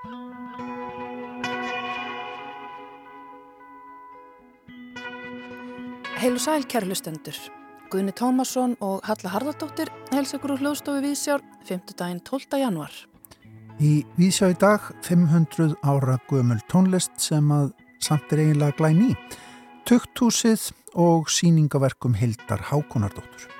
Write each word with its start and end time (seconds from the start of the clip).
Heil 0.00 0.12
og 6.32 6.40
sæl 6.40 6.64
kærlustendur. 6.64 7.36
Guðni 7.92 8.14
Tómasson 8.16 8.78
og 8.80 9.04
Halla 9.04 9.34
Harðardóttir 9.34 9.92
hels 10.14 10.32
ykkur 10.32 10.54
úr 10.54 10.62
hljóðstofi 10.62 11.04
Vísjár 11.04 11.44
5. 11.68 11.92
daginn 12.00 12.22
12. 12.24 12.62
januar. 12.62 12.96
Í 13.76 14.06
Vísjá 14.16 14.48
í 14.48 14.56
dag 14.56 14.88
500 15.04 15.76
ára 15.84 16.16
gömul 16.32 16.64
tónlist 16.72 17.20
sem 17.20 17.52
að 17.52 17.76
samt 18.00 18.32
er 18.32 18.46
eiginlega 18.46 18.80
glæn 18.80 19.04
í. 19.10 19.12
Tukthúsið 19.84 20.70
og 20.96 21.28
síningaverkum 21.28 22.16
Hildar 22.16 22.64
Hákonardóttur. 22.72 23.52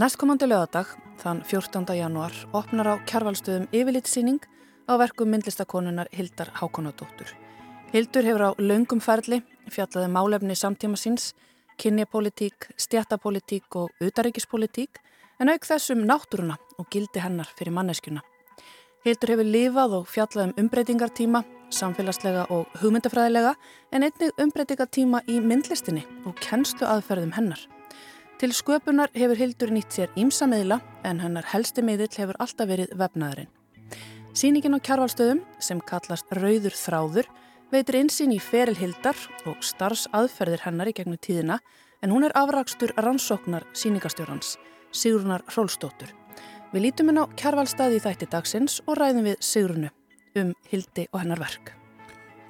Næstkomandi 0.00 0.48
lögadag, 0.48 0.96
þann 1.20 1.44
14. 1.44 1.84
januar, 1.92 2.32
opnar 2.56 2.88
á 2.88 2.94
kjærvalstöðum 3.04 3.68
yfirlitsýning 3.68 4.40
á 4.88 4.92
verkum 4.98 5.28
myndlistakonunar 5.30 6.08
Hildar 6.12 6.50
Hákonardóttur. 6.54 7.34
Hildur 7.92 8.24
hefur 8.24 8.42
á 8.42 8.50
laungum 8.58 9.00
ferli, 9.00 9.42
fjallaði 9.70 10.08
málefni 10.10 10.54
samtíma 10.54 10.96
síns, 10.96 11.34
kynjapolítík, 11.78 12.70
stjættapolítík 12.76 13.76
og 13.76 13.90
utaríkispolítík 14.00 15.02
en 15.40 15.52
auk 15.52 15.66
þessum 15.68 16.06
náttúruna 16.08 16.56
og 16.78 16.88
gildi 16.90 17.20
hennar 17.20 17.50
fyrir 17.58 17.74
manneskjuna. 17.76 18.22
Hildur 19.06 19.34
hefur 19.34 19.46
lifað 19.46 19.92
og 20.00 20.08
fjallað 20.10 20.48
um 20.48 20.54
umbreytingartíma, 20.64 21.44
samfélagslega 21.70 22.46
og 22.50 22.72
hugmyndafræðilega 22.80 23.52
en 23.92 24.06
einnig 24.06 24.40
umbreytingartíma 24.42 25.22
í 25.30 25.38
myndlistinni 25.40 26.02
og 26.26 26.34
kennslu 26.42 26.88
aðferðum 26.88 27.36
hennar. 27.36 27.60
Til 28.40 28.50
sköpunar 28.52 29.14
hefur 29.14 29.38
Hildur 29.38 29.70
nýtt 29.72 29.94
sér 29.94 30.10
ímsa 30.18 30.48
meðla 30.50 30.80
en 31.06 31.22
hennar 31.22 31.46
helsti 31.52 31.86
meðill 31.86 32.12
hefur 32.18 32.36
alltaf 32.42 32.68
verið 32.68 32.92
vefnaðurinn. 32.98 33.55
Sýningin 34.36 34.76
á 34.76 34.80
kjarvalstöðum 34.84 35.38
sem 35.64 35.78
kallast 35.88 36.28
Rauður 36.36 36.74
þráður 36.76 37.28
veitir 37.72 37.96
einsinn 38.02 38.34
í 38.34 38.36
feril 38.36 38.74
Hildar 38.76 39.16
og 39.48 39.62
starfsaðferðir 39.64 40.60
hennar 40.66 40.90
í 40.90 40.92
gegnum 40.98 41.16
tíðina 41.24 41.56
en 42.04 42.12
hún 42.12 42.26
er 42.26 42.34
afrakstur 42.36 42.92
rannsóknar 43.00 43.64
síningastjórnans, 43.72 44.58
Sigrunar 44.92 45.40
Rólstóttur. 45.54 46.12
Við 46.74 46.84
lítum 46.84 47.08
henn 47.08 47.22
á 47.24 47.32
kjærvalstaði 47.32 47.96
í 47.96 48.02
þætti 48.04 48.28
dagsins 48.34 48.76
og 48.84 49.00
ræðum 49.00 49.30
við 49.30 49.40
Sigrunu 49.40 49.94
um 50.36 50.52
Hildi 50.68 51.06
og 51.14 51.22
hennar 51.22 51.40
verk. 51.40 51.72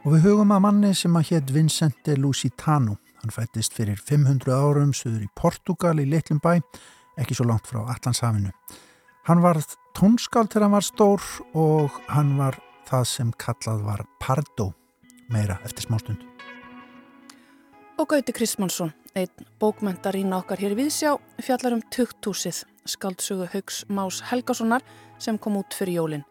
Og 0.02 0.16
við 0.16 0.26
hugum 0.26 0.56
að 0.58 0.66
manni 0.66 0.90
sem 0.98 1.14
að 1.14 1.30
hétt 1.30 1.54
Vincente 1.54 2.18
Lusitano. 2.18 2.98
Hann 3.22 3.36
fættist 3.38 3.78
fyrir 3.78 4.02
500 4.02 4.50
árum 4.50 4.90
söður 4.90 5.22
í 5.22 5.30
Portugal 5.38 5.94
í 6.02 6.10
Litlum 6.10 6.42
bæ, 6.42 6.58
ekki 7.14 7.38
svo 7.38 7.46
langt 7.46 7.70
frá 7.70 7.84
Allandshafinu. 7.84 8.50
Hann 9.26 9.42
var 9.42 9.58
tónskál 9.96 10.48
til 10.48 10.60
hann 10.60 10.74
var 10.76 10.84
stór 10.84 11.22
og 11.56 11.94
hann 12.12 12.34
var 12.36 12.58
það 12.84 13.04
sem 13.08 13.30
kallað 13.40 13.84
var 13.86 14.02
Pardo 14.20 14.70
meira 15.32 15.56
eftir 15.64 15.86
smástund. 15.86 16.20
Og 17.96 18.08
Gauti 18.10 18.34
Kristmannsson, 18.36 18.92
einn 19.16 19.46
bókmentarín 19.60 20.34
okkar 20.36 20.60
hér 20.60 20.74
í 20.76 20.82
Víðsjá, 20.82 21.14
fjallar 21.40 21.78
um 21.78 21.82
Tukthúsið, 21.88 22.60
skaldsögu 22.84 23.48
Haugs 23.54 23.86
Más 23.88 24.20
Helgasonar 24.28 24.84
sem 25.18 25.38
kom 25.40 25.56
út 25.56 25.72
fyrir 25.72 26.02
jólinn. 26.02 26.26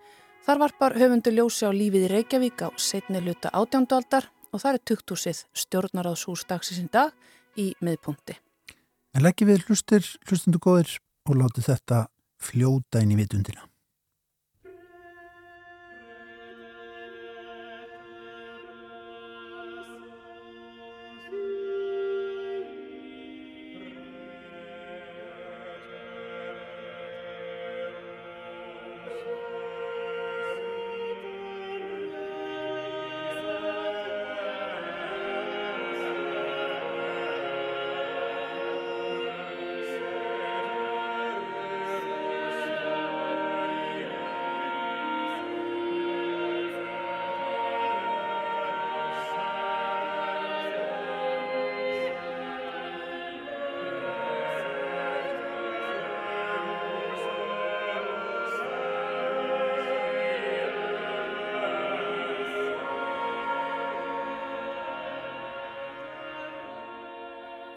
Þar 0.46 0.62
varpar 0.62 0.94
höfundu 1.02 1.34
ljósi 1.34 1.66
á 1.66 1.74
lífið 1.74 2.06
í 2.06 2.12
Reykjavík 2.14 2.62
á 2.62 2.70
setni 2.78 3.24
luta 3.26 3.50
átjándualdar 3.50 4.30
og 4.54 4.62
það 4.62 4.78
er 4.78 4.84
Tukthúsið 4.92 5.46
stjórnaráðshús 5.58 6.46
dagsins 6.46 6.86
í 6.86 6.90
dag 6.94 7.18
í 7.58 7.72
miðpunti. 7.82 8.38
En 9.18 9.26
leggjum 9.26 9.50
við 9.50 9.66
hlustir, 9.66 10.06
hlustundu 10.30 10.62
góðir 10.62 11.00
og 11.26 11.40
láti 11.42 11.66
þetta 11.66 12.06
fljóta 12.46 13.02
inn 13.04 13.16
í 13.16 13.20
vitundina. 13.20 13.66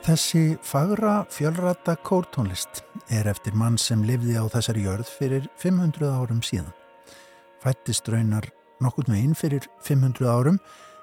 Þessi 0.08 0.54
fagra 0.64 1.26
fjölrata 1.28 1.92
kórtónlist 2.00 2.78
er 3.12 3.26
eftir 3.28 3.52
mann 3.52 3.74
sem 3.76 4.00
lifði 4.08 4.38
á 4.40 4.48
þessari 4.48 4.86
jörð 4.86 5.08
fyrir 5.12 5.48
500 5.60 6.08
árum 6.08 6.38
síðan. 6.40 6.70
Fættist 7.60 8.06
raunar 8.08 8.46
nokkurt 8.80 9.10
meginn 9.12 9.34
fyrir 9.36 9.66
500 9.84 10.24
árum, 10.32 10.56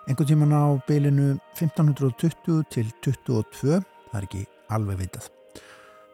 einhvern 0.10 0.30
tíman 0.32 0.56
á 0.58 0.74
beilinu 0.88 1.36
1520 1.54 2.64
til 2.74 2.90
22, 3.06 3.78
það 4.10 4.18
er 4.18 4.26
ekki 4.26 4.42
alveg 4.74 5.04
vitað. 5.04 5.28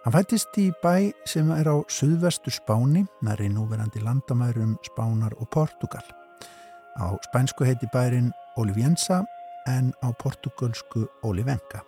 Hann 0.04 0.16
fættist 0.18 0.60
í 0.60 0.66
bæ 0.84 1.14
sem 1.24 1.48
er 1.56 1.70
á 1.72 1.80
suðvestu 1.88 2.52
Spáni, 2.52 3.06
nær 3.24 3.40
í 3.40 3.48
núverandi 3.54 4.04
landamærum 4.04 4.74
Spánar 4.90 5.38
og 5.40 5.48
Portugal. 5.56 6.04
Á 7.00 7.16
spænsku 7.30 7.64
heiti 7.64 7.88
bærin 7.96 8.34
Olivenza 8.60 9.22
en 9.72 9.94
á 10.04 10.12
portugalsku 10.12 11.06
Olivenka. 11.24 11.86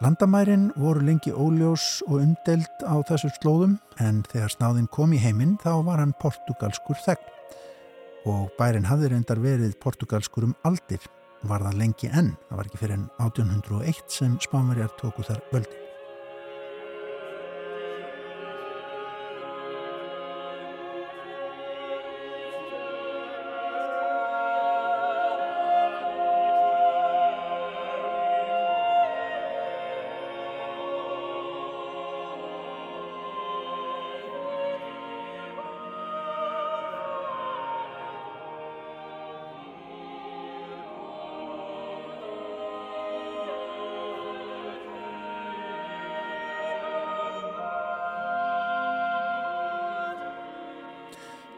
Landamærin 0.00 0.70
voru 0.80 1.02
lengi 1.04 1.28
óljós 1.28 2.00
og 2.06 2.22
umdelt 2.22 2.84
á 2.88 2.96
þessum 3.04 3.32
slóðum 3.34 3.74
en 4.00 4.22
þegar 4.30 4.54
snáðinn 4.54 4.86
kom 4.88 5.12
í 5.12 5.20
heiminn 5.20 5.58
þá 5.60 5.74
var 5.84 6.00
hann 6.00 6.14
portugalskur 6.22 6.96
þegn 7.04 8.30
og 8.32 8.48
bærin 8.56 8.88
hafði 8.88 9.10
reyndar 9.12 9.42
verið 9.44 9.76
portugalskur 9.84 10.48
um 10.48 10.56
aldir 10.64 11.04
var 11.44 11.66
það 11.68 11.78
lengi 11.82 12.08
enn, 12.16 12.32
það 12.48 12.62
var 12.62 12.70
ekki 12.70 12.80
fyrir 12.80 12.96
enn 12.96 13.06
1801 13.28 14.02
sem 14.16 14.40
spánverjar 14.40 14.96
tóku 14.96 15.28
þar 15.28 15.44
völdi. 15.52 15.79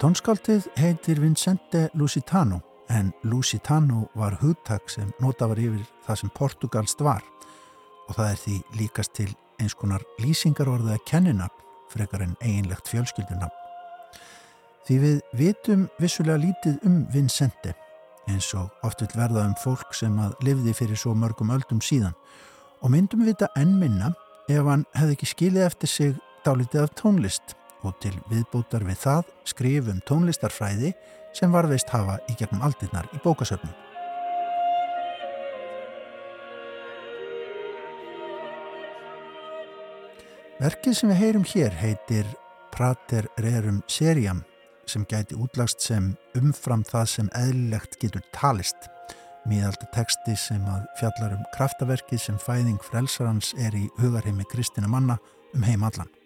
Tónskaldið 0.03 0.65
heitir 0.83 1.21
Vincente 1.23 1.85
Lusitano 1.95 2.57
en 2.91 3.13
Lusitano 3.23 4.09
var 4.19 4.35
hugtak 4.41 4.91
sem 4.91 5.13
nota 5.23 5.47
var 5.47 5.61
yfir 5.63 5.85
það 6.03 6.19
sem 6.19 6.33
portugalst 6.35 7.05
var. 7.07 7.23
Og 8.11 8.17
það 8.17 8.31
er 8.33 8.41
því 8.41 8.57
líkast 8.81 9.15
til 9.15 9.29
eins 9.63 9.77
konar 9.79 10.03
lýsingarorðið 10.19 10.97
að 10.97 11.07
kenninafn 11.07 11.63
frekar 11.95 12.27
en 12.27 12.35
eiginlegt 12.43 12.91
fjölskyldunafn. 12.91 13.55
Því 14.89 14.99
við 15.05 15.23
vitum 15.39 15.87
vissulega 16.03 16.49
lítið 16.49 16.83
um 16.91 16.99
Vincente 17.15 17.77
eins 18.27 18.51
og 18.59 18.75
oft 18.83 19.07
vil 19.07 19.15
verða 19.15 19.47
um 19.47 19.55
fólk 19.63 19.95
sem 19.95 20.19
að 20.19 20.35
lifði 20.43 20.75
fyrir 20.83 20.99
svo 20.99 21.15
mörgum 21.15 21.55
öldum 21.55 21.79
síðan. 21.79 22.19
Og 22.83 22.91
myndum 22.91 23.23
við 23.23 23.37
þetta 23.37 23.55
enn 23.63 23.79
minna 23.79 24.11
ef 24.51 24.67
hann 24.67 24.83
hefði 24.99 25.21
ekki 25.21 25.35
skilið 25.37 25.71
eftir 25.71 25.95
sig 25.95 26.23
dálítið 26.43 26.89
af 26.89 26.97
tónlist 26.99 27.55
og 27.83 27.97
til 28.03 28.15
viðbútar 28.31 28.85
við 28.87 29.01
það 29.03 29.33
skrifum 29.53 30.03
tónlistarfræði 30.09 30.93
sem 31.37 31.53
varðveist 31.53 31.91
hafa 31.93 32.19
í 32.31 32.37
gegnum 32.39 32.63
aldinnar 32.67 33.09
í 33.15 33.21
bókasöfnum. 33.25 33.73
Verkið 40.63 40.95
sem 40.95 41.11
við 41.11 41.23
heyrum 41.25 41.45
hér 41.49 41.75
heitir 41.75 42.29
Prater 42.71 43.27
Rerum 43.43 43.81
Seriam 43.91 44.45
sem 44.87 45.05
gæti 45.11 45.35
útlagst 45.35 45.83
sem 45.83 46.13
umfram 46.39 46.85
það 46.87 47.09
sem 47.17 47.31
eðlilegt 47.39 47.99
getur 47.99 48.23
talist. 48.37 48.89
Míðaldi 49.49 49.89
teksti 49.95 50.37
sem 50.39 50.63
að 50.71 50.87
fjallar 51.01 51.35
um 51.35 51.45
kraftaverkið 51.57 52.27
sem 52.29 52.39
fæðing 52.39 52.79
frelsarans 52.87 53.55
er 53.59 53.75
í 53.75 53.89
hugarheimi 53.99 54.47
Kristina 54.53 54.91
manna 54.91 55.19
um 55.51 55.67
heim 55.67 55.83
allan. 55.83 56.22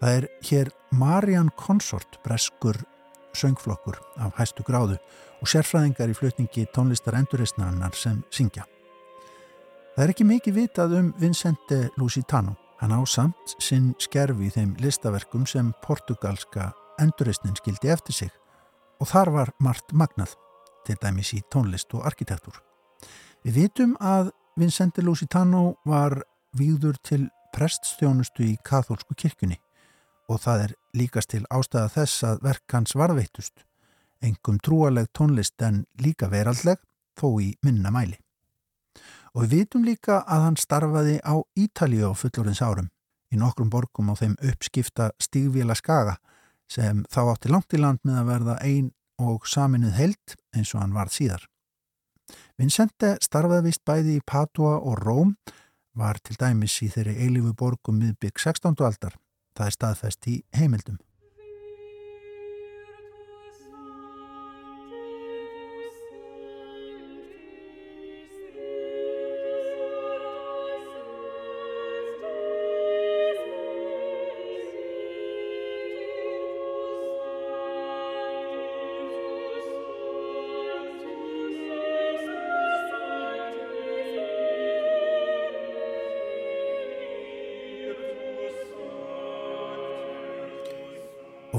Það 0.00 0.14
er 0.16 0.26
hér 0.48 0.70
Marian 0.96 1.50
Consort, 1.60 2.22
breskur 2.24 2.78
söngflokkur 3.36 3.98
af 4.16 4.32
hæstu 4.38 4.64
gráðu 4.64 4.96
og 5.40 5.48
sérfræðingar 5.48 6.08
í 6.08 6.16
flutningi 6.16 6.66
tónlistar 6.74 7.18
endurreysnarinnar 7.18 7.94
sem 7.94 8.22
syngja. 8.32 8.64
Það 9.94 10.04
er 10.04 10.12
ekki 10.14 10.26
mikið 10.26 10.56
vitað 10.56 10.96
um 10.98 11.12
Vincente 11.20 11.82
Lusitano. 12.00 12.56
Hann 12.80 12.96
á 12.96 13.00
samt 13.04 13.56
sinn 13.60 13.92
skerfi 14.00 14.48
í 14.48 14.54
þeim 14.54 14.72
listaverkum 14.80 15.44
sem 15.46 15.74
portugalska 15.84 16.70
endurreysnin 17.00 17.58
skildi 17.60 17.92
eftir 17.92 18.16
sig 18.16 18.32
og 19.00 19.08
þar 19.08 19.30
var 19.36 19.52
margt 19.60 19.92
magnað, 19.92 20.32
til 20.84 20.96
dæmis 21.00 21.34
í 21.36 21.42
tónlist 21.52 21.92
og 21.92 22.06
arkitektur. 22.08 22.56
Við 23.44 23.64
vitum 23.64 23.96
að 24.00 24.32
Vincente 24.56 25.04
Lusitano 25.04 25.76
var 25.84 26.22
výður 26.56 26.96
til 27.04 27.26
preststjónustu 27.52 28.48
í 28.48 28.56
katholsku 28.64 29.16
kirkjunni 29.16 29.60
og 30.30 30.38
það 30.44 30.64
er 30.64 30.74
líkast 30.94 31.32
til 31.32 31.42
ástæða 31.50 31.90
þess 31.96 32.24
að 32.28 32.42
verk 32.46 32.74
hans 32.74 32.94
varðveittust, 32.98 33.64
engum 34.22 34.60
trúaleg 34.62 35.10
tónlist 35.16 35.62
en 35.66 35.84
líka 35.98 36.30
veraldleg, 36.30 36.78
þó 37.18 37.28
í 37.42 37.50
minna 37.66 37.90
mæli. 37.90 38.18
Og 39.34 39.44
við 39.44 39.52
vitum 39.54 39.84
líka 39.86 40.22
að 40.26 40.46
hann 40.46 40.58
starfaði 40.58 41.18
á 41.22 41.34
Ítalíu 41.58 42.10
á 42.10 42.14
fullorins 42.18 42.62
árum, 42.62 42.90
í 43.30 43.38
nokkrum 43.38 43.70
borgum 43.70 44.10
á 44.10 44.14
þeim 44.18 44.36
uppskifta 44.42 45.10
stígvíla 45.22 45.76
skaga 45.78 46.16
sem 46.70 47.04
þá 47.10 47.20
átti 47.34 47.50
langt 47.50 47.74
í 47.74 47.80
land 47.82 48.02
með 48.06 48.20
að 48.20 48.30
verða 48.30 48.58
ein 48.66 48.90
og 49.20 49.46
saminuð 49.46 49.96
held 49.98 50.36
eins 50.56 50.74
og 50.74 50.82
hann 50.82 50.94
varð 50.94 51.14
síðar. 51.14 51.46
Vincente 52.58 53.16
starfaði 53.22 53.70
vist 53.70 53.82
bæði 53.86 54.18
í 54.18 54.26
Padua 54.26 54.78
og 54.78 54.98
Róm, 55.02 55.34
var 55.94 56.20
til 56.22 56.36
dæmis 56.38 56.76
í 56.84 56.90
þeirri 56.90 57.16
eilifu 57.18 57.54
borgum 57.58 57.98
miðbygg 57.98 58.38
16. 58.38 58.78
aldar 58.86 59.18
Það 59.58 59.66
er 59.66 59.76
staðfest 59.76 60.28
í 60.30 60.36
heimildum. 60.56 60.98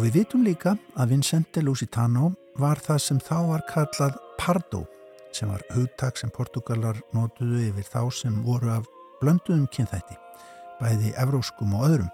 Og 0.01 0.07
við 0.07 0.15
vitum 0.15 0.41
líka 0.41 0.71
að 0.97 1.11
Vincente 1.11 1.61
Lusitano 1.61 2.31
var 2.57 2.79
það 2.81 3.01
sem 3.03 3.17
þá 3.21 3.35
var 3.51 3.61
kallað 3.69 4.15
Pardo 4.33 4.79
sem 5.29 5.49
var 5.51 5.61
hugtak 5.75 6.17
sem 6.17 6.31
Portugalar 6.33 6.97
nótuðu 7.13 7.59
yfir 7.67 7.85
þá 7.85 7.99
sem 8.09 8.39
voru 8.41 8.71
af 8.73 8.87
blönduðum 9.19 9.67
kynþætti, 9.69 10.15
bæði 10.79 11.11
evróskum 11.21 11.75
og 11.77 11.83
öðrum. 11.85 12.07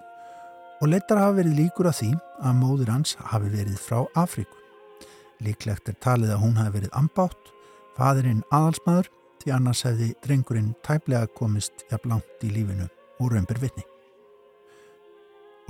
Og 0.84 0.92
leittar 0.92 1.22
hafa 1.22 1.38
verið 1.38 1.62
líkur 1.62 1.88
að 1.88 1.95
því 2.01 2.10
að 2.50 2.57
móður 2.60 2.92
hans 2.92 3.13
hafi 3.22 3.51
verið 3.54 3.78
frá 3.80 4.01
Afríku. 4.19 4.60
Líklegt 5.48 5.88
er 5.88 5.95
talið 6.04 6.34
að 6.36 6.44
hún 6.44 6.60
hafi 6.60 6.74
verið 6.81 6.98
ambátt, 7.00 7.54
fadurinn 7.95 8.42
aðalsmaður, 8.51 9.07
því 9.45 9.54
annars 9.56 9.86
hefði 9.88 10.10
drengurinn 10.25 10.74
tæplega 10.84 11.31
komist 11.39 11.88
jafn 11.88 12.18
langt 12.18 12.44
í 12.44 12.51
lífinu 12.51 12.89
og 13.24 13.31
römbur 13.31 13.63
vitni. 13.63 13.88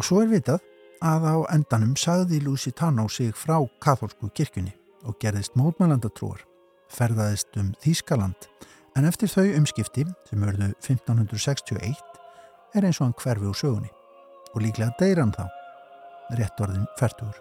Og 0.02 0.10
svo 0.10 0.24
er 0.26 0.34
vitað 0.34 0.66
að 1.04 1.26
á 1.30 1.36
endanum 1.54 1.96
sagði 2.00 2.40
Lusitano 2.46 3.08
sig 3.10 3.36
frá 3.36 3.60
katholsku 3.84 4.30
kirkjunni 4.34 4.74
og 5.08 5.18
gerðist 5.22 5.56
mótmælandatrúar, 5.60 6.42
ferðaðist 6.90 7.58
um 7.60 7.74
Þískaland 7.84 8.48
en 8.98 9.06
eftir 9.06 9.30
þau 9.30 9.46
umskipti 9.60 10.06
sem 10.30 10.44
örðu 10.44 10.72
1561 10.82 12.02
er 12.76 12.88
eins 12.88 13.02
og 13.02 13.08
hann 13.08 13.18
hverfi 13.22 13.50
úr 13.50 13.58
sögunni 13.58 13.92
og 14.54 14.64
líklega 14.64 14.96
deyra 15.00 15.26
hann 15.26 15.36
þá, 15.36 15.46
rétt 16.40 16.64
orðin 16.64 16.88
færtugur. 17.00 17.38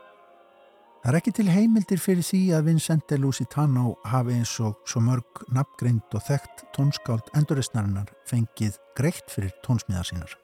Það 1.02 1.12
er 1.12 1.18
ekki 1.20 1.32
til 1.38 1.50
heimildir 1.54 2.00
fyrir 2.02 2.26
því 2.26 2.40
að 2.56 2.66
Vincente 2.66 3.18
Lusitano 3.20 3.92
hafi 4.10 4.34
eins 4.34 4.56
og 4.58 4.80
svo 4.90 5.04
mörg 5.06 5.44
nafngreind 5.54 6.16
og 6.18 6.24
þekkt 6.26 6.66
tónskáld 6.74 7.30
enduristnarinnar 7.38 8.10
fengið 8.26 8.80
greitt 8.98 9.30
fyrir 9.30 9.54
tónsmíðar 9.62 10.10
sínar. 10.10 10.34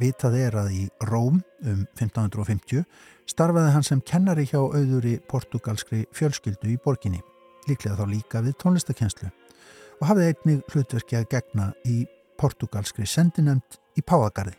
Vitað 0.00 0.36
er 0.38 0.56
að 0.60 0.72
í 0.76 0.82
Róm 1.08 1.40
um 1.64 1.84
1550 1.96 2.84
starfaði 3.30 3.72
hann 3.72 3.86
sem 3.86 4.02
kennari 4.04 4.44
hjá 4.48 4.58
auðuri 4.60 5.16
portugalskri 5.30 6.04
fjölskyldu 6.14 6.74
í 6.74 6.76
borginni, 6.84 7.22
líklega 7.66 7.96
þá 7.96 8.10
líka 8.10 8.42
við 8.44 8.58
tónlistakenslu 8.62 9.30
og 9.96 10.04
hafði 10.10 10.28
einnig 10.30 10.62
hlutverki 10.72 11.16
að 11.16 11.30
gegna 11.32 11.70
í 11.88 12.02
portugalskri 12.36 13.08
sendinemt 13.08 13.80
í 13.96 14.04
Páagarði. 14.04 14.56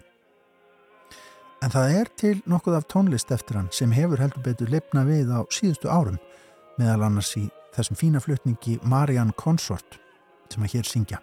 En 1.62 1.74
það 1.74 1.94
er 2.00 2.10
til 2.18 2.36
nokkuð 2.50 2.80
af 2.80 2.90
tónlist 2.90 3.32
eftir 3.34 3.58
hann 3.58 3.70
sem 3.74 3.94
hefur 3.94 4.22
heldur 4.22 4.46
betur 4.46 4.74
lefna 4.74 5.06
við 5.06 5.32
á 5.34 5.42
síðustu 5.54 5.90
árum, 5.90 6.20
meðal 6.78 7.08
annars 7.08 7.34
í 7.38 7.48
þessum 7.78 7.98
fína 7.98 8.22
flutningi 8.22 8.78
Marian 8.86 9.34
Consort 9.38 10.02
sem 10.50 10.66
að 10.66 10.78
hér 10.78 10.90
syngja. 10.90 11.22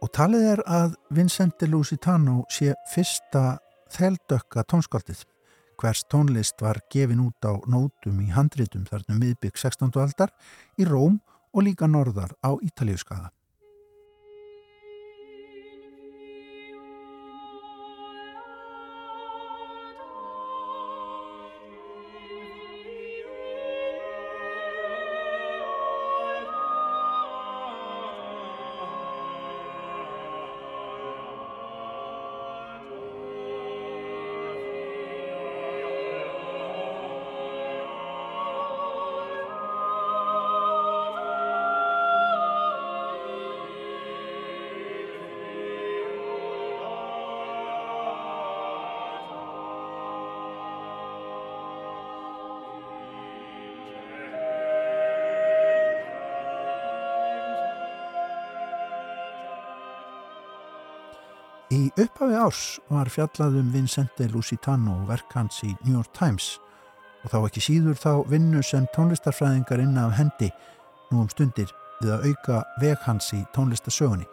Og 0.00 0.08
talið 0.16 0.46
er 0.54 0.60
að 0.64 0.94
Vincente 1.12 1.66
Lusitano 1.68 2.46
sé 2.48 2.72
fyrsta 2.88 3.58
þeldökka 3.92 4.64
tónskaldið. 4.72 5.26
Hvers 5.80 6.06
tónlist 6.08 6.60
var 6.64 6.80
gefin 6.92 7.20
út 7.26 7.44
á 7.44 7.60
nótum 7.68 8.22
í 8.24 8.30
handritum 8.32 8.86
þarna 8.88 9.18
miðbygg 9.18 9.60
16. 9.60 9.92
aldar 10.00 10.32
í 10.80 10.88
Róm 10.88 11.18
og 11.52 11.66
líka 11.66 11.88
norðar 11.88 12.32
á 12.40 12.56
Ítalíuskaða. 12.64 13.28
Upphafi 62.20 62.36
árs 62.36 62.80
var 62.92 63.08
fjallað 63.08 63.54
um 63.56 63.68
Vincente 63.72 64.26
Lusitano 64.28 64.92
og 64.92 65.06
verk 65.08 65.30
hans 65.32 65.62
í 65.64 65.70
New 65.86 65.94
York 65.94 66.10
Times 66.12 66.58
og 67.24 67.30
þá 67.32 67.36
ekki 67.38 67.62
síður 67.64 67.96
þá 67.96 68.10
vinnu 68.28 68.60
sem 68.60 68.84
tónlistarfræðingar 68.92 69.80
inna 69.80 70.04
af 70.04 70.18
hendi 70.18 70.50
nú 71.08 71.22
um 71.22 71.30
stundir 71.32 71.70
við 72.02 72.12
að 72.12 72.26
auka 72.28 72.58
veg 72.82 72.98
hans 73.06 73.30
í 73.32 73.40
tónlistasögunni. 73.56 74.26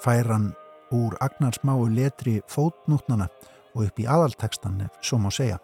Færan 0.00 0.54
úr 0.96 1.18
agnarsmáu 1.20 1.90
letri 1.92 2.38
fótnútnana 2.48 3.28
og 3.74 3.84
upp 3.84 4.00
í 4.00 4.08
aðaltekstan 4.08 4.80
ef 4.86 4.96
svo 5.04 5.20
má 5.20 5.28
segja, 5.28 5.60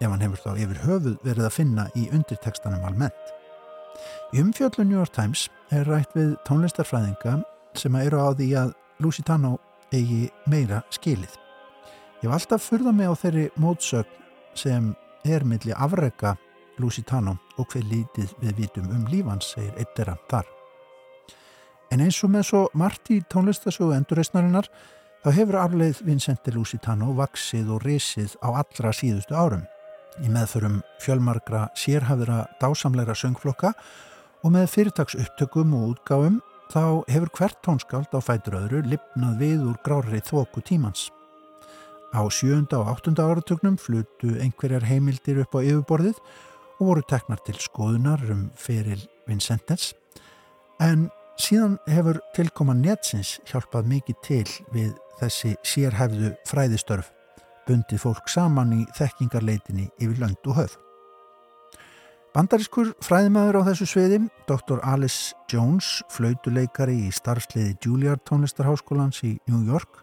ef 0.00 0.08
hann 0.08 0.24
hefur 0.24 0.40
þá 0.40 0.64
yfir 0.64 0.82
höfuð 0.86 1.20
verið 1.20 1.50
að 1.50 1.56
finna 1.58 1.86
í 1.92 2.06
undirtekstanum 2.16 2.88
almennt. 2.88 3.36
Í 4.32 4.40
umfjöllu 4.40 4.88
New 4.88 4.96
York 5.02 5.12
Times 5.12 5.50
er 5.68 5.84
rætt 5.84 6.16
við 6.16 6.32
tónlistarfræðinga 6.48 7.42
sem 7.76 8.00
eru 8.00 8.24
á 8.24 8.32
því 8.32 8.50
að 8.64 8.74
Lusitano 9.04 9.58
eigi 9.94 10.28
meira 10.50 10.82
skilið. 10.94 11.38
Ég 12.22 12.28
hef 12.28 12.36
alltaf 12.38 12.66
furðað 12.66 12.98
mig 12.98 13.10
á 13.10 13.14
þeirri 13.20 13.46
mótsögn 13.60 14.20
sem 14.58 14.90
er 15.24 15.44
milli 15.44 15.74
afrega 15.74 16.34
Lusitano 16.82 17.36
og 17.58 17.70
hver 17.70 17.84
lítið 17.86 18.32
við 18.42 18.56
vitum 18.58 18.90
um 18.90 19.04
lífans, 19.10 19.52
segir 19.54 19.74
eittera 19.78 20.16
þar. 20.30 20.48
En 21.92 22.02
eins 22.02 22.18
og 22.26 22.32
með 22.34 22.48
svo 22.48 22.62
margt 22.74 23.12
í 23.14 23.20
tónlistasögu 23.30 23.94
endurreysnarinnar 23.94 24.66
þá 25.22 25.28
hefur 25.36 25.60
afleið 25.60 26.02
Vincente 26.06 26.54
Lusitano 26.54 27.12
vaksið 27.14 27.70
og 27.76 27.84
risið 27.86 28.34
á 28.42 28.48
allra 28.50 28.92
síðustu 28.92 29.36
árum. 29.36 29.64
í 30.22 30.28
meðförum 30.30 30.76
fjölmargra 31.02 31.68
sérhafðra 31.74 32.44
dásamleira 32.60 33.16
söngflokka 33.18 33.72
og 34.44 34.52
með 34.54 34.68
fyrirtags 34.70 35.16
upptökum 35.18 35.72
og 35.74 35.96
útgáfum 35.96 36.36
þá 36.74 37.06
hefur 37.06 37.30
hvert 37.38 37.60
tónskáld 37.62 38.10
á 38.10 38.18
fætur 38.18 38.56
öðru 38.58 38.80
lipnað 38.90 39.36
við 39.38 39.60
úr 39.70 39.76
grári 39.86 40.18
þóku 40.26 40.62
tímans. 40.66 41.06
Á 42.10 42.26
sjönda 42.30 42.80
og 42.82 42.90
áttunda 42.90 43.26
áratögnum 43.30 43.76
flutu 43.78 44.34
einhverjar 44.42 44.86
heimildir 44.86 45.38
upp 45.44 45.54
á 45.54 45.62
yfirborðið 45.62 46.18
og 46.80 46.86
voru 46.88 47.04
teknar 47.06 47.42
til 47.46 47.54
skoðunar 47.62 48.22
um 48.34 48.48
feril 48.58 49.02
Vincentens 49.28 49.92
en 50.82 51.08
síðan 51.38 51.78
hefur 51.90 52.18
tilkoma 52.34 52.74
netsins 52.74 53.38
hjálpað 53.46 53.90
mikið 53.94 54.22
til 54.26 54.46
við 54.74 54.94
þessi 55.20 55.54
sérhæfðu 55.62 56.34
fræðistörf 56.50 57.12
bundið 57.68 58.02
fólk 58.02 58.26
saman 58.28 58.74
í 58.82 58.84
þekkingarleitinni 58.98 59.92
yfir 60.02 60.18
lönd 60.20 60.50
og 60.50 60.58
höf. 60.58 60.83
Bandarískur 62.34 62.88
fræðimæður 62.98 63.60
á 63.62 63.66
þessu 63.68 63.86
sviði, 63.86 64.16
Dr. 64.48 64.80
Alice 64.82 65.36
Jones, 65.46 66.00
flautuleikari 66.10 66.96
í 67.06 67.12
starfsliði 67.14 67.76
Juilliard 67.78 68.24
tónlistarháskólans 68.26 69.20
í 69.22 69.36
New 69.46 69.60
York, 69.68 70.00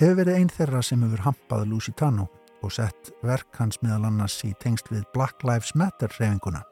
hefur 0.00 0.16
verið 0.22 0.38
einn 0.38 0.48
þeirra 0.48 0.80
sem 0.80 1.02
hefur 1.04 1.26
hampað 1.26 1.66
Lusitano 1.68 2.24
og 2.64 2.72
sett 2.72 3.10
verk 3.20 3.60
hans 3.60 3.82
meðal 3.84 4.08
annars 4.08 4.38
í 4.48 4.54
tengst 4.64 4.88
við 4.88 5.04
Black 5.12 5.44
Lives 5.44 5.74
Matter 5.76 6.08
reyfinguna. 6.16 6.62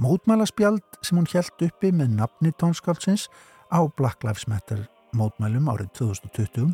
Mótmælaspjald 0.00 0.98
sem 1.04 1.20
hún 1.20 1.28
helt 1.34 1.66
uppi 1.68 1.92
með 1.92 2.16
nafni 2.16 2.54
tónskáldsins 2.56 3.26
á 3.68 3.84
Black 3.92 4.24
Lives 4.24 4.48
Matter 4.48 4.86
mótmælum 5.12 5.68
árið 5.68 5.92
2020 6.00 6.72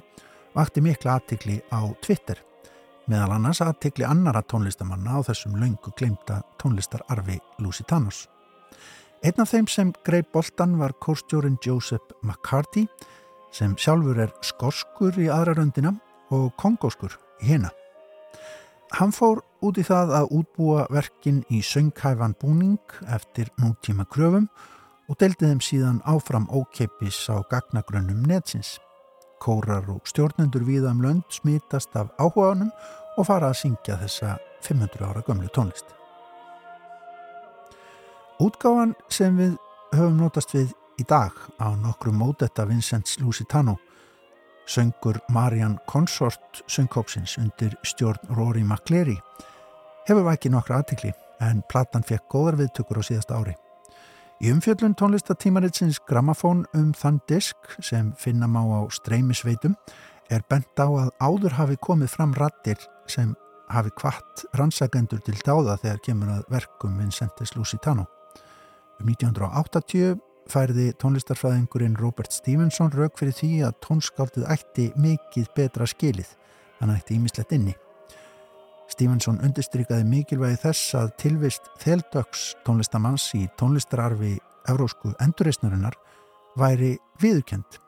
vakti 0.54 0.86
mikla 0.86 1.18
aðtikli 1.18 1.58
á 1.74 1.82
Twitter 1.98 2.38
meðal 3.10 3.34
annars 3.34 3.60
aðtikli 3.64 4.06
annara 4.06 4.42
tónlistamanna 4.46 5.18
á 5.18 5.26
þessum 5.26 5.56
laungu 5.58 5.90
glemta 5.98 6.40
tónlistararfi 6.62 7.40
Lusitanos. 7.58 8.28
Einn 9.26 9.42
af 9.42 9.50
þeim 9.50 9.66
sem 9.68 9.90
greið 10.06 10.30
boltan 10.32 10.78
var 10.80 10.94
kórstjórin 11.02 11.58
Joseph 11.64 12.14
McCarthy 12.22 12.86
sem 13.52 13.74
sjálfur 13.76 14.22
er 14.24 14.32
skoskur 14.46 15.18
í 15.20 15.28
aðra 15.28 15.58
röndina 15.58 15.92
og 16.30 16.52
kongóskur 16.60 17.18
í 17.42 17.50
hérna. 17.50 17.72
Hann 18.96 19.12
fór 19.14 19.42
út 19.62 19.78
í 19.78 19.84
það 19.86 20.14
að 20.18 20.32
útbúa 20.40 20.86
verkin 20.90 21.42
í 21.50 21.60
sönghæfan 21.62 22.36
búning 22.40 22.94
eftir 23.06 23.50
nútíma 23.60 24.06
kröfum 24.10 24.48
og 25.10 25.18
deldi 25.18 25.50
þeim 25.50 25.60
síðan 25.62 26.00
áfram 26.06 26.48
ókeipis 26.50 27.26
á 27.30 27.42
gagnagrönnum 27.50 28.22
netsins. 28.26 28.78
Kórar 29.40 29.86
og 29.88 30.08
stjórnendur 30.08 30.66
viða 30.66 30.90
um 30.92 31.04
lönd 31.04 31.28
smítast 31.32 31.94
af 31.96 32.10
áhugaunum 32.20 32.72
og 33.20 33.28
fara 33.28 33.50
að 33.52 33.60
syngja 33.60 33.98
þessa 34.00 34.36
500 34.64 35.04
ára 35.04 35.22
gömlu 35.26 35.48
tónlist. 35.52 35.92
Útgáfan 38.40 38.94
sem 39.12 39.36
við 39.36 39.56
höfum 39.92 40.16
notast 40.22 40.54
við 40.56 40.72
í 41.00 41.04
dag 41.08 41.36
á 41.60 41.68
nokkru 41.76 42.12
módetta 42.16 42.64
Vincents 42.68 43.18
Lusitano 43.20 43.76
söngur 44.70 45.18
Marian 45.28 45.78
Consort 45.86 46.62
söngkópsins 46.66 47.36
undir 47.38 47.74
stjórn 47.82 48.36
Rory 48.36 48.62
McCleary 48.64 49.18
hefur 50.08 50.24
vækið 50.28 50.54
nokkra 50.54 50.80
aðtikli 50.80 51.12
en 51.44 51.64
platan 51.68 52.04
fekk 52.06 52.28
góðar 52.32 52.60
viðtökur 52.60 53.00
á 53.00 53.02
síðasta 53.04 53.40
ári. 53.40 53.56
Í 54.40 54.52
umfjöllun 54.54 54.94
tónlistatímaritsins 54.96 56.00
Grammafón 56.08 56.64
um 56.76 56.94
þann 56.96 57.20
disk 57.28 57.74
sem 57.84 58.14
finna 58.16 58.48
má 58.48 58.62
á 58.64 58.88
streymisveitum 58.88 59.76
er 60.30 60.44
bent 60.48 60.80
á 60.80 60.86
að 60.86 61.10
áður 61.20 61.58
hafi 61.58 61.76
komið 61.82 62.14
fram 62.14 62.32
rattir 62.38 62.78
sem 63.10 63.34
hafi 63.70 63.92
kvart 63.98 64.44
rannsagendur 64.58 65.20
til 65.26 65.36
dáða 65.46 65.76
þegar 65.82 66.02
kemur 66.06 66.32
að 66.34 66.48
verkum 66.50 66.96
Vincentes 66.98 67.54
Lusitano. 67.56 68.06
Um 69.00 69.10
1980 69.12 70.18
færði 70.50 70.90
tónlistarfræðingurinn 71.00 71.98
Robert 72.00 72.34
Stevenson 72.34 72.90
rauk 72.94 73.18
fyrir 73.18 73.36
því 73.36 73.52
að 73.68 73.78
tónskáldið 73.86 74.48
ætti 74.50 74.88
mikið 74.98 75.46
betra 75.56 75.86
skilið, 75.88 76.34
hann 76.80 76.92
ætti 76.94 77.16
ímislegt 77.18 77.54
inni. 77.54 77.76
Stevenson 78.90 79.38
undirstrykaði 79.46 80.06
mikilvægi 80.08 80.58
þess 80.64 80.94
að 80.98 81.12
tilvist 81.22 81.68
þeldöks 81.82 82.46
tónlistamanns 82.66 83.28
í 83.38 83.44
tónlistararfi 83.60 84.34
evrósku 84.70 85.14
endurreysnarinnar 85.22 85.94
væri 86.58 86.96
viðukend 87.22 87.78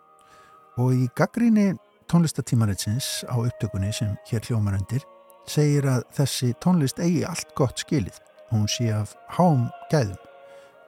og 0.79 0.95
í 0.95 1.09
gaggríni 1.19 1.73
tónlistatímaritsins 2.13 3.25
á 3.33 3.41
upptökunni 3.41 3.93
sem 3.97 4.13
hér 4.29 4.45
hljómar 4.45 4.77
undir 4.77 5.07
segir 5.49 5.89
að 5.89 6.05
þessi 6.19 6.53
tónlist 6.61 7.01
eigi 7.01 7.25
allt 7.25 7.57
gott 7.57 7.81
skilið. 7.81 8.21
Hún 8.53 8.69
sé 8.69 8.93
af 8.93 9.17
hám 9.39 9.71
gæðum 9.91 10.21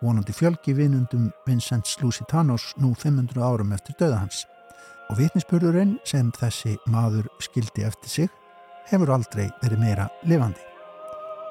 vonandi 0.05 0.33
fjölgi 0.33 0.75
vinundum 0.77 1.31
Vincent 1.47 1.87
Lusitanos 2.03 2.75
nú 2.77 2.95
500 2.95 3.41
árum 3.43 3.73
eftir 3.73 3.97
döða 3.99 4.21
hans. 4.25 4.45
Og 5.11 5.19
vitnispurðurinn 5.21 5.97
sem 6.09 6.33
þessi 6.37 6.77
maður 6.93 7.29
skildi 7.45 7.87
eftir 7.89 8.11
sig 8.11 8.29
hefur 8.91 9.15
aldrei 9.17 9.49
verið 9.63 9.81
meira 9.81 10.09
lifandi. 10.29 10.61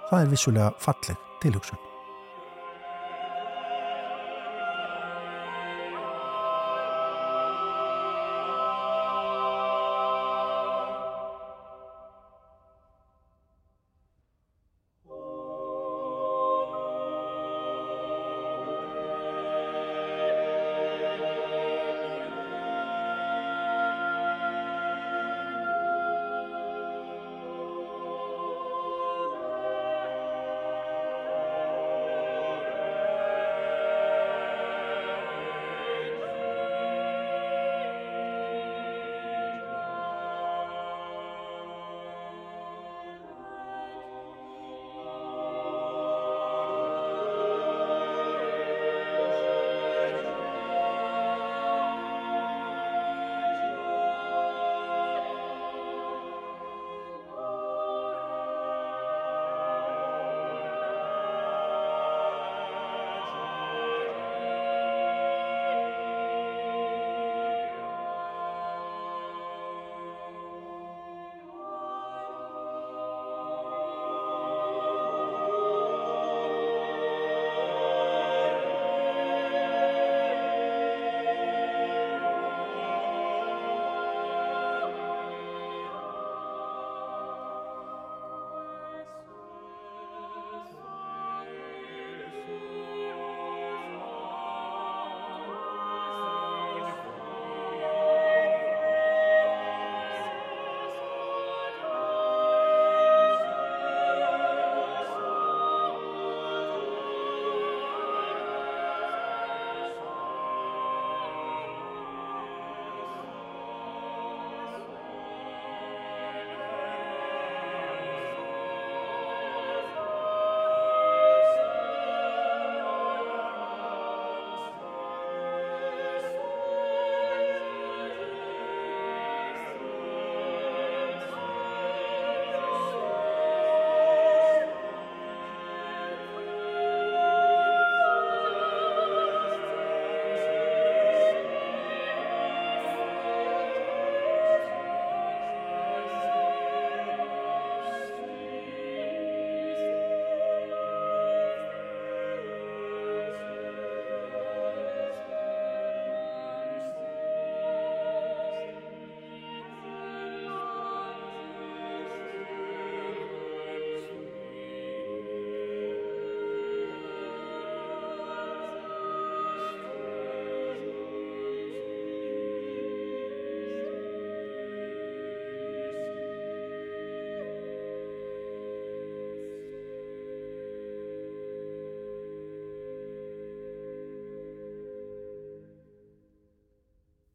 Það 0.10 0.22
er 0.22 0.32
vissulega 0.36 0.70
falleg 0.82 1.26
tilhugsun. 1.42 1.93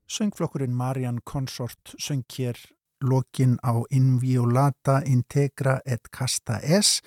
Söngflokkurinn 0.08 0.72
Marian 0.72 1.20
Consort 1.24 1.94
söng 1.98 2.24
hér 2.38 2.56
lokin 3.00 3.58
á 3.62 3.72
Inviolata 3.90 5.02
Integra 5.04 5.80
et 5.84 6.00
Casta 6.18 6.58
Es, 6.62 7.02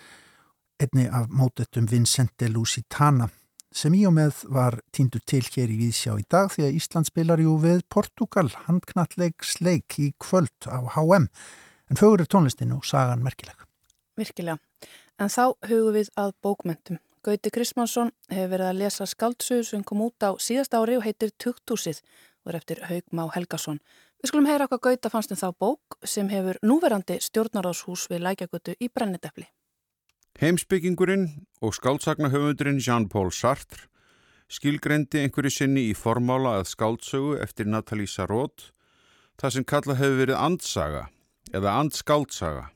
einni 0.79 1.08
af 1.10 1.27
mótetum 1.29 1.88
Vincente 1.91 2.50
Lusitana, 2.50 3.29
sem 3.74 3.93
í 3.98 4.05
og 4.05 4.13
með 4.13 4.46
var 4.53 4.79
týndu 4.93 5.20
til 5.25 5.41
hér 5.41 5.74
í 5.74 5.79
Víðsjá 5.81 6.13
í 6.20 6.25
dag 6.29 6.53
því 6.53 6.67
að 6.67 6.77
Ísland 6.77 7.10
spilar 7.10 7.41
jú 7.41 7.58
við 7.63 7.84
Portugal 7.89 8.48
handknallegsleik 8.67 9.98
í 9.98 10.13
kvöld 10.22 10.70
á 10.70 10.79
HM, 10.93 11.27
en 11.89 12.00
fögur 12.00 12.22
er 12.22 12.29
tónlistin 12.29 12.75
og 12.77 12.86
sagan 12.86 13.25
merkileg. 13.25 13.58
Virkilega, 14.13 14.62
en 15.17 15.31
þá 15.31 15.55
hugum 15.67 15.98
við 15.98 16.13
að 16.22 16.36
bókmentum. 16.43 17.01
Gauti 17.22 17.51
Kristmánsson 17.53 18.10
hefur 18.31 18.50
verið 18.55 18.67
að 18.67 18.79
lesa 18.81 19.05
skaldsugur 19.05 19.65
sem 19.65 19.84
kom 19.86 20.00
út 20.01 20.25
á 20.25 20.34
síðast 20.41 20.74
ári 20.74 20.96
og 20.98 21.05
heitir 21.05 21.29
Tukthúsið 21.38 22.00
og 22.45 22.51
er 22.51 22.60
eftir 22.60 22.81
Haugmá 22.89 23.27
Helgason. 23.36 23.79
Við 24.21 24.31
skulum 24.31 24.50
heyra 24.50 24.67
okkar 24.67 24.81
Gauta 24.88 25.10
fannst 25.13 25.33
um 25.33 25.39
þá 25.39 25.50
bók 25.60 25.98
sem 26.03 26.29
hefur 26.29 26.60
núverandi 26.65 27.19
stjórnaráðshús 27.21 28.07
við 28.12 28.25
lækjagötu 28.25 28.75
í 28.79 28.89
Brennidepli. 28.89 29.48
Heimsbyggingurinn 30.41 31.27
og 31.62 31.74
skálsagnahöfundurinn 31.75 32.81
Jean-Paul 32.81 33.31
Sartre 33.36 33.88
skilgrendi 34.51 35.21
einhverju 35.24 35.51
sinni 35.53 35.88
í 35.91 35.95
formála 35.95 36.57
að 36.60 36.69
skáldsögu 36.74 37.38
eftir 37.43 37.69
Nathalie 37.71 38.10
Sarraud 38.10 38.71
það 39.39 39.55
sem 39.55 39.65
kalla 39.67 39.95
hefur 40.00 40.19
verið 40.19 40.39
andsaga 40.39 41.03
eða 41.55 41.75
andskáltsaga 41.79 42.67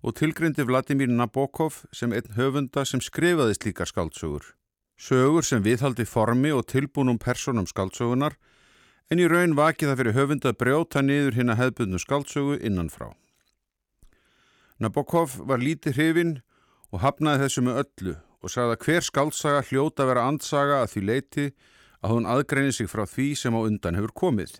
og 0.00 0.16
tilgrendi 0.16 0.64
Vladimir 0.64 1.10
Nabokov 1.10 1.82
sem 1.92 2.14
einn 2.16 2.36
höfunda 2.36 2.86
sem 2.88 3.02
skrifaði 3.04 3.58
slíkar 3.58 3.90
skáldsögur. 3.90 4.54
Sögur 5.00 5.44
sem 5.44 5.64
viðhaldi 5.64 6.06
formi 6.08 6.52
og 6.52 6.66
tilbúnum 6.68 7.18
personum 7.20 7.68
skáldsögunar 7.68 8.36
en 9.10 9.18
í 9.18 9.26
raun 9.26 9.56
vakið 9.58 9.90
það 9.90 10.00
fyrir 10.00 10.16
höfund 10.16 10.46
að 10.46 10.58
brjóta 10.62 11.02
niður 11.02 11.38
hinn 11.38 11.50
að 11.50 11.60
hefðbundnu 11.64 11.98
skáldsögu 11.98 12.58
innanfrá. 12.62 13.10
Nabokov 14.80 15.34
var 15.50 15.60
lítið 15.60 15.98
hrifin 15.98 16.34
og 16.94 17.02
hafnaði 17.02 17.44
þessu 17.44 17.64
með 17.66 17.80
öllu 17.82 18.14
og 18.40 18.52
sagði 18.52 18.76
að 18.76 18.84
hver 18.86 19.06
skáltsaga 19.06 19.64
hljóta 19.68 20.06
vera 20.08 20.26
andsaga 20.30 20.80
að 20.84 20.92
því 20.94 21.02
leiti 21.08 21.46
að 22.00 22.14
hún 22.14 22.28
aðgreinir 22.30 22.76
sig 22.76 22.88
frá 22.88 23.04
því 23.04 23.28
sem 23.36 23.56
á 23.56 23.60
undan 23.60 23.98
hefur 23.98 24.14
komið. 24.22 24.54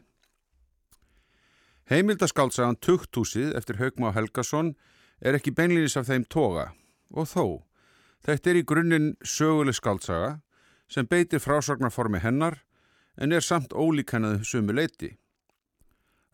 Heimildaskáltsagan 1.91 2.79
Tukthúsið 2.79 3.55
eftir 3.59 3.81
Haugma 3.81 4.13
Helgason 4.15 4.75
er 5.21 5.39
ekki 5.39 5.55
beinlinis 5.55 5.97
af 5.99 6.11
þeim 6.11 6.27
toga 6.29 6.71
og 7.11 7.27
þó, 7.31 7.45
þetta 8.27 8.51
er 8.51 8.61
í 8.61 8.67
grunninn 8.67 9.15
söguleg 9.27 9.79
skáltsaga 9.79 10.37
sem 10.91 11.09
beitir 11.09 11.43
frásagnarformi 11.43 12.21
hennar 12.23 12.61
en 13.17 13.33
er 13.33 13.45
samt 13.45 13.73
ólíkannaðu 13.73 14.45
sumu 14.45 14.77
leiti. 14.77 15.17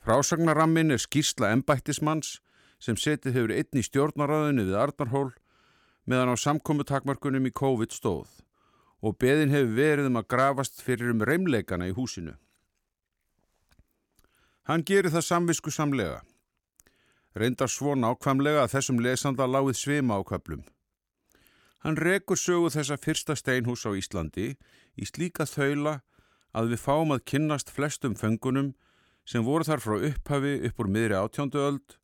Frásagnarrammin 0.04 0.94
er 0.94 1.02
skýrsla 1.02 1.50
embættismanns 1.54 2.40
sem 2.78 2.96
setið 2.96 3.38
hefur 3.38 3.54
einn 3.56 3.80
í 3.80 3.84
stjórnaráðinu 3.86 4.66
við 4.68 4.80
Arnarhól 4.80 5.30
meðan 6.06 6.34
á 6.34 6.36
samkomutakmarkunum 6.38 7.48
í 7.48 7.54
COVID 7.56 7.94
stóð 7.94 8.30
og 9.02 9.18
beðin 9.20 9.52
hefur 9.54 9.74
verið 9.76 10.10
um 10.10 10.20
að 10.20 10.28
grafast 10.34 10.82
fyrir 10.82 11.12
um 11.12 11.24
reymleikana 11.26 11.88
í 11.90 11.96
húsinu. 11.96 12.36
Hann 14.66 14.82
gerir 14.82 15.12
það 15.14 15.26
samvisku 15.26 15.70
samlega. 15.70 16.22
Reyndar 17.36 17.70
svo 17.70 17.94
nákvæmlega 17.94 18.64
að 18.64 18.72
þessum 18.76 19.02
lesanda 19.04 19.46
láið 19.46 19.76
svima 19.78 20.16
á 20.18 20.22
köplum. 20.26 20.64
Hann 21.84 21.98
rekur 22.00 22.38
sögu 22.40 22.72
þessa 22.74 22.96
fyrsta 22.98 23.36
steinhús 23.38 23.84
á 23.86 23.94
Íslandi 23.94 24.54
í 24.96 25.06
slíka 25.06 25.46
þaula 25.46 26.00
að 26.56 26.72
við 26.72 26.82
fáum 26.86 27.12
að 27.12 27.24
kynnast 27.30 27.70
flestum 27.72 28.16
fengunum 28.16 28.72
sem 29.28 29.44
voru 29.44 29.66
þar 29.66 29.82
frá 29.84 29.96
upphafi 30.08 30.54
upp 30.68 30.82
úr 30.82 30.90
miðri 30.94 31.18
átjóndu 31.18 31.60
öld 31.60 31.96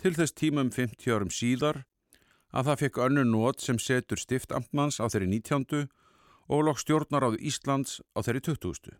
til 0.00 0.14
þess 0.16 0.36
tímum 0.38 0.70
50 0.72 1.12
árum 1.12 1.32
síðar 1.34 1.82
að 2.56 2.70
það 2.70 2.80
fekk 2.82 3.00
önnu 3.06 3.24
nót 3.28 3.60
sem 3.62 3.78
setur 3.78 4.20
stiftamtmanns 4.20 4.98
á 5.02 5.06
þeirri 5.12 5.28
19. 5.36 5.88
og 6.50 6.64
lokk 6.66 6.80
stjórnar 6.82 7.28
á 7.28 7.30
Íslands 7.36 8.00
á 8.16 8.24
þeirri 8.24 8.42
20. 8.48 8.96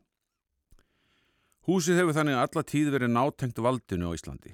Húsið 1.67 2.01
hefur 2.01 2.17
þannig 2.17 2.41
alla 2.41 2.65
tíð 2.67 2.91
verið 2.95 3.15
nátengt 3.15 3.59
valdinu 3.63 4.13
á 4.13 4.17
Íslandi. 4.17 4.53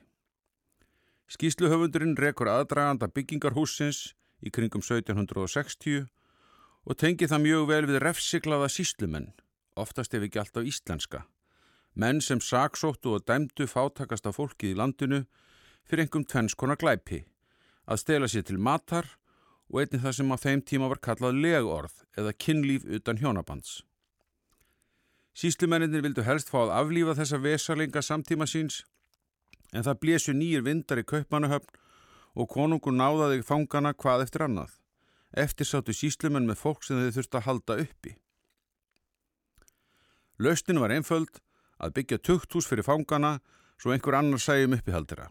Skísluhöfundurinn 1.26 2.14
rekur 2.18 2.48
aðdraganda 2.52 3.09
byggingarhúsins 3.11 4.14
í 4.46 4.52
kringum 4.54 4.85
1760 4.85 6.06
og 6.87 6.98
tengi 7.00 7.26
það 7.26 7.44
mjög 7.48 7.68
vel 7.72 7.85
við 7.90 8.02
refsiklaða 8.04 8.70
síslumenn 8.70 9.32
oftast 9.76 10.14
ef 10.14 10.26
ekki 10.26 10.40
alltaf 10.42 10.66
íslenska. 10.66 11.24
Menn 11.96 12.20
sem 12.20 12.40
saksóttu 12.40 13.14
og 13.16 13.24
dæmdu 13.28 13.68
fátakasta 13.70 14.32
fólkið 14.36 14.74
í 14.74 14.78
landinu 14.80 15.22
fyrir 15.86 16.04
einhverjum 16.04 16.26
tvennskona 16.28 16.76
glæpi, 16.76 17.22
að 17.86 18.02
stela 18.02 18.28
sér 18.28 18.44
til 18.48 18.58
matar 18.58 19.08
og 19.70 19.80
einnig 19.82 20.02
það 20.02 20.16
sem 20.18 20.34
á 20.34 20.36
þeim 20.42 20.62
tíma 20.66 20.90
var 20.92 21.02
kallað 21.02 21.40
legorð 21.44 22.02
eða 22.18 22.34
kynlíf 22.34 22.84
utan 22.98 23.20
hjónabands. 23.22 23.80
Síslumenninir 25.36 26.04
vildu 26.04 26.24
helst 26.24 26.48
fá 26.48 26.62
að 26.64 26.74
aflífa 26.80 27.16
þessa 27.18 27.40
vesalinga 27.44 28.02
samtíma 28.02 28.46
síns 28.48 28.82
en 29.72 29.84
það 29.84 30.00
blésu 30.02 30.32
nýjir 30.32 30.64
vindar 30.64 31.02
í 31.02 31.04
kaupanuhöfn 31.04 31.82
og 32.36 32.48
konungur 32.52 32.94
náðaði 32.94 33.42
fangana 33.44 33.92
hvað 33.96 34.26
eftir 34.26 34.46
annað. 34.46 34.70
Eftir 35.36 35.68
sáttu 35.68 35.92
síslumenn 35.96 36.48
með 36.48 36.60
fólk 36.62 36.84
sem 36.84 37.00
þau 37.00 37.12
þurfti 37.18 37.38
að 37.40 37.46
halda 37.48 37.78
uppi. 37.84 38.12
Laustin 40.38 40.81
var 40.81 40.92
einföld 40.92 41.40
að 41.81 41.94
byggja 41.96 42.18
tukthús 42.20 42.68
fyrir 42.68 42.85
fangana 42.85 43.38
svo 43.81 43.92
einhver 43.92 44.18
annar 44.18 44.40
sæjum 44.40 44.77
uppihaldira. 44.77 45.31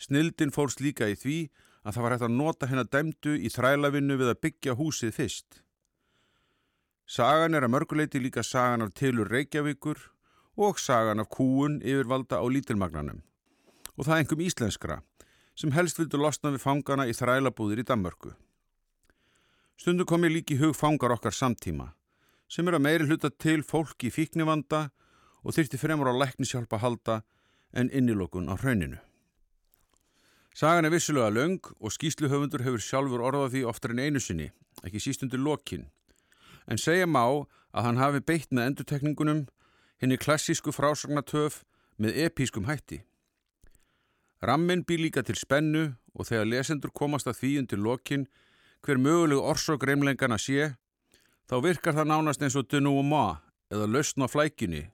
Snildin 0.00 0.52
fórst 0.52 0.80
líka 0.80 1.08
í 1.08 1.16
því 1.16 1.36
að 1.84 1.96
það 1.96 2.04
var 2.04 2.14
hægt 2.14 2.26
að 2.26 2.36
nota 2.36 2.68
henn 2.70 2.82
að 2.82 2.90
dæmdu 2.92 3.36
í 3.36 3.52
þrælavinnu 3.52 4.16
við 4.20 4.32
að 4.32 4.40
byggja 4.46 4.76
húsið 4.80 5.14
fyrst. 5.16 5.60
Sagan 7.06 7.54
er 7.54 7.64
að 7.64 7.72
mörguleiti 7.76 8.20
líka 8.20 8.42
sagan 8.42 8.82
af 8.82 8.94
tilur 8.98 9.28
Reykjavíkur 9.30 10.00
og 10.56 10.80
sagan 10.80 11.20
af 11.22 11.28
kúun 11.30 11.78
yfirvalda 11.84 12.40
á 12.40 12.44
lítilmagnanum. 12.48 13.20
Og 13.96 14.08
það 14.08 14.18
einhverjum 14.18 14.48
íslenskra 14.48 14.98
sem 15.56 15.72
helst 15.72 16.00
vildu 16.00 16.18
losna 16.20 16.52
við 16.52 16.64
fangana 16.64 17.06
í 17.08 17.14
þrælabúðir 17.16 17.84
í 17.84 17.86
Danmörku. 17.88 18.32
Stundu 19.76 20.04
kom 20.08 20.24
ég 20.24 20.34
líki 20.34 20.58
hug 20.60 20.74
fangar 20.76 21.14
okkar 21.14 21.32
samtíma 21.36 21.92
sem 22.48 22.68
er 22.68 22.76
að 22.76 22.84
meiri 22.86 23.08
hluta 23.08 23.30
til 23.30 23.62
fólk 23.66 24.06
í 24.06 24.12
fíknivanda 24.14 24.88
og 25.42 25.54
þyrti 25.56 25.80
fremur 25.80 26.10
á 26.10 26.14
læknishjálpa 26.14 26.80
halda 26.82 27.20
en 27.72 27.90
innilokun 27.90 28.50
á 28.50 28.54
hrauninu. 28.58 28.98
Sagan 30.56 30.88
er 30.88 30.94
vissulega 30.94 31.28
löng 31.28 31.60
og 31.80 31.92
skýsluhöfundur 31.92 32.64
hefur 32.64 32.80
sjálfur 32.80 33.20
orðað 33.20 33.52
því 33.52 33.64
oftar 33.68 33.92
en 33.92 34.00
einu 34.00 34.22
sinni, 34.22 34.46
ekki 34.86 35.02
sístundur 35.04 35.42
lokin, 35.42 35.90
en 36.64 36.80
segja 36.80 37.04
má 37.06 37.44
að 37.76 37.84
hann 37.84 38.00
hafi 38.00 38.22
beitt 38.24 38.54
með 38.54 38.70
endutekningunum 38.70 39.42
henni 40.00 40.16
klassísku 40.16 40.72
frásagnatöf 40.72 41.60
með 42.00 42.16
episkum 42.24 42.64
hætti. 42.70 43.02
Rammin 44.40 44.84
býr 44.84 45.04
líka 45.04 45.22
til 45.24 45.36
spennu 45.36 45.90
og 46.16 46.28
þegar 46.28 46.48
lesendur 46.48 46.92
komast 46.92 47.28
að 47.28 47.40
því 47.42 47.52
undir 47.60 47.80
lokin 47.80 48.26
hver 48.84 49.00
mögulegu 49.00 49.44
orsok 49.44 49.84
reymlengana 49.84 50.38
sé, 50.40 50.72
þá 51.46 51.56
virkar 51.62 51.96
það 51.96 52.10
nánast 52.10 52.42
eins 52.42 52.56
og 52.58 52.68
denouement 52.70 53.42
eða 53.72 53.88
lausn 53.90 54.24
á 54.24 54.28
flækinni 54.30 54.86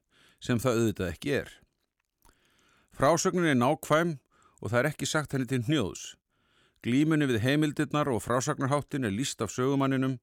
sem 0.42 0.60
það 0.60 0.80
auðvitað 0.80 1.12
ekki 1.12 1.34
er. 1.42 1.50
Frásögnin 2.92 3.48
er 3.48 3.58
nákvæm 3.58 4.18
og 4.60 4.70
það 4.70 4.78
er 4.80 4.90
ekki 4.90 5.08
sagt 5.08 5.32
henni 5.32 5.48
til 5.48 5.62
hnjóðs. 5.66 6.12
Glímunni 6.82 7.28
við 7.30 7.42
heimildirnar 7.44 8.10
og 8.10 8.24
frásagnarháttin 8.24 9.06
er 9.06 9.14
líst 9.14 9.42
af 9.44 9.52
sögumanninum 9.54 10.18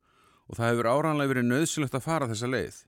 og 0.49 0.57
það 0.57 0.71
hefur 0.73 0.89
áranlega 0.91 1.33
verið 1.33 1.47
nöðsilegt 1.49 1.95
að 1.95 2.05
fara 2.05 2.27
þessa 2.29 2.49
leið. 2.51 2.81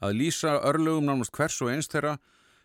Að 0.00 0.16
lýsa 0.16 0.52
örlögum 0.64 1.08
nánast 1.08 1.34
hvers 1.36 1.58
og 1.60 1.72
eins 1.72 1.90
þeirra 1.90 2.16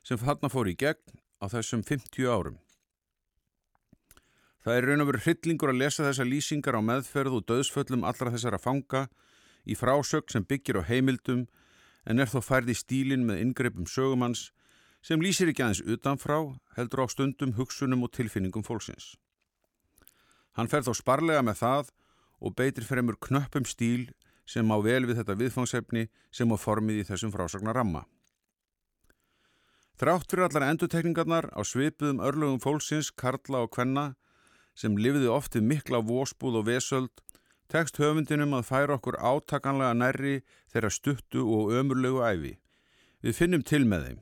sem 0.05 0.21
þarna 0.21 0.51
fór 0.53 0.69
í 0.69 0.77
gegn 0.79 1.17
á 1.41 1.45
þessum 1.51 1.83
50 1.83 2.29
árum. 2.29 2.59
Það 4.63 4.77
er 4.77 4.87
raun 4.89 5.03
og 5.03 5.09
verið 5.11 5.25
hryllingur 5.27 5.71
að 5.73 5.81
lesa 5.81 6.05
þessa 6.05 6.25
lýsingar 6.25 6.77
á 6.77 6.81
meðferð 6.81 7.39
og 7.39 7.47
döðsföllum 7.49 8.05
allra 8.07 8.31
þessara 8.33 8.61
fanga 8.61 9.03
í 9.65 9.77
frásögn 9.77 10.31
sem 10.31 10.45
byggir 10.45 10.79
á 10.81 10.87
heimildum 10.87 11.45
en 12.05 12.21
er 12.21 12.29
þó 12.29 12.39
færð 12.45 12.71
í 12.73 12.77
stílin 12.77 13.25
með 13.27 13.41
ingreipum 13.43 13.89
sögumanns 13.89 14.51
sem 15.05 15.21
lýsir 15.21 15.51
ekki 15.51 15.61
aðeins 15.61 15.83
utanfrá, 15.85 16.39
heldur 16.77 17.05
á 17.05 17.07
stundum, 17.09 17.53
hugsunum 17.57 18.05
og 18.05 18.13
tilfinningum 18.15 18.65
fólksins. 18.65 19.13
Hann 20.57 20.69
fer 20.71 20.85
þó 20.85 20.95
sparlega 20.97 21.43
með 21.45 21.61
það 21.61 21.91
og 22.41 22.55
beitir 22.57 22.87
fremur 22.87 23.17
knöppum 23.21 23.67
stíl 23.69 24.09
sem 24.49 24.69
á 24.69 24.77
vel 24.81 25.05
við 25.05 25.19
þetta 25.21 25.37
viðfangsefni 25.41 26.07
sem 26.33 26.49
á 26.49 26.57
formið 26.57 27.01
í 27.01 27.07
þessum 27.09 27.33
frásagnar 27.33 27.77
ramma. 27.77 28.05
Þrátt 29.95 30.27
fyrir 30.31 30.47
allar 30.49 30.67
endutekningarnar 30.69 31.49
á 31.55 31.61
svipuðum 31.63 32.19
örlögum 32.19 32.59
fólksins, 32.59 33.11
karla 33.11 33.63
og 33.63 33.71
kvenna 33.77 34.15
sem 34.75 34.97
lifiði 34.99 35.29
oft 35.31 35.55
við 35.55 35.69
mikla 35.69 36.01
vósbúð 36.03 36.59
og 36.59 36.67
vesöld 36.67 37.23
tekst 37.71 37.97
höfundinum 38.01 38.53
að 38.57 38.67
færa 38.69 38.97
okkur 38.99 39.17
átakanlega 39.19 39.97
nærri 39.97 40.35
þeirra 40.73 40.91
stuttu 40.93 41.45
og 41.45 41.73
ömurlegu 41.73 42.21
æfi. 42.23 42.55
Við 43.23 43.37
finnum 43.39 43.63
til 43.63 43.85
með 43.85 44.07
þeim. 44.07 44.21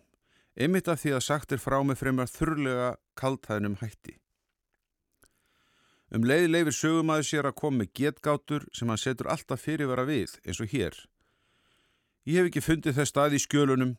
einmitt 0.55 0.87
af 0.87 0.99
því 1.01 1.15
að 1.17 1.23
sagt 1.25 1.51
er 1.51 1.61
frá 1.61 1.79
með 1.81 1.97
fremjar 1.97 2.29
þurrlega 2.29 2.89
kaltæðnum 3.17 3.79
hætti. 3.81 4.19
Um 6.13 6.27
leið 6.29 6.51
leifir 6.51 6.75
sögumæður 6.77 7.25
sér 7.25 7.47
að 7.49 7.57
koma 7.57 7.79
með 7.81 7.93
getgátur 7.97 8.67
sem 8.69 8.89
hann 8.89 9.01
setur 9.01 9.31
alltaf 9.33 9.63
fyrirvara 9.65 10.05
við, 10.05 10.35
eins 10.45 10.61
og 10.61 10.69
hér. 10.69 10.93
Ég 12.29 12.37
hef 12.37 12.51
ekki 12.51 12.61
fundið 12.61 12.99
þess 12.99 13.09
stað 13.09 13.33
í 13.33 13.41
skjölunum, 13.41 13.95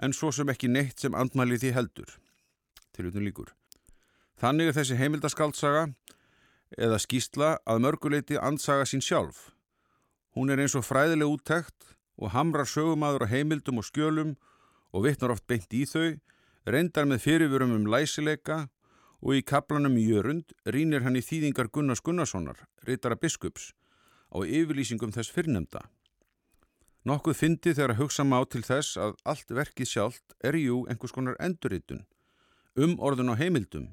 en 0.00 0.16
svo 0.16 0.32
sem 0.32 0.48
ekki 0.48 0.70
neitt 0.72 1.04
sem 1.04 1.14
andmæli 1.14 1.60
því 1.60 1.74
heldur. 1.76 2.16
Til 2.96 3.10
utan 3.10 3.26
líkur. 3.26 3.52
Þannig 4.40 4.72
er 4.72 4.78
þessi 4.78 4.96
heimildaskáldsaga 4.96 5.90
eða 6.78 7.00
skýsla 7.02 7.56
að 7.68 7.82
mörguleiti 7.84 8.38
andsaga 8.40 8.86
sín 8.88 9.04
sjálf. 9.04 9.50
Hún 10.36 10.52
er 10.52 10.62
eins 10.62 10.76
og 10.78 10.86
fræðileg 10.86 11.28
úttækt 11.28 11.92
og 12.16 12.32
hamrar 12.32 12.68
sögumæður 12.68 13.26
á 13.28 13.32
heimildum 13.32 13.80
og 13.82 13.88
skjölum 13.88 14.36
og 14.92 15.04
vittnar 15.06 15.34
oft 15.34 15.46
beint 15.48 15.72
í 15.72 15.84
þau, 15.88 16.18
reyndar 16.68 17.08
með 17.08 17.24
fyrirvörum 17.26 17.74
um 17.76 17.88
læsileika 17.90 18.68
og 19.22 19.38
í 19.38 19.44
kaplanum 19.46 19.96
í 19.98 20.04
Jörund 20.10 20.52
rínir 20.66 21.04
hann 21.06 21.16
í 21.16 21.22
þýðingar 21.22 21.70
Gunnars 21.70 22.02
Gunnarssonar, 22.02 22.58
reytara 22.86 23.16
biskups, 23.16 23.70
á 24.34 24.42
yfirlýsingum 24.42 25.14
þess 25.14 25.30
fyrrnemda. 25.30 25.86
Nokkuð 27.06 27.38
fyndi 27.38 27.74
þegar 27.74 27.94
að 27.94 28.02
hugsa 28.02 28.26
má 28.26 28.38
til 28.46 28.62
þess 28.66 28.98
að 28.98 29.16
allt 29.26 29.50
verkið 29.50 29.90
sjálft 29.90 30.36
er 30.42 30.58
jú 30.58 30.82
einhvers 30.90 31.14
konar 31.14 31.38
endurritun, 31.42 32.04
um 32.78 32.98
orðun 32.98 33.34
á 33.34 33.38
heimildum, 33.38 33.92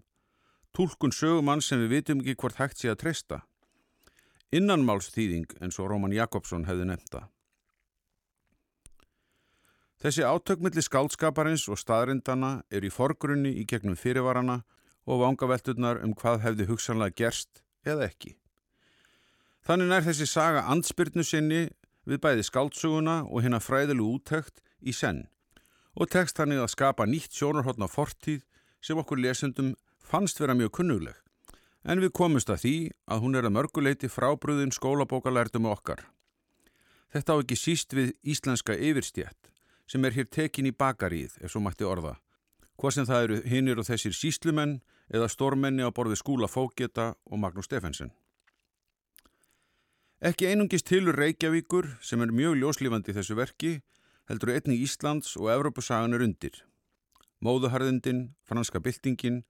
tólkun 0.76 1.14
sögumann 1.16 1.64
sem 1.66 1.82
við 1.84 1.96
vitum 1.96 2.24
ekki 2.24 2.38
hvort 2.42 2.60
hægt 2.60 2.82
sé 2.82 2.92
að 2.92 3.02
treysta, 3.04 3.42
innanmálsþýðing 4.56 5.60
eins 5.62 5.80
og 5.80 5.92
Róman 5.92 6.16
Jakobsson 6.16 6.66
hefði 6.70 6.90
nefnda. 6.90 7.28
Þessi 10.00 10.24
átökmilli 10.24 10.82
skálskaparins 10.86 11.66
og 11.68 11.80
staðrindana 11.82 12.62
er 12.72 12.86
í 12.88 12.92
forgrunni 12.94 13.52
í 13.60 13.66
gegnum 13.68 13.98
fyrirvarana 14.00 14.62
og 15.10 15.26
vangavelturnar 15.26 16.00
um 16.06 16.14
hvað 16.16 16.46
hefði 16.46 16.70
hugsanlega 16.70 17.18
gerst 17.20 17.60
eða 17.84 18.08
ekki. 18.08 18.38
Þannig 19.68 19.92
nær 19.92 20.06
þessi 20.06 20.28
saga 20.30 20.64
ansbyrnu 20.72 21.26
sinni 21.28 21.66
við 22.08 22.22
bæði 22.24 22.46
skáldsuguna 22.48 23.18
og 23.28 23.44
hérna 23.44 23.60
fræðilu 23.60 24.08
úttækt 24.16 24.64
í 24.80 24.96
senn 24.96 25.26
og 26.00 26.08
tekst 26.14 26.40
þannig 26.40 26.64
að 26.64 26.72
skapa 26.74 27.08
nýtt 27.10 27.36
sjónarhóttna 27.36 27.90
fortíð 27.92 28.46
sem 28.80 29.00
okkur 29.02 29.20
lesendum 29.20 29.74
fannst 30.10 30.39
vera 30.41 30.56
mjög 30.58 30.80
kunnugleg. 30.80 31.17
En 31.86 32.02
við 32.02 32.12
komumst 32.17 32.50
að 32.50 32.63
því 32.63 32.76
að 33.08 33.22
hún 33.24 33.38
er 33.38 33.48
að 33.48 33.56
mörguleiti 33.56 34.10
frábrúðin 34.12 34.74
skólabókalærtum 34.76 35.69
okkar. 35.69 36.02
Þetta 37.13 37.38
á 37.38 37.41
ekki 37.41 37.58
síst 37.58 37.93
við 37.95 38.12
íslenska 38.22 38.76
yfirstjætt 38.76 39.50
sem 39.89 40.04
er 40.06 40.13
hér 40.13 40.28
tekin 40.30 40.67
í 40.69 40.74
bakaríð, 40.76 41.39
ef 41.41 41.50
svo 41.50 41.63
mætti 41.65 41.88
orða. 41.88 42.19
Hvað 42.78 42.93
sem 42.95 43.08
það 43.10 43.24
eru 43.26 43.38
hinnir 43.50 43.80
og 43.82 43.88
þessir 43.88 44.13
síslumenn 44.13 44.76
eða 45.10 45.30
stórmenni 45.32 45.82
á 45.82 45.89
borði 45.89 46.19
skúla 46.19 46.48
Fóketa 46.48 47.15
og 47.26 47.41
Magnús 47.41 47.65
Steffensen. 47.65 48.12
Ekki 50.22 50.50
einungist 50.52 50.86
tilur 50.86 51.17
Reykjavíkur 51.17 51.88
sem 52.04 52.22
er 52.22 52.34
mjög 52.36 52.60
ljóslífandi 52.60 53.13
í 53.13 53.17
þessu 53.17 53.38
verki 53.39 53.72
heldur 54.30 54.52
einni 54.54 54.78
Íslands 54.84 55.34
og 55.39 55.50
Evrópusagan 55.50 56.13
er 56.13 56.26
undir. 56.26 56.54
Móðuharðindin, 57.41 58.36
franska 58.45 58.82
byltingin, 58.84 59.41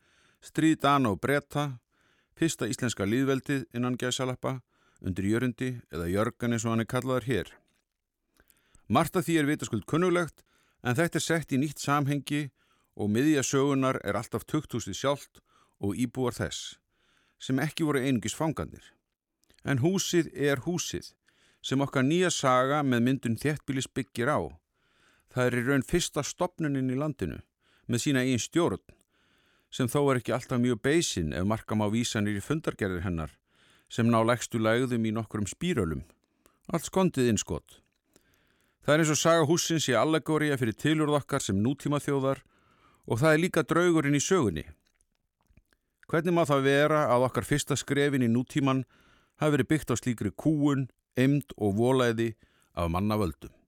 stríð 0.42 0.80
Dana 0.84 1.14
og 1.14 1.20
Breta, 1.22 1.80
fyrsta 2.38 2.68
íslenska 2.70 3.08
líðveldið 3.08 3.66
innan 3.76 3.98
gæsalappa, 4.00 4.60
undir 5.02 5.28
Jörundi 5.28 5.74
eða 5.92 6.08
Jörgan 6.12 6.56
eins 6.56 6.66
og 6.66 6.74
hann 6.74 6.84
er 6.84 6.90
kallaðar 6.92 7.28
hér. 7.28 7.52
Marta 8.88 9.22
því 9.22 9.36
er 9.40 9.50
vitaskuld 9.50 9.86
kunnulegt 9.86 10.44
en 10.84 10.96
þetta 10.98 11.20
er 11.20 11.26
sett 11.26 11.54
í 11.54 11.60
nýtt 11.60 11.84
samhengi 11.84 12.50
og 13.00 13.12
miðja 13.14 13.44
sögunar 13.46 14.00
er 14.04 14.18
alltaf 14.20 14.46
tukthúsið 14.48 14.98
sjálft 14.98 15.42
og 15.80 15.96
íbúar 15.96 16.36
þess, 16.36 16.80
sem 17.40 17.60
ekki 17.64 17.88
voru 17.88 18.02
einungis 18.04 18.36
fangandir. 18.36 18.84
En 19.64 19.80
húsið 19.84 20.32
er 20.36 20.64
húsið, 20.66 21.14
sem 21.62 21.82
okkar 21.84 22.04
nýja 22.08 22.32
saga 22.32 22.82
með 22.84 23.06
myndun 23.06 23.40
þéttbílis 23.40 23.88
byggir 23.92 24.32
á. 24.32 24.40
Það 25.32 25.46
er 25.46 25.58
í 25.60 25.64
raun 25.68 25.86
fyrsta 25.86 26.24
stopnunin 26.24 26.92
í 26.92 26.98
landinu, 27.00 27.40
með 27.88 28.04
sína 28.04 28.24
einn 28.24 28.42
stjórn, 28.42 28.82
sem 29.70 29.90
þó 29.90 30.02
er 30.12 30.20
ekki 30.20 30.34
alltaf 30.34 30.62
mjög 30.62 30.82
beisinn 30.86 31.36
ef 31.38 31.46
markam 31.46 31.84
á 31.86 31.88
vísanir 31.94 32.38
í 32.38 32.44
fundargerðir 32.44 33.06
hennar, 33.06 33.32
sem 33.90 34.10
ná 34.10 34.20
lægstu 34.26 34.62
lægðum 34.62 35.06
í 35.06 35.14
nokkurum 35.14 35.50
spírölum. 35.50 36.04
Allt 36.70 36.90
skondið 36.90 37.32
innskott. 37.32 37.80
Það 38.86 38.94
er 38.94 39.04
eins 39.04 39.14
og 39.14 39.22
saga 39.22 39.46
húsins 39.50 39.90
í 39.90 39.98
allegóriða 39.98 40.58
fyrir 40.62 40.78
tilurð 40.78 41.20
okkar 41.20 41.44
sem 41.46 41.58
nútíma 41.62 42.02
þjóðar 42.02 42.42
og 43.06 43.22
það 43.22 43.34
er 43.34 43.44
líka 43.44 43.66
draugurinn 43.66 44.18
í 44.18 44.24
sögunni. 44.24 44.66
Hvernig 46.10 46.34
má 46.34 46.42
það 46.50 46.66
vera 46.66 47.04
að 47.14 47.28
okkar 47.28 47.46
fyrsta 47.46 47.78
skrefin 47.78 48.26
í 48.26 48.32
nútíman 48.32 48.86
hafi 49.38 49.58
verið 49.58 49.70
byggt 49.70 49.94
á 49.94 49.96
slíkri 50.00 50.34
kúun, 50.34 50.88
emd 51.14 51.54
og 51.58 51.78
volæði 51.78 52.34
af 52.74 52.90
mannavöldum? 52.90 53.59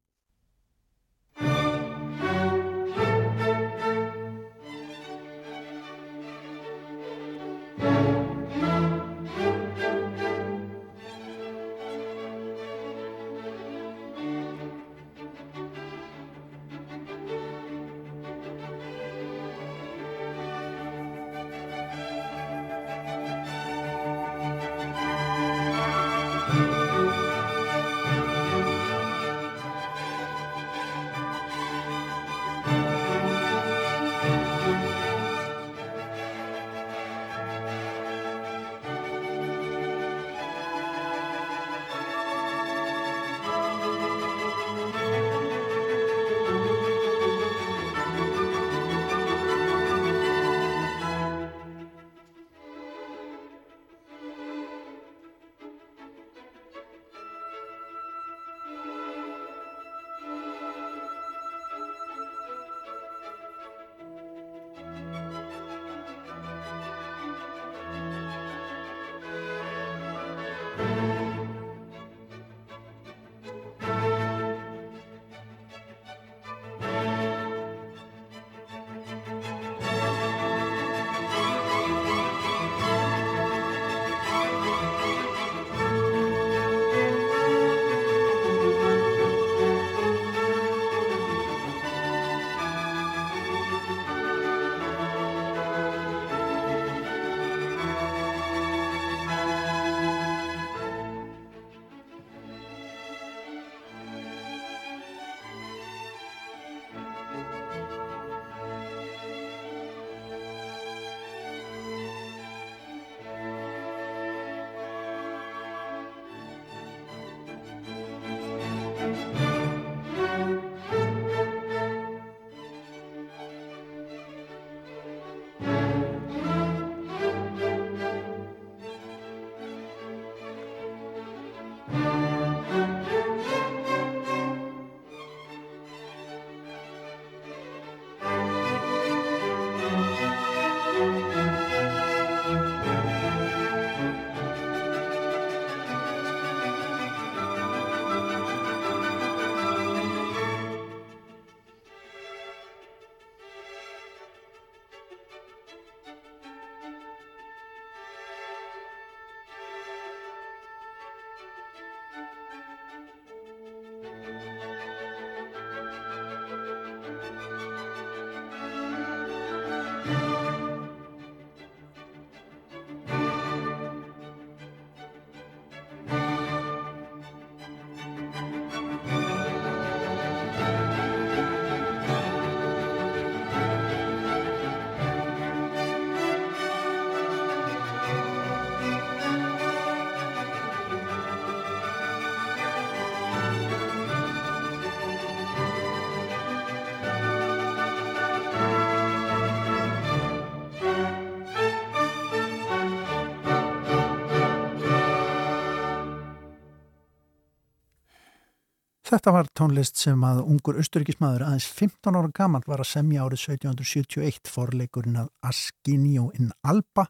Þetta 209.11 209.31
var 209.35 209.47
tónlist 209.59 209.97
sem 209.99 210.21
að 210.23 210.37
ungur 210.47 210.77
austuríkismadur 210.79 211.43
aðeins 211.43 211.65
15 211.75 212.15
ára 212.15 212.29
gaman 212.31 212.63
var 212.63 212.79
að 212.79 212.93
semja 212.93 213.25
árið 213.25 213.41
1771 213.57 214.47
forleikurinn 214.47 215.17
að 215.19 215.27
Askinio 215.49 216.29
in 216.39 216.53
Alba 216.63 217.09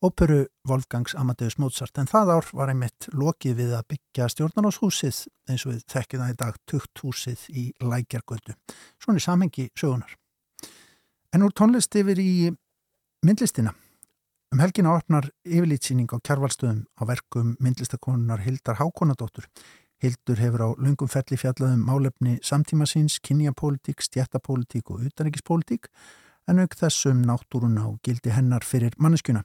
óperu 0.00 0.46
Wolfgangs 0.64 1.12
Amadeus 1.12 1.58
Mozart 1.60 2.00
en 2.00 2.08
það 2.08 2.32
ár 2.38 2.50
var 2.56 2.72
einmitt 2.72 3.10
lokið 3.12 3.60
við 3.60 3.76
að 3.76 3.84
byggja 3.92 4.30
stjórnarnáshúsið 4.32 5.20
eins 5.52 5.68
og 5.68 5.74
við 5.74 5.86
þekkið 5.92 6.24
það 6.24 6.32
í 6.32 6.40
dag 6.40 6.58
tukthúsið 6.72 7.46
í 7.52 7.68
Lækjargöldu. 7.84 8.56
Svona 8.96 9.20
í 9.20 9.28
samhengi 9.28 9.68
sögunar. 9.76 10.16
En 11.36 11.44
úr 11.44 11.52
tónlist 11.52 12.00
yfir 12.00 12.16
í 12.16 12.48
myndlistina. 13.28 13.76
Um 14.54 14.62
helgina 14.64 14.96
opnar 14.96 15.26
yfirlýtsýning 15.44 16.08
á 16.08 16.16
kjærvalstöðum 16.16 16.86
á 16.96 17.02
verkum 17.04 17.58
myndlistakonunar 17.60 18.40
Hildar 18.46 18.80
Hákonadóttur 18.80 19.50
Hildur 20.02 20.40
hefur 20.40 20.62
á 20.62 20.68
lungum 20.76 21.08
felli 21.08 21.38
fjallaðum 21.40 21.82
málefni 21.86 22.36
samtímasins, 22.44 23.18
kynjapólitík, 23.24 24.02
stjættapólitík 24.04 24.90
og 24.92 25.06
utanrikispólitík 25.08 25.88
en 26.46 26.60
auk 26.62 26.76
þessum 26.78 27.24
náttúruna 27.26 27.88
og 27.88 27.98
gildi 28.04 28.34
hennar 28.34 28.64
fyrir 28.64 28.94
manneskjuna. 29.02 29.42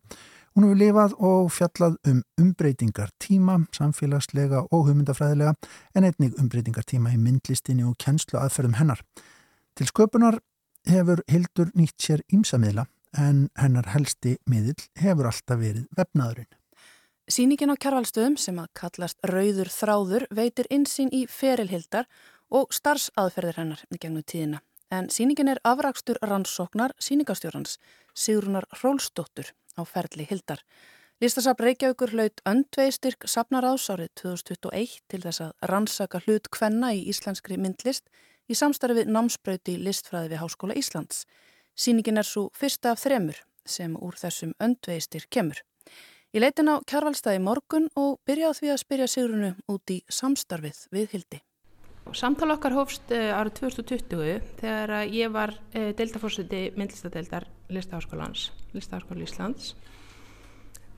Hún 0.51 0.67
hefur 0.67 0.79
lifað 0.81 1.13
og 1.23 1.51
fjallað 1.55 1.97
um 2.11 2.21
umbreytingar 2.41 3.13
tíma, 3.23 3.61
samfélagslega 3.71 4.65
og 4.67 4.89
hugmyndafræðilega 4.89 5.55
en 5.95 6.07
einnig 6.09 6.35
umbreytingar 6.41 6.83
tíma 6.83 7.13
í 7.15 7.19
myndlistinni 7.21 7.87
og 7.87 7.95
kennslu 8.03 8.39
aðferðum 8.41 8.75
hennar. 8.81 8.99
Til 9.75 9.87
sköpunar 9.87 10.41
hefur 10.91 11.23
Hildur 11.31 11.71
nýtt 11.79 12.03
sér 12.03 12.25
ímsamiðla 12.27 12.89
en 13.17 13.45
hennar 13.59 13.87
helsti 13.95 14.37
miðil 14.49 14.75
hefur 14.99 15.31
alltaf 15.31 15.63
verið 15.63 15.87
vefnaðurinn. 15.95 16.51
Sýningin 17.29 17.69
á 17.69 17.77
kjærvalstöðum 17.77 18.35
sem 18.41 18.57
að 18.59 18.71
kallast 18.73 19.19
Rauður 19.29 19.69
þráður 19.69 20.25
veitir 20.33 20.67
insýn 20.73 21.11
í 21.13 21.27
ferilhildar 21.29 22.07
og 22.49 22.73
starfsaðferðir 22.73 23.59
hennar 23.61 23.83
í 23.93 23.99
gegnum 24.01 24.25
tíðina. 24.25 24.61
En 24.91 25.07
sýningin 25.07 25.51
er 25.53 25.61
afrakstur 25.63 26.19
rannsóknar 26.25 26.91
sýningastjórnans 26.99 27.77
Sigrunar 28.13 28.67
Rólsdóttur 28.81 29.53
á 29.79 29.81
ferli 29.87 30.25
hildar. 30.27 30.59
Listasafn 31.21 31.63
Reykjavíkur 31.63 32.11
hlaut 32.17 32.41
öndveistyrk 32.49 33.29
sapnaráðs 33.29 33.87
árið 33.93 34.11
2021 34.23 34.97
til 35.07 35.21
þess 35.21 35.45
að 35.45 35.71
rannsaka 35.71 36.23
hlut 36.25 36.49
kvenna 36.51 36.91
í 36.97 37.05
íslenskri 37.13 37.59
myndlist 37.61 38.09
í 38.49 38.57
samstarfi 38.57 39.05
námsbrauti 39.07 39.77
listfræði 39.79 40.33
við 40.33 40.41
Háskóla 40.41 40.75
Íslands. 40.75 41.23
Sýningin 41.77 42.19
er 42.19 42.27
svo 42.27 42.49
fyrsta 42.57 42.91
af 42.91 43.05
þremur 43.05 43.45
sem 43.63 43.93
úr 43.95 44.17
þessum 44.19 44.57
öndveistyrk 44.59 45.29
kemur. 45.31 45.61
Ég 46.31 46.39
leitin 46.39 46.71
á 46.71 46.79
kjárvalstæði 46.87 47.41
morgun 47.43 47.89
og 47.99 48.21
byrja 48.23 48.47
á 48.47 48.55
því 48.55 48.69
að 48.71 48.77
spyrja 48.79 49.03
Sigrunu 49.11 49.49
út 49.67 49.91
í 49.91 49.99
samstarfið 50.07 50.77
við 50.95 51.11
Hildi. 51.11 51.43
Samtal 52.15 52.47
okkar 52.53 52.71
hófst 52.71 53.11
uh, 53.11 53.35
árið 53.35 53.57
2020 53.57 54.39
þegar 54.61 54.93
uh, 54.95 55.03
ég 55.11 55.27
var 55.35 55.51
uh, 55.51 55.91
deildafórsiti 55.99 56.71
myndlistadeildar 56.79 57.49
Listaháskólans, 57.67 58.55
Listaháskóla 58.71 59.27
Íslands 59.27 59.75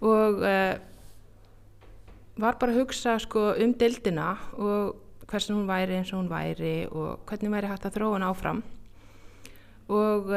og 0.05 0.37
var 0.43 2.55
bara 2.59 2.73
að 2.73 2.79
hugsa 2.83 3.15
sko, 3.23 3.53
um 3.57 3.73
deildina 3.73 4.37
og 4.53 4.95
hversin 5.31 5.55
hún 5.55 5.69
væri 5.69 5.95
eins 5.97 6.11
og 6.13 6.19
hún 6.19 6.29
væri 6.29 6.87
og 6.91 7.23
hvernig 7.25 7.53
væri 7.55 7.69
hægt 7.71 7.87
að 7.87 7.95
þróa 7.97 8.17
hann 8.17 8.27
áfram 8.27 8.59
og 9.87 10.27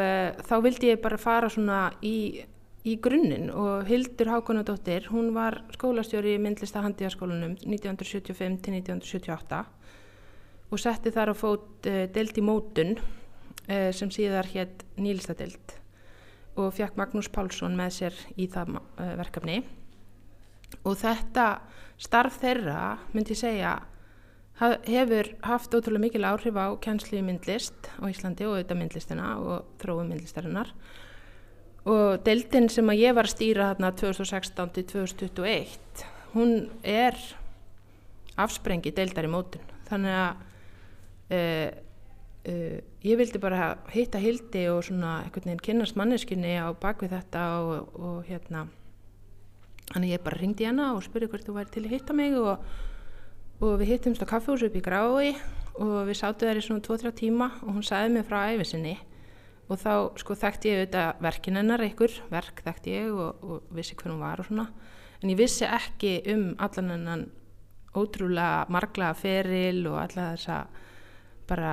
þá 0.46 0.54
vildi 0.62 0.92
ég 0.92 1.02
bara 1.02 1.18
fara 1.18 1.50
svona 1.50 1.90
í 1.98 2.46
í 2.86 2.94
grunninn 3.02 3.50
og 3.50 3.88
Hildur 3.88 4.30
Hákonadóttir, 4.30 5.08
hún 5.10 5.32
var 5.34 5.58
skólastjóri 5.74 6.36
í 6.36 6.42
myndlista 6.42 6.84
handíðaskólanum 6.84 7.56
1975 7.64 8.60
til 8.62 8.76
1978 8.78 9.62
og 10.70 10.82
setti 10.82 11.10
þar 11.14 11.32
á 11.32 11.34
fót 11.34 11.88
uh, 11.90 12.04
deild 12.14 12.38
í 12.38 12.44
mótun 12.46 12.94
uh, 12.98 13.90
sem 13.94 14.12
síðar 14.14 14.46
hétt 14.52 14.84
nýlistadeild 15.00 15.74
og 16.56 16.70
fjakk 16.76 16.94
Magnús 16.98 17.28
Pálsson 17.32 17.74
með 17.76 17.96
sér 17.98 18.20
í 18.38 18.46
það 18.50 18.78
uh, 18.78 19.10
verkefni. 19.18 19.58
Og 20.86 20.96
þetta 20.98 21.48
starf 22.00 22.38
þeirra, 22.40 22.96
myndi 23.12 23.34
ég 23.34 23.40
segja, 23.40 23.74
hefur 24.56 25.28
haft 25.44 25.74
ótrúlega 25.74 26.04
mikil 26.06 26.24
áhrif 26.24 26.56
á 26.56 26.72
kjænslu 26.80 27.18
í 27.18 27.26
myndlist 27.26 27.90
á 27.98 28.06
Íslandi 28.08 28.46
og 28.46 28.56
auðvitað 28.56 28.80
myndlistina 28.80 29.34
og 29.42 29.74
þróum 29.82 30.14
myndlistarinnar 30.14 30.72
og 31.86 32.20
deildin 32.26 32.68
sem 32.72 32.88
að 32.90 33.02
ég 33.04 33.16
var 33.16 33.28
að 33.28 33.36
stýra 33.36 33.70
hérna 33.70 33.92
2016 33.94 34.74
til 34.74 34.86
2021 34.90 36.06
hún 36.36 36.68
er 36.84 37.16
afsprengi 38.36 38.92
deildar 38.94 39.26
í 39.26 39.32
mótun. 39.32 39.64
Þannig 39.88 40.16
að 40.20 40.40
uh, 41.32 41.68
uh, 42.52 42.78
ég 43.06 43.20
vildi 43.20 43.40
bara 43.42 43.76
hitta 43.94 44.20
hildi 44.22 44.66
og 44.72 44.82
svona 44.86 45.20
einhvern 45.24 45.52
veginn 45.52 45.64
kynast 45.68 45.98
manneskinni 45.98 46.56
á 46.60 46.68
bakvið 46.76 47.16
þetta 47.16 47.46
og, 47.62 47.96
og 47.96 48.18
hérna 48.28 48.66
þannig 49.92 50.16
ég 50.16 50.24
bara 50.24 50.40
ringdi 50.40 50.66
hana 50.66 50.92
og 50.96 51.04
spurði 51.06 51.30
hvert 51.30 51.46
þú 51.46 51.56
væri 51.56 51.74
til 51.74 51.84
að 51.86 51.92
hitta 51.94 52.16
mig 52.16 52.34
og, 52.40 52.64
og 53.62 53.76
við 53.80 53.94
hittumst 53.94 54.24
á 54.26 54.26
kaffehús 54.28 54.66
upp 54.66 54.74
í 54.76 54.82
grái 54.82 55.36
og 55.76 55.98
við 56.08 56.18
sátum 56.18 56.50
þær 56.50 56.58
í 56.58 56.64
svona 56.66 56.82
2-3 56.82 57.12
tíma 57.20 57.50
og 57.62 57.76
hún 57.76 57.86
sagði 57.86 58.16
mig 58.16 58.26
frá 58.26 58.48
æfisinni 58.50 58.96
og 59.66 59.80
þá 59.80 59.92
sko 60.20 60.36
þekkti 60.38 60.70
ég 60.70 60.82
auðvitað 60.82 61.22
verkin 61.26 61.58
hennar 61.60 61.82
einhver, 61.82 62.14
verk 62.30 62.62
þekkti 62.66 62.94
ég 62.94 63.10
og, 63.14 63.42
og 63.42 63.74
vissi 63.74 63.96
hver 63.98 64.12
hún 64.12 64.22
var 64.22 64.42
og 64.42 64.48
svona. 64.48 64.68
En 65.22 65.32
ég 65.32 65.38
vissi 65.38 65.66
ekki 65.66 66.20
um 66.32 66.48
allan 66.62 66.92
hennan 66.94 67.24
ótrúlega 67.96 68.66
marglaða 68.72 69.16
feril 69.18 69.86
og 69.90 69.98
alla 70.02 70.30
þessa 70.34 70.58
bara 71.48 71.72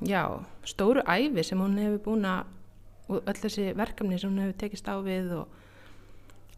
já, 0.00 0.24
stóru 0.64 1.04
æfi 1.06 1.44
sem 1.44 1.60
hún 1.60 1.78
hefur 1.78 2.02
búin 2.06 2.26
að 2.26 2.50
og 3.12 3.28
öll 3.28 3.40
þessi 3.42 3.72
verkefni 3.76 4.18
sem 4.18 4.30
hún 4.30 4.44
hefur 4.44 4.58
tekist 4.62 4.88
á 4.88 4.96
við 5.04 5.32
og 5.42 5.48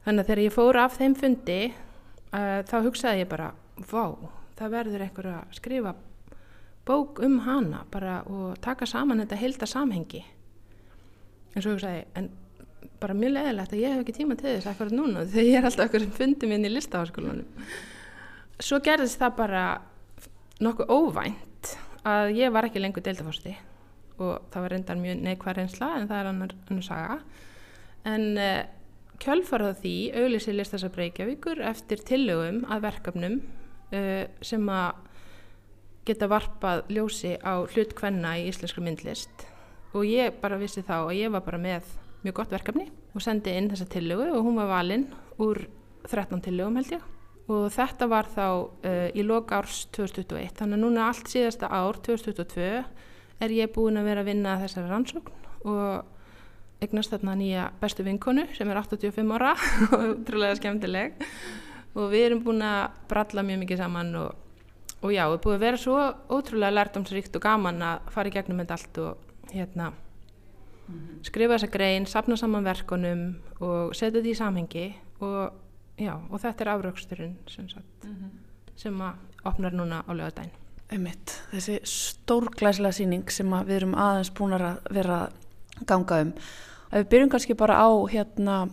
þannig 0.05 0.23
að 0.23 0.29
þegar 0.29 0.43
ég 0.45 0.55
fór 0.55 0.79
af 0.79 0.99
þeim 0.99 1.17
fundi 1.19 1.61
uh, 1.71 2.61
þá 2.69 2.77
hugsaði 2.85 3.25
ég 3.25 3.31
bara, 3.31 3.53
vá, 3.91 4.05
það 4.59 4.75
verður 4.77 5.07
einhver 5.07 5.31
að 5.33 5.57
skrifa 5.59 5.95
bók 6.85 7.21
um 7.25 7.39
hana 7.47 7.85
bara 7.93 8.23
og 8.29 8.59
taka 8.65 8.87
saman 8.87 9.23
þetta 9.25 9.41
heilta 9.41 9.69
samhengi. 9.69 10.23
Eins 11.55 11.67
og 11.67 11.77
ég 11.77 11.85
sagði 11.85 12.05
en 12.19 12.31
bara 13.01 13.17
mjög 13.17 13.35
leðilegt 13.37 13.75
að 13.75 13.83
ég 13.83 13.95
hef 13.95 14.05
ekki 14.05 14.17
tíma 14.19 14.37
til 14.39 14.51
þess 14.51 14.71
akkurat 14.71 14.97
núna 14.97 15.25
þegar 15.33 15.49
ég 15.49 15.59
er 15.59 15.69
alltaf 15.69 15.89
okkur 15.89 16.05
sem 16.05 16.15
fundi 16.19 16.51
minn 16.51 16.67
í 16.67 16.73
listaháskólanum. 16.73 17.67
Svo 18.63 18.81
gerðist 18.85 19.21
það 19.21 19.37
bara 19.41 19.65
nokkuð 20.63 20.93
óvænt 20.95 21.75
að 22.07 22.35
ég 22.39 22.53
var 22.55 22.69
ekki 22.69 22.83
lengur 22.83 23.05
deildaforsti 23.05 23.57
og 24.23 24.45
það 24.53 24.65
var 24.65 24.73
reyndar 24.75 25.01
mjög 25.01 25.23
neikvæð 25.27 25.57
reynsla 25.59 25.91
en 25.99 26.09
það 26.11 26.21
er 26.21 26.31
annar, 26.31 26.55
annar 26.71 26.87
saga. 26.87 27.17
En 28.07 28.27
uh, 28.39 28.61
kjölfarað 29.25 29.81
því 29.83 29.95
auglísi 30.21 30.55
listasabreikjavíkur 30.55 31.63
eftir 31.67 32.03
tillögum 32.07 32.63
að 32.71 32.85
verkefnum 32.87 33.41
uh, 33.41 34.23
sem 34.45 34.71
að 34.71 35.04
geta 36.05 36.29
varpað 36.29 36.85
ljósi 36.93 37.35
á 37.41 37.65
hlut 37.65 37.95
hvenna 37.99 38.37
í 38.41 38.49
íslensku 38.51 38.83
myndlist. 38.85 39.47
Og 39.95 40.05
ég 40.09 40.37
bara 40.43 40.59
vissi 40.61 40.83
þá 40.85 40.97
að 41.07 41.17
ég 41.21 41.33
var 41.33 41.45
bara 41.47 41.61
með 41.61 41.89
mjög 42.25 42.39
gott 42.41 42.55
verkefni 42.55 42.89
og 43.15 43.23
sendi 43.23 43.55
inn 43.55 43.71
þessa 43.71 43.89
tillögu 43.93 44.31
og 44.35 44.47
hún 44.47 44.59
var 44.59 44.71
valinn 44.73 45.07
úr 45.43 45.65
13 46.11 46.43
tillögum 46.45 46.79
held 46.81 46.97
ég. 46.97 47.05
Og 47.53 47.67
þetta 47.73 48.09
var 48.09 48.29
þá 48.33 48.47
uh, 48.49 49.09
í 49.13 49.25
loka 49.25 49.61
árs 49.61 49.85
2021 49.93 50.55
þannig 50.59 50.79
að 50.79 50.85
núna 50.87 51.09
allt 51.11 51.29
síðasta 51.29 51.69
ár 51.69 52.01
2022 52.05 52.69
er 53.45 53.53
ég 53.53 53.73
búin 53.75 54.01
að 54.01 54.09
vera 54.09 54.25
að 54.25 54.31
vinna 54.31 54.59
þessari 54.63 54.91
rannsókn 54.91 55.69
og 55.69 56.85
eignast 56.85 57.13
þarna 57.13 57.35
nýja 57.39 57.67
bestu 57.81 58.05
vinkonu 58.05 58.47
sem 58.57 58.71
er 58.71 58.81
85 58.81 59.35
ára 59.37 59.53
og 59.97 60.25
trúlega 60.29 60.57
skemmtileg. 60.61 61.21
Og 61.95 62.09
við 62.11 62.29
erum 62.29 62.43
búin 62.45 62.65
að 62.67 62.97
bralla 63.11 63.45
mjög 63.47 63.63
mikið 63.63 63.85
saman 63.85 64.17
og 64.19 64.44
og 65.05 65.13
já, 65.13 65.27
það 65.27 65.37
er 65.37 65.43
búið 65.45 65.57
að 65.59 65.65
vera 65.67 65.81
svo 65.81 65.99
ótrúlega 66.33 66.77
lærdomsríkt 66.79 67.37
og 67.37 67.45
gaman 67.45 67.83
að 67.85 68.09
fara 68.15 68.31
í 68.31 68.35
gegnum 68.35 68.63
þetta 68.63 68.79
allt 68.79 69.01
og 69.05 69.53
hérna 69.53 69.91
mm 69.91 70.95
-hmm. 70.95 71.23
skrifa 71.23 71.55
þessa 71.55 71.73
grein, 71.77 72.07
sapna 72.07 72.37
saman 72.37 72.65
verkunum 72.65 73.37
og 73.61 73.95
setja 73.95 74.21
þetta 74.21 74.29
í 74.29 74.35
samhengi 74.35 74.95
og 75.21 75.53
já, 75.99 76.15
og 76.31 76.41
þetta 76.41 76.65
er 76.65 76.69
afraugsturinn 76.69 77.37
sem, 77.47 77.65
mm 77.65 78.11
-hmm. 78.11 78.31
sem 78.77 79.01
að 79.01 79.15
opnar 79.45 79.73
núna 79.73 80.03
á 80.09 80.13
lögadaginn 80.13 80.53
Einmitt, 80.91 81.43
þessi 81.53 81.81
stórglæslega 81.85 82.93
síning 82.93 83.31
sem 83.31 83.51
við 83.51 83.77
erum 83.77 83.95
aðeins 83.95 84.31
búin 84.31 84.53
að 84.53 84.79
vera 84.91 85.29
ganga 85.87 86.21
um 86.21 86.33
að 86.93 86.99
við 86.99 87.09
byrjum 87.09 87.31
kannski 87.31 87.55
bara 87.55 87.79
á 87.81 87.91
hérna 88.11 88.69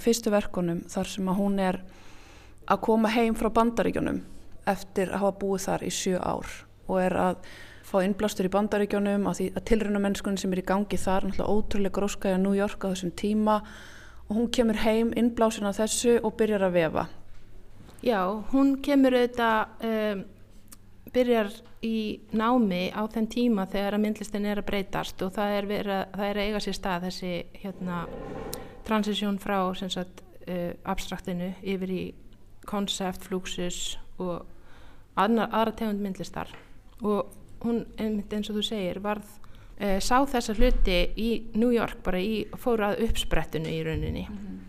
fyrstu 0.00 0.30
verkunum 0.30 0.82
þar 0.88 1.06
sem 1.06 1.28
að 1.28 1.38
hún 1.38 1.58
er 1.58 1.80
að 2.66 2.80
koma 2.80 3.08
heim 3.08 3.34
frá 3.34 3.48
bandaríkjunum 3.48 4.22
eftir 4.68 5.10
að 5.10 5.24
hafa 5.24 5.38
búið 5.42 5.66
þar 5.66 5.84
í 5.86 5.92
sjö 5.92 6.18
ár 6.20 6.50
og 6.88 6.98
er 7.02 7.16
að 7.18 7.46
fá 7.86 7.98
innblástur 8.02 8.46
í 8.48 8.52
bandaríkjónum 8.52 9.26
að, 9.28 9.42
að 9.52 9.64
tilruna 9.68 10.00
mennskunni 10.02 10.40
sem 10.40 10.52
er 10.54 10.62
í 10.62 10.66
gangi 10.66 10.98
þar 11.00 11.28
náttúrulega 11.28 11.56
ótrúlega 11.56 11.96
gróskaði 11.98 12.38
á 12.38 12.44
New 12.44 12.54
York 12.56 12.86
á 12.86 12.92
þessum 12.92 13.12
tíma 13.18 13.58
og 14.28 14.36
hún 14.38 14.52
kemur 14.54 14.78
heim 14.84 15.10
innblásin 15.18 15.68
á 15.68 15.72
þessu 15.76 16.18
og 16.22 16.36
byrjar 16.38 16.68
að 16.68 16.78
vefa. 16.78 17.08
Já, 18.02 18.22
hún 18.52 18.78
kemur 18.82 19.14
auðvitað 19.14 19.84
um, 19.88 20.22
byrjar 21.12 21.52
í 21.84 21.96
námi 22.32 22.84
á 22.94 23.02
þenn 23.10 23.28
tíma 23.30 23.66
þegar 23.70 23.98
að 23.98 24.04
myndlistin 24.06 24.48
er 24.48 24.62
að 24.62 24.68
breytast 24.70 25.22
og 25.26 25.34
það 25.36 25.56
er, 25.58 25.68
vera, 25.70 25.98
það 26.14 26.28
er 26.28 26.40
að 26.40 26.48
eiga 26.48 26.62
sér 26.64 26.78
stað 26.78 27.06
þessi 27.08 27.32
hérna, 27.62 28.04
transisjón 28.86 29.38
frá 29.42 29.58
sagt, 29.82 30.22
uh, 30.46 30.72
abstraktinu 30.88 31.52
yfir 31.60 31.92
í 31.92 32.02
konsept, 32.66 33.26
fluxus 33.26 33.98
og 34.18 34.44
aðra, 35.16 35.48
aðra 35.48 35.76
tegund 35.78 36.02
myndlistar. 36.02 36.50
Og 37.02 37.32
hún, 37.64 37.84
eins 37.98 38.50
og 38.50 38.58
þú 38.58 38.66
segir, 38.66 39.00
varð 39.04 39.28
uh, 39.28 39.98
sá 40.02 40.18
þessa 40.28 40.56
hluti 40.58 40.98
í 41.16 41.30
New 41.54 41.72
York 41.74 42.02
bara 42.04 42.20
í, 42.20 42.44
fór 42.58 42.84
að 42.88 43.04
uppsprettinu 43.08 43.70
í 43.70 43.82
rauninni. 43.86 44.26
Mm 44.28 44.38
-hmm. 44.38 44.60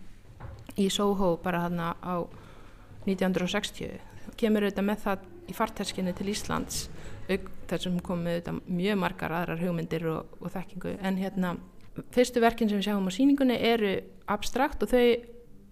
í 0.78 0.90
Soho 0.90 1.38
bara 1.44 1.60
hann 1.68 1.80
á 1.80 2.26
1960 3.06 4.00
kemur 4.38 4.64
auðvitað 4.64 4.86
með 4.88 5.00
það 5.04 5.20
í 5.48 5.54
fartæskinni 5.54 6.14
til 6.14 6.30
Íslands 6.30 6.88
þar 7.28 7.82
sem 7.82 8.00
komið 8.00 8.34
auðvitað 8.34 8.60
mjög 8.68 8.98
margar 8.98 9.32
aðrar 9.32 9.62
hugmyndir 9.62 10.08
og, 10.12 10.26
og 10.40 10.52
þekkingu. 10.54 10.98
En 11.02 11.18
hérna 11.18 11.56
fyrstu 12.14 12.42
verkin 12.44 12.70
sem 12.70 12.80
við 12.80 12.90
sjáum 12.90 13.08
á 13.10 13.12
síningunni 13.14 13.58
eru 13.60 13.94
abstrakt 14.32 14.84
og 14.84 14.92
þau 14.92 15.06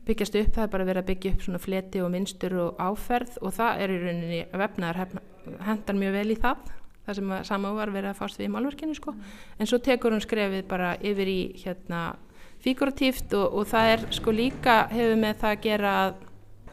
byggjast 0.08 0.38
upp, 0.40 0.54
það 0.56 0.64
er 0.64 0.74
bara 0.74 0.88
verið 0.88 1.04
að 1.04 1.10
byggja 1.12 1.32
upp 1.36 1.44
svona 1.46 1.62
fleti 1.62 2.02
og 2.02 2.12
minnstur 2.14 2.58
og 2.58 2.80
áferð 2.82 3.38
og 3.42 3.54
það 3.54 3.84
er 3.84 3.94
í 3.94 4.00
rauninni 4.02 4.40
vefnaðar 4.64 5.18
hendar 5.68 6.00
mjög 6.00 6.16
vel 6.18 6.32
í 6.34 6.40
það 6.42 6.72
það 7.06 7.18
sem 7.18 7.32
sama 7.48 7.72
var 7.76 7.92
verið 7.94 8.12
að 8.12 8.20
fást 8.20 8.40
við 8.40 8.48
í 8.48 8.52
málverkinu 8.56 8.96
sko. 8.98 9.14
en 9.58 9.70
svo 9.70 9.80
tekur 9.82 10.14
hún 10.14 10.24
skrefið 10.24 10.68
bara 10.70 10.96
yfir 11.02 11.30
í 11.30 11.40
hérna 11.64 12.02
figuratíft 12.62 13.34
og, 13.38 13.58
og 13.58 13.70
það 13.70 13.94
er 13.94 14.06
sko 14.18 14.34
líka 14.36 14.76
hefur 14.92 15.22
með 15.22 15.40
það 15.42 15.56
að 15.56 15.64
gera 15.66 15.94
að 16.02 16.20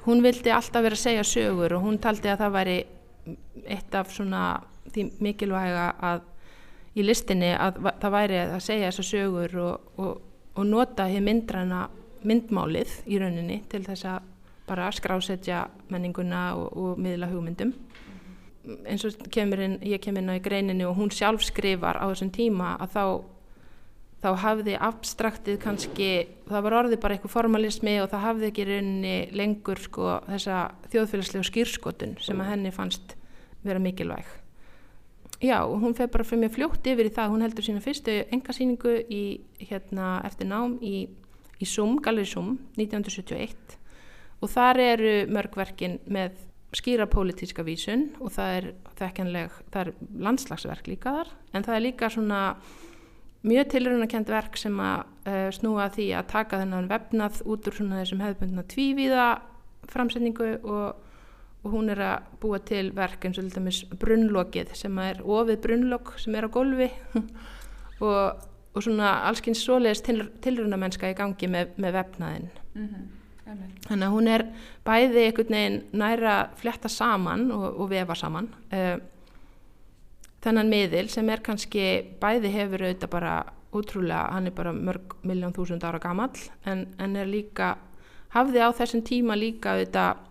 hún 0.05 0.25
vildi 0.25 0.53
alltaf 0.53 0.85
vera 0.85 0.99
að 0.99 1.05
segja 1.05 1.29
sögur 1.29 1.77
og 1.77 1.85
hún 1.85 2.01
taldi 2.01 2.33
að 2.33 2.43
það 2.45 2.57
væri 2.57 2.79
eitt 3.69 3.95
af 3.97 4.13
svona 4.13 4.43
því 4.93 5.07
mikilvæga 5.25 5.89
að 6.11 6.27
í 6.99 7.05
listinni 7.05 7.53
að 7.55 7.81
það 8.01 8.15
væri 8.15 8.41
að 8.45 8.61
segja 8.65 8.91
þessa 8.91 9.07
sögur 9.09 9.57
og, 9.65 9.91
og, 10.01 10.21
og 10.59 10.69
nota 10.69 11.09
hér 11.09 11.25
myndræna 11.25 11.87
myndmálið 12.27 12.99
í 13.07 13.21
rauninni 13.21 13.63
til 13.71 13.85
þess 13.87 14.09
að 14.09 14.29
bara 14.69 14.91
skrásetja 14.93 15.65
menninguna 15.89 16.53
og, 16.59 16.69
og 16.77 17.01
miðla 17.01 17.31
hugmyndum 17.31 17.73
eins 18.85 19.05
og 19.09 19.17
kemur 19.33 19.63
inn, 19.65 19.79
ég 19.87 20.01
kemur 20.05 20.21
inn 20.21 20.33
á 20.35 20.37
í 20.37 20.45
greininu 20.45 20.91
og 20.91 20.99
hún 20.99 21.13
sjálf 21.15 21.47
skrifar 21.47 21.97
á 21.97 22.05
þessum 22.11 22.33
tíma 22.35 22.75
að 22.77 22.97
þá 22.97 23.05
þá 24.19 24.33
hafði 24.43 24.75
abstraktið 24.83 25.61
kannski, 25.63 26.11
það 26.49 26.65
var 26.67 26.77
orðið 26.81 27.01
bara 27.03 27.15
eitthvað 27.15 27.35
formalismi 27.37 27.95
og 28.03 28.11
það 28.11 28.25
hafði 28.25 28.51
ekki 28.51 28.67
rauninni 28.67 29.15
lengur 29.39 29.83
sko 29.83 30.17
þessa 30.27 30.59
þjóðfélagslegu 30.91 31.47
skýrskotun 31.47 32.17
sem 32.25 32.43
að 32.43 32.51
henni 32.53 32.75
fannst 32.75 33.15
vera 33.67 33.83
mikilvæg. 33.83 34.27
Já, 35.39 35.61
og 35.63 35.79
hún 35.85 35.95
feð 35.95 36.11
bara 36.17 36.27
fyrir 36.27 36.43
mig 36.43 36.55
fljótt 36.57 36.87
yfir 36.91 37.07
í 37.07 37.15
það, 37.15 37.31
hún 37.31 37.45
heldur 37.47 37.67
sína 37.67 37.83
fyrstu 37.83 38.17
engasýningu 38.35 38.97
í, 39.07 39.23
hérna, 39.69 40.17
eftir 40.27 40.51
nám 40.51 40.81
í, 40.83 41.07
í 41.59 41.69
Sum, 41.69 41.97
Galleri 42.03 42.29
Sum, 42.29 42.57
1971 42.79 43.79
og 44.39 44.53
þar 44.53 44.81
eru 44.85 45.15
mörgverkin 45.35 45.99
með 46.07 46.37
skýra 46.77 47.09
pólitíska 47.09 47.65
vísun 47.65 48.11
og 48.21 48.35
það 48.35 48.55
er 48.59 48.67
þekkanleg, 48.99 49.57
það 49.73 49.87
er 49.87 50.13
landslagsverk 50.27 50.91
líka 50.91 51.15
þar, 51.17 51.33
en 51.57 51.65
það 51.65 51.77
er 51.79 51.85
líka 51.87 52.11
svona 52.13 52.43
mjög 53.49 53.71
tilrunarkend 53.73 54.31
verk 54.33 54.59
sem 54.59 54.79
að 54.83 55.05
uh, 55.31 55.49
snúa 55.55 55.89
því 55.95 56.09
að 56.19 56.31
taka 56.33 56.61
þennan 56.63 56.91
vefnað 56.91 57.43
út 57.47 57.69
úr 57.71 57.79
svona 57.79 58.01
þessum 58.03 58.25
hefðbundna 58.25 58.65
tvívíða 58.69 59.29
framsetningu 59.89 60.51
og, 60.59 60.99
og 61.63 61.73
hún 61.73 61.93
er 61.95 62.03
að 62.05 62.29
búa 62.43 62.61
til 62.67 62.91
verk 62.97 63.25
eins 63.25 63.41
og 63.41 63.97
brunnlokið 64.03 64.75
sem 64.77 65.01
er 65.03 65.23
ofið 65.25 65.63
brunnlokk 65.65 66.17
sem 66.21 66.37
er 66.37 66.49
á 66.51 66.51
golfi 66.53 66.91
og, 68.05 68.45
og 68.75 68.85
svona 68.85 69.13
allskynns 69.29 69.63
svoleiðis 69.65 70.03
til, 70.07 70.25
tilrunamennska 70.45 71.11
í 71.11 71.17
gangi 71.19 71.51
með, 71.51 71.75
með 71.77 71.97
vefnaðinn 71.99 72.49
mm 72.75 72.89
-hmm. 72.89 73.63
þannig 73.89 74.07
að 74.07 74.15
hún 74.15 74.29
er 74.29 74.47
bæði 74.85 75.25
einhvern 75.27 75.55
veginn 75.57 75.83
næra 75.93 76.51
fletta 76.57 76.89
saman 76.89 77.51
og, 77.53 77.81
og 77.81 77.91
vefa 77.91 78.15
saman 78.15 78.51
uh, 78.73 78.99
þennan 80.45 80.71
miðil 80.71 81.09
sem 81.09 81.31
er 81.31 81.41
kannski 81.41 81.85
bæði 82.21 82.53
hefur 82.55 82.85
auðvitað 82.85 83.11
bara 83.11 83.35
útrúlega, 83.73 84.31
hann 84.33 84.47
er 84.47 84.55
bara 84.57 84.73
mörg 84.73 85.19
miljón 85.23 85.53
þúsund 85.53 85.85
ára 85.85 86.01
gammal 86.01 86.31
en, 86.65 86.87
en 86.99 87.17
er 87.17 87.29
líka, 87.29 87.77
hafði 88.33 88.65
á 88.65 88.69
þessum 88.73 89.03
tíma 89.05 89.37
líka 89.37 89.75
auðvitað 89.75 90.25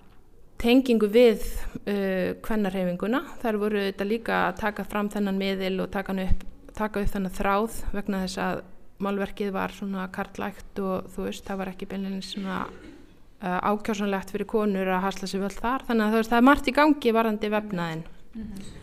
tengingu 0.57 1.09
við 1.13 1.43
uh, 1.85 2.33
kvennarhefinguna, 2.41 3.23
þar 3.41 3.59
voru 3.61 3.81
auðvitað 3.83 4.09
líka 4.09 4.39
að 4.47 4.61
taka 4.63 4.85
fram 4.87 5.11
þennan 5.13 5.37
miðil 5.37 5.75
og 5.83 5.91
taka 5.93 6.15
upp, 6.23 6.45
taka 6.77 7.03
upp 7.03 7.13
þennan 7.13 7.37
þráð 7.37 7.79
vegna 7.93 8.23
þess 8.25 8.41
að 8.43 8.63
málverkið 9.03 9.53
var 9.53 9.75
svona 9.75 10.07
kartlægt 10.13 10.81
og 10.81 11.11
þú 11.13 11.27
veist, 11.27 11.45
það 11.45 11.61
var 11.61 11.71
ekki 11.73 11.89
beinleins 11.89 12.31
svona 12.33 12.63
uh, 12.65 13.59
ákjásanlegt 13.61 14.33
fyrir 14.33 14.49
konur 14.49 14.89
að 14.89 15.05
hasla 15.05 15.29
sér 15.29 15.45
völd 15.45 15.59
þar, 15.61 15.85
þannig 15.89 16.07
að 16.07 16.27
það 16.31 16.39
er 16.39 16.49
margt 16.49 16.69
í 16.71 16.75
gangi 16.79 17.13
varandi 17.13 17.53
vefnaðin 17.53 18.03
mm 18.07 18.43
-hmm 18.43 18.75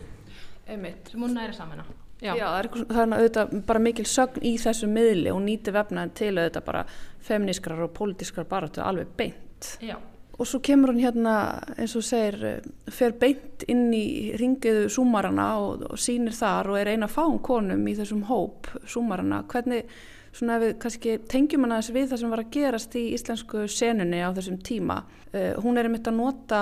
einmitt. 0.67 1.13
Hún 1.13 1.33
næri 1.33 1.53
saman 1.53 1.79
á 1.79 1.85
Já, 2.21 2.31
Já 2.31 2.45
það, 2.47 2.59
er, 2.59 2.67
það 2.87 3.01
er 3.01 3.13
auðvitað 3.19 3.55
bara 3.67 3.79
mikil 3.83 4.05
sögn 4.07 4.45
í 4.47 4.53
þessu 4.57 4.87
miðli 4.89 5.31
og 5.33 5.41
nýti 5.43 5.73
vefnaðin 5.75 6.13
til 6.15 6.31
auðvitað 6.37 6.65
bara 6.69 6.83
femnískrar 7.27 7.81
og 7.85 7.91
pólitískrar 7.97 8.47
baratu 8.49 8.81
alveg 8.81 9.11
beint. 9.19 9.67
Já. 9.83 9.97
Og 10.35 10.47
svo 10.49 10.59
kemur 10.59 10.91
hún 10.91 10.99
hérna, 10.99 11.35
eins 11.79 11.93
og 11.95 12.03
segir, 12.03 12.65
fer 12.91 13.13
beint 13.19 13.63
inn 13.71 13.87
í 13.95 14.33
ringiðu 14.35 14.89
súmarana 14.91 15.47
og, 15.63 15.85
og 15.87 16.01
sínir 16.01 16.35
þar 16.35 16.73
og 16.73 16.79
er 16.81 16.91
eina 16.91 17.07
fáum 17.07 17.37
konum 17.39 17.85
í 17.87 17.95
þessum 17.95 18.25
hóp 18.27 18.67
súmarana. 18.83 19.45
Hvernig, 19.51 19.87
svona 20.35 20.59
við 20.59 20.75
kannski 20.83 21.17
tengjum 21.31 21.63
hana 21.63 21.79
þessi 21.79 21.95
við 21.95 22.09
það 22.11 22.21
sem 22.21 22.35
var 22.35 22.43
að 22.43 22.51
gerast 22.57 22.99
í 22.99 23.05
íslensku 23.15 23.63
senunni 23.71 24.19
á 24.19 24.35
þessum 24.35 24.59
tíma. 24.59 25.01
Uh, 25.31 25.53
hún 25.63 25.79
er 25.79 25.87
einmitt 25.87 26.11
að 26.11 26.19
nota 26.19 26.61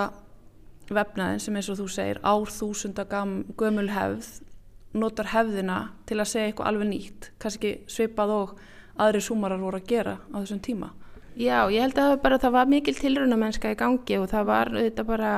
vefnaðin 0.94 1.42
sem 1.42 1.58
eins 1.58 1.72
og 1.72 1.80
þú 1.80 1.90
segir 1.90 2.22
árþúsunda 2.22 3.08
gömul 3.10 3.88
hefð 3.90 4.34
notar 4.94 5.32
hefðina 5.32 5.78
til 6.06 6.20
að 6.20 6.30
segja 6.30 6.50
eitthvað 6.50 6.70
alveg 6.70 6.90
nýtt, 6.90 7.30
kannski 7.42 7.78
svipað 7.90 8.34
og 8.34 8.52
aðri 9.02 9.22
súmarar 9.24 9.62
voru 9.62 9.80
að 9.80 9.88
gera 9.90 10.18
á 10.30 10.36
þessum 10.38 10.60
tíma. 10.62 10.92
Já, 11.34 11.66
ég 11.72 11.82
held 11.82 11.96
að 11.98 12.12
það, 12.12 12.20
bara, 12.22 12.38
það 12.38 12.52
var 12.54 12.68
mikil 12.70 12.94
tilruna 12.94 13.38
mennska 13.38 13.72
í 13.74 13.78
gangi 13.78 14.18
og 14.20 14.28
það 14.30 14.44
var 14.50 14.70
þetta 14.76 15.04
bara 15.08 15.30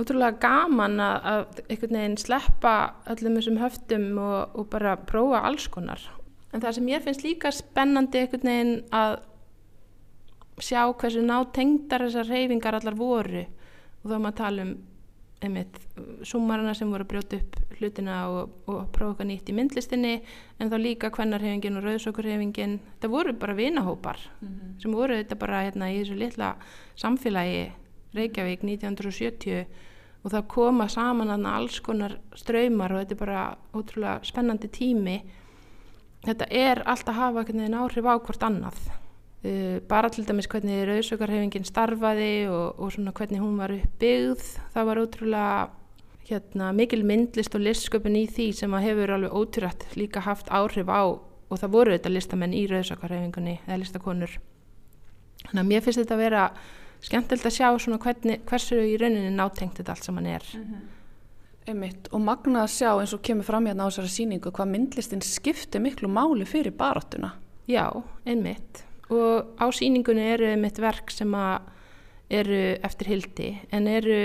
útrúlega 0.00 0.38
gaman 0.40 1.02
að, 1.04 1.26
að 1.32 1.60
einhvern 1.66 1.98
veginn 1.98 2.20
sleppa 2.20 2.76
öllum 3.12 3.36
þessum 3.36 3.58
höftum 3.60 4.06
og, 4.22 4.54
og 4.56 4.70
bara 4.72 4.94
prófa 4.96 5.42
alls 5.50 5.68
konar. 5.72 6.00
En 6.52 6.64
það 6.64 6.78
sem 6.78 6.88
ég 6.92 7.04
finnst 7.04 7.26
líka 7.26 7.52
spennandi 7.52 8.22
einhvern 8.22 8.48
veginn 8.48 8.72
að 8.96 9.18
sjá 10.62 10.80
hversu 10.88 11.24
nátengdar 11.26 12.06
þessar 12.06 12.32
reyfingar 12.32 12.78
allar 12.78 12.96
voru 12.96 13.44
og 13.44 14.08
þá 14.08 14.16
maður 14.16 14.38
tala 14.40 14.66
um 14.66 14.72
einmitt 15.44 15.78
sumarana 16.26 16.74
sem 16.74 16.90
voru 16.90 17.04
að 17.04 17.10
brjóta 17.12 17.38
upp 17.38 17.58
hlutina 17.78 18.16
og, 18.30 18.56
og 18.70 18.88
prófa 18.94 19.14
okkar 19.14 19.28
nýtt 19.28 19.50
í 19.50 19.56
myndlistinni 19.56 20.14
en 20.58 20.70
þá 20.70 20.76
líka 20.80 21.10
kvennarhefingin 21.14 21.78
og 21.80 21.86
rauðsokkurhefingin 21.86 22.78
það 23.02 23.14
voru 23.14 23.32
bara 23.32 23.54
vinahópar 23.58 24.18
mm 24.40 24.48
-hmm. 24.48 24.82
sem 24.82 24.92
voru 24.92 25.16
þetta 25.16 25.38
bara 25.38 25.62
hérna 25.64 25.90
í 25.92 26.00
þessu 26.00 26.18
litla 26.18 26.56
samfélagi 26.96 27.72
Reykjavík 28.12 28.62
1970 28.62 29.66
og 30.22 30.30
það 30.30 30.48
koma 30.48 30.88
saman 30.88 31.30
aðna 31.30 31.56
alls 31.58 31.80
konar 31.80 32.18
ströymar 32.38 32.92
og 32.92 33.00
þetta 33.02 33.14
er 33.14 33.18
bara 33.18 33.56
ótrúlega 33.74 34.20
spennandi 34.22 34.68
tími. 34.68 35.22
Þetta 36.22 36.46
er 36.50 36.82
alltaf 36.86 37.16
að 37.16 37.20
hafa 37.20 37.44
áhrif 37.82 38.06
á 38.06 38.14
hvort 38.22 38.42
annað 38.42 39.01
bara 39.88 40.10
til 40.12 40.22
dæmis 40.22 40.46
hvernig 40.46 40.84
rauðsökarhefingin 40.86 41.64
starfaði 41.66 42.46
og, 42.46 42.78
og 42.78 42.92
svona 42.94 43.10
hvernig 43.16 43.40
hún 43.42 43.56
var 43.58 43.72
uppbyggð 43.74 44.44
það 44.74 44.86
var 44.86 45.00
ótrúlega 45.02 45.54
hérna, 46.28 46.70
mikil 46.72 47.02
myndlist 47.06 47.56
og 47.58 47.64
listsköpun 47.64 48.20
í 48.20 48.26
því 48.30 48.46
sem 48.54 48.76
að 48.76 48.86
hefur 48.86 49.14
alveg 49.16 49.34
ótrúrætt 49.34 49.86
líka 49.98 50.22
haft 50.22 50.52
áhrif 50.54 50.86
á 50.86 51.02
og 51.02 51.58
það 51.58 51.74
voru 51.74 51.96
þetta 51.96 52.12
listamenn 52.12 52.54
í 52.54 52.62
rauðsökarhefingunni 52.70 53.56
eða 53.66 53.80
listakonur. 53.82 54.36
Þannig 55.42 55.62
að 55.64 55.68
mér 55.72 55.82
finnst 55.84 56.00
þetta 56.00 56.16
að 56.16 56.22
vera 56.22 56.44
skemmtilegt 57.02 57.48
að 57.50 57.56
sjá 57.56 57.66
svona 57.82 57.98
hvernig, 58.00 58.44
hversu 58.46 58.78
í 58.78 58.94
rauninni 59.00 59.34
nátengt 59.34 59.80
þetta 59.80 59.96
allt 59.96 60.06
sem 60.06 60.20
hann 60.20 60.30
er. 60.30 60.46
Mm 60.54 60.62
-hmm. 60.62 60.86
Einmitt, 61.66 62.08
og 62.10 62.20
magna 62.20 62.62
að 62.62 62.72
sjá 62.78 62.90
eins 63.00 63.12
og 63.14 63.22
kemur 63.22 63.44
fram 63.44 63.66
hérna 63.66 63.84
á 63.86 63.90
þessari 63.90 64.08
síningu 64.08 64.50
hvað 64.50 64.70
myndlistin 64.70 65.22
skipti 65.22 65.78
miklu 65.78 66.08
máli 66.08 66.46
fyrir 66.46 66.72
baráttuna. 66.72 67.34
Já, 67.66 68.02
einmitt 68.26 68.84
og 69.12 69.60
á 69.60 69.66
síningunni 69.74 70.24
eru 70.34 70.50
mitt 70.60 70.80
verk 70.82 71.12
sem 71.12 71.34
eru 72.32 72.60
eftir 72.82 73.12
hildi 73.12 73.48
en 73.72 73.88
eru 73.90 74.18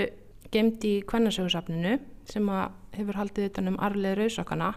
gemd 0.52 0.84
í 0.88 0.94
kvennasögursafninu 1.08 1.98
sem 2.28 2.50
hefur 2.96 3.20
haldið 3.20 3.50
utan 3.50 3.72
um 3.72 3.80
arleið 3.84 4.22
rauðsakana 4.22 4.72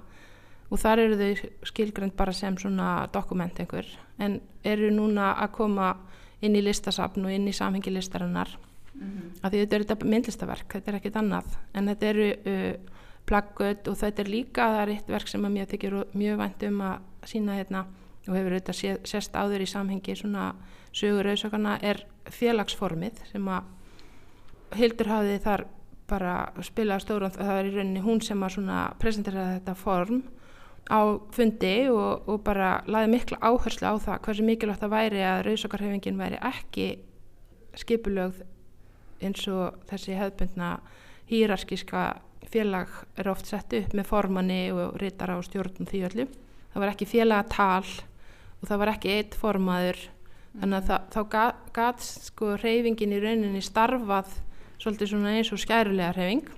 og 0.72 0.80
þar 0.80 1.04
eru 1.06 1.20
þau 1.20 1.52
skilgrend 1.72 2.16
bara 2.20 2.34
sem 2.36 2.58
svona 2.60 3.08
dokument 3.14 3.60
einhver 3.60 3.88
en 4.20 4.40
eru 4.64 4.92
núna 4.92 5.34
að 5.44 5.56
koma 5.60 5.94
inn 6.42 6.58
í 6.58 6.66
listasafn 6.66 7.26
og 7.26 7.34
inn 7.34 7.48
í 7.48 7.54
samhengi 7.54 7.94
listarinnar. 7.94 8.50
-hmm. 9.02 9.42
af 9.42 9.52
því 9.52 9.64
þetta 9.64 9.76
er 9.76 9.86
þetta 9.86 10.10
myndlistaverk 10.14 10.76
þetta 10.78 10.92
er 10.92 11.00
ekkit 11.00 11.20
annað. 11.22 11.58
En 11.74 11.90
þetta 11.92 12.10
eru 12.12 12.28
uh, 12.32 13.00
plaggöt 13.30 13.88
og 13.88 13.98
þetta 14.00 14.24
er 14.24 14.32
líka 14.32 14.68
það 14.76 14.84
er 14.84 14.94
eitt 14.96 15.12
verk 15.16 15.32
sem 15.32 15.46
að 15.46 15.56
mér 15.56 15.72
þykir 15.72 15.98
mjög 16.18 16.40
vænt 16.42 16.68
um 16.68 16.82
að 16.88 17.30
sína 17.32 17.58
hérna 17.60 17.86
og 18.28 18.36
hefur 18.36 18.56
auðvitað 18.56 18.78
sé, 18.78 18.96
sérst 19.08 19.36
áður 19.36 19.66
í 19.66 19.70
samhengi 19.70 20.16
svona 20.18 20.52
sögur 20.94 21.32
auðsökarna 21.32 21.78
er 21.82 22.04
félagsformið 22.30 23.24
sem 23.32 23.48
að 23.50 23.70
Hildur 24.78 25.10
hafði 25.12 25.40
þar 25.44 25.66
bara 26.12 26.36
spilað 26.64 27.04
stóran 27.04 27.34
það 27.34 27.58
er 27.58 27.68
í 27.68 27.74
rauninni 27.76 28.04
hún 28.06 28.22
sem 28.24 28.44
að 28.48 28.94
presentera 29.02 29.50
þetta 29.56 29.76
form 29.80 30.22
á 30.92 31.02
fundi 31.36 31.76
og, 31.92 32.28
og 32.28 32.42
bara 32.46 32.82
laði 32.88 33.12
mikla 33.14 33.40
áherslu 33.44 33.88
á 33.88 33.96
það 34.02 34.22
hversu 34.26 34.46
mikilvægt 34.48 34.84
það 34.84 34.94
væri 34.96 35.24
að 35.28 35.44
rauðsokarhefingin 35.48 36.20
væri 36.20 36.40
ekki 36.52 36.88
skipulögð 37.80 38.42
eins 39.22 39.46
og 39.52 39.78
þessi 39.90 40.18
hefðbundna 40.18 40.72
hýrarskíska 41.32 42.06
félag 42.52 42.92
er 43.20 43.30
oft 43.32 43.48
sett 43.48 43.74
upp 43.78 43.94
með 43.96 44.10
formanni 44.10 44.62
og 44.74 44.98
reytara 45.00 45.38
og 45.40 45.46
stjórnum 45.48 45.88
því 45.88 46.02
öllu. 46.10 46.26
Það 46.72 46.84
var 46.84 46.94
ekki 46.94 47.08
félagatal 47.08 47.86
og 48.62 48.70
það 48.70 48.82
var 48.82 48.94
ekki 48.94 49.14
eitt 49.18 49.38
formaður. 49.38 50.00
Þannig 50.52 50.78
að 50.78 50.90
það, 50.90 51.06
þá 51.14 51.22
gæt 51.78 52.08
sko 52.08 52.56
reyfingin 52.60 53.16
í 53.16 53.22
rauninni 53.24 53.62
starfað 53.64 54.34
svolítið 54.82 55.14
svona 55.14 55.38
eins 55.38 55.52
og 55.54 55.62
skærulega 55.62 56.12
reyfing 56.18 56.50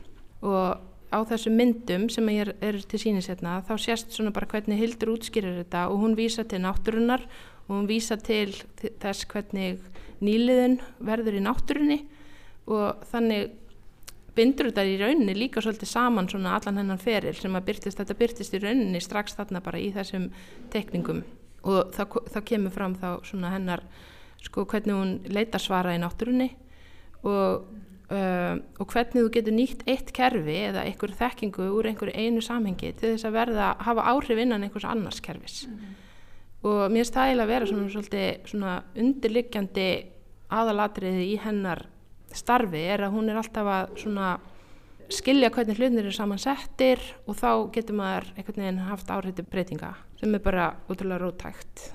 og 0.44 0.82
á 1.14 1.20
þessu 1.30 1.52
myndum 1.54 2.08
sem 2.10 2.30
er, 2.34 2.56
er 2.64 2.80
til 2.90 3.00
sínisetna 3.00 3.60
þá 3.68 3.74
sést 3.78 4.16
svona 4.16 4.34
bara 4.34 4.50
hvernig 4.50 4.80
Hildur 4.82 5.14
útskýrir 5.14 5.60
þetta 5.62 5.86
og 5.92 6.02
hún 6.02 6.18
vísa 6.18 6.46
til 6.48 6.64
náttúrunnar 6.64 7.28
og 7.68 7.76
hún 7.76 7.90
vísa 7.90 8.18
til 8.18 8.50
þess 8.82 9.28
hvernig 9.30 9.84
nýliðun 10.24 10.80
verður 11.04 11.38
í 11.38 11.44
náttúrunni. 11.44 12.00
Og 12.72 13.06
þannig 13.12 13.54
bindur 14.34 14.72
þetta 14.72 14.88
í 14.90 14.98
rauninni 14.98 15.38
líka 15.38 15.62
svolítið 15.62 15.92
saman 15.94 16.32
svona 16.32 16.58
allan 16.58 16.82
hennan 16.82 17.02
feril 17.02 17.36
sem 17.38 17.54
að 17.54 17.70
byrtist, 17.70 18.00
þetta 18.00 18.18
byrtist 18.18 18.58
í 18.58 18.64
rauninni 18.64 19.04
strax 19.04 19.38
þarna 19.38 19.62
bara 19.64 19.82
í 19.84 19.92
þessum 19.94 20.32
tekningum 20.74 21.22
og 21.64 21.94
það, 21.96 22.20
það 22.34 22.50
kemur 22.52 22.76
fram 22.76 22.96
þá 23.00 23.10
svona 23.24 23.54
hennar 23.54 23.84
sko 24.44 24.66
hvernig 24.66 24.98
hún 24.98 25.16
leita 25.32 25.60
svara 25.62 25.96
í 25.96 26.02
náttúrunni 26.04 26.52
og 27.24 27.72
Uh, 28.14 28.60
og 28.84 28.92
hvernig 28.92 29.16
þú 29.16 29.30
getur 29.32 29.56
nýtt 29.56 29.84
eitt 29.90 30.10
kerfi 30.14 30.58
eða 30.68 30.82
einhver 30.84 31.14
þekkingu 31.18 31.70
úr 31.72 31.88
einhverju 31.88 32.12
einu 32.20 32.42
samhengi 32.44 32.92
til 33.00 33.14
þess 33.14 33.26
að 33.26 33.38
verða 33.38 33.70
að 33.72 33.86
hafa 33.88 34.04
áhrif 34.12 34.42
innan 34.44 34.66
einhvers 34.68 34.86
annars 34.86 35.22
kerfis 35.24 35.64
mm 35.66 35.78
-hmm. 35.78 35.94
og 36.68 36.92
mér 36.92 37.00
finnst 37.00 37.16
það 37.16 37.28
eiginlega 37.28 37.44
að 37.44 37.54
vera 37.54 37.66
svona, 37.66 37.90
svolítið, 37.90 38.48
svona 38.52 38.74
undirliggjandi 38.96 39.88
aðalatriði 40.50 41.24
í 41.32 41.40
hennar 41.46 41.86
starfi 42.34 42.84
er 42.92 43.00
að 43.08 43.14
hún 43.16 43.30
er 43.30 43.40
alltaf 43.40 43.68
að 43.72 44.40
skilja 45.10 45.50
hvernig 45.50 45.78
hlutnir 45.78 46.06
er 46.06 46.12
samansettir 46.12 47.00
og 47.26 47.36
þá 47.36 47.72
getur 47.72 47.96
maður 47.96 48.26
einhvern 48.38 48.64
veginn 48.64 48.80
haft 48.80 49.10
áhrif 49.10 49.36
til 49.36 49.46
breytinga 49.46 49.96
sem 50.24 50.40
er 50.40 50.44
bara 50.44 50.72
útrúlega 50.88 51.20
rótækt 51.26 51.90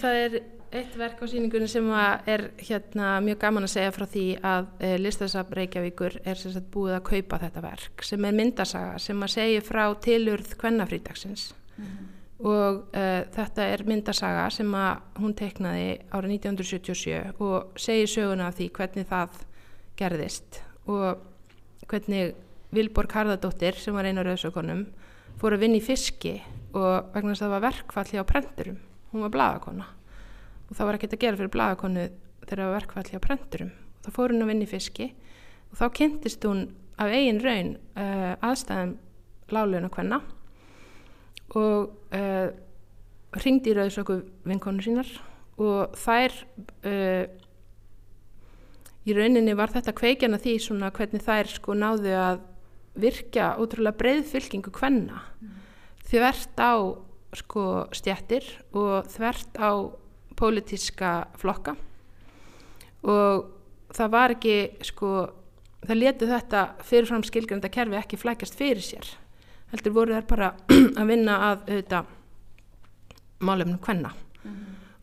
það 0.00 0.20
er 0.24 0.38
eitt 0.74 0.96
verk 0.98 1.20
á 1.22 1.26
síningunni 1.30 1.68
sem 1.70 1.86
er 2.26 2.48
hérna, 2.58 3.18
mjög 3.22 3.38
gaman 3.44 3.66
að 3.66 3.74
segja 3.76 3.92
frá 3.94 4.06
því 4.10 4.24
að 4.42 4.64
e, 4.80 4.88
eh, 4.88 4.96
listasab 4.98 5.52
Reykjavíkur 5.54 6.16
er 6.26 6.40
sagt, 6.40 6.66
búið 6.74 6.96
að 6.96 7.04
kaupa 7.10 7.38
þetta 7.44 7.62
verk 7.62 8.06
sem 8.06 8.26
er 8.26 8.34
myndasaga 8.34 8.98
sem 9.02 9.22
að 9.22 9.34
segja 9.36 9.62
frá 9.64 9.84
tilurð 10.02 10.56
kvennafrítagsins 10.58 11.52
mm 11.76 11.84
-hmm. 11.84 12.08
og 12.50 12.80
e, 12.92 13.04
þetta 13.36 13.68
er 13.74 13.84
myndasaga 13.86 14.48
sem 14.50 14.74
að 14.74 15.20
hún 15.20 15.34
teiknaði 15.34 16.00
árið 16.10 16.34
1977 16.40 17.34
og 17.38 17.78
segir 17.78 18.08
söguna 18.08 18.48
af 18.48 18.58
því 18.58 18.70
hvernig 18.70 19.06
það 19.06 19.28
gerðist. 19.96 20.62
Og 20.86 21.18
hvernig 21.86 22.34
Vilborg 22.74 23.12
Harðardóttir 23.12 23.78
sem 23.78 23.94
var 23.94 24.04
einu 24.04 24.24
rauðsökunum 24.24 24.86
fór 25.38 25.54
að 25.54 25.60
vinna 25.60 25.78
í 25.78 25.84
fiski 25.84 26.42
og 26.74 27.14
vegna 27.14 27.32
þess 27.32 27.42
að 27.42 27.46
það 27.46 27.54
var 27.54 27.64
verkfalli 27.68 28.20
á 28.20 28.24
prenturum. 28.30 28.78
Hún 29.12 29.24
var 29.24 29.34
bladakonna 29.34 29.86
og 30.64 30.72
það 30.74 30.88
var 30.88 30.98
ekkert 30.98 31.16
að 31.16 31.24
gera 31.24 31.38
fyrir 31.38 31.54
blagakonu 31.54 32.06
þegar 32.44 32.60
það 32.60 32.70
var 32.70 32.78
verkfalli 32.78 33.20
á 33.20 33.26
prenturum. 33.26 33.72
Og 33.74 34.06
þá 34.06 34.16
fór 34.16 34.34
hún 34.34 34.44
að 34.44 34.50
vinna 34.52 34.66
í 34.66 34.70
fiski 34.70 35.10
og 35.70 35.78
þá 35.80 35.86
kynntist 35.98 36.46
hún 36.48 36.64
af 37.00 37.10
eigin 37.10 37.40
raun 37.42 37.76
uh, 37.98 38.34
aðstæðum 38.44 38.96
láleuna 39.54 39.90
hvenna 39.92 40.20
og 41.54 41.94
uh, 42.14 42.48
ringdi 43.42 43.72
í 43.72 43.76
rauðsöku 43.76 44.20
vinkonu 44.46 44.84
sínar 44.84 45.10
og 45.60 45.94
þær 45.98 46.36
uh, 46.86 47.24
í 49.04 49.16
rauninni 49.16 49.56
var 49.58 49.74
þetta 49.74 49.94
kveikjana 49.96 50.40
því 50.40 50.56
svona 50.62 50.92
hvernig 50.94 51.24
þær 51.24 51.50
sko 51.56 51.76
náðu 51.76 52.14
að 52.18 52.40
virkja 53.02 53.52
ótrúlega 53.58 53.98
breyðfylkingu 53.98 54.72
hvenna 54.74 55.20
mm. 55.42 55.60
Þvert 56.14 56.62
á 56.62 56.74
sko 57.34 57.64
stjættir 57.94 58.46
og 58.78 59.10
þvert 59.10 59.58
á 59.58 59.70
pólitíska 60.38 61.10
flokka 61.38 61.74
og 63.04 63.50
það 63.94 64.12
var 64.14 64.34
ekki 64.34 64.56
sko, 64.86 65.10
það 65.84 66.00
leti 66.00 66.30
þetta 66.30 66.62
fyrirfram 66.86 67.26
skilgrænda 67.26 67.70
kerfi 67.74 67.98
ekki 67.98 68.20
flækjast 68.22 68.58
fyrir 68.58 68.82
sér 68.82 69.10
heldur 69.74 69.94
voru 69.96 70.14
þær 70.14 70.28
bara 70.30 70.52
að 71.00 71.10
vinna 71.10 71.40
að 71.50 71.66
auðvitað 71.68 72.12
málefnum 73.44 73.80
hvenna. 73.82 74.12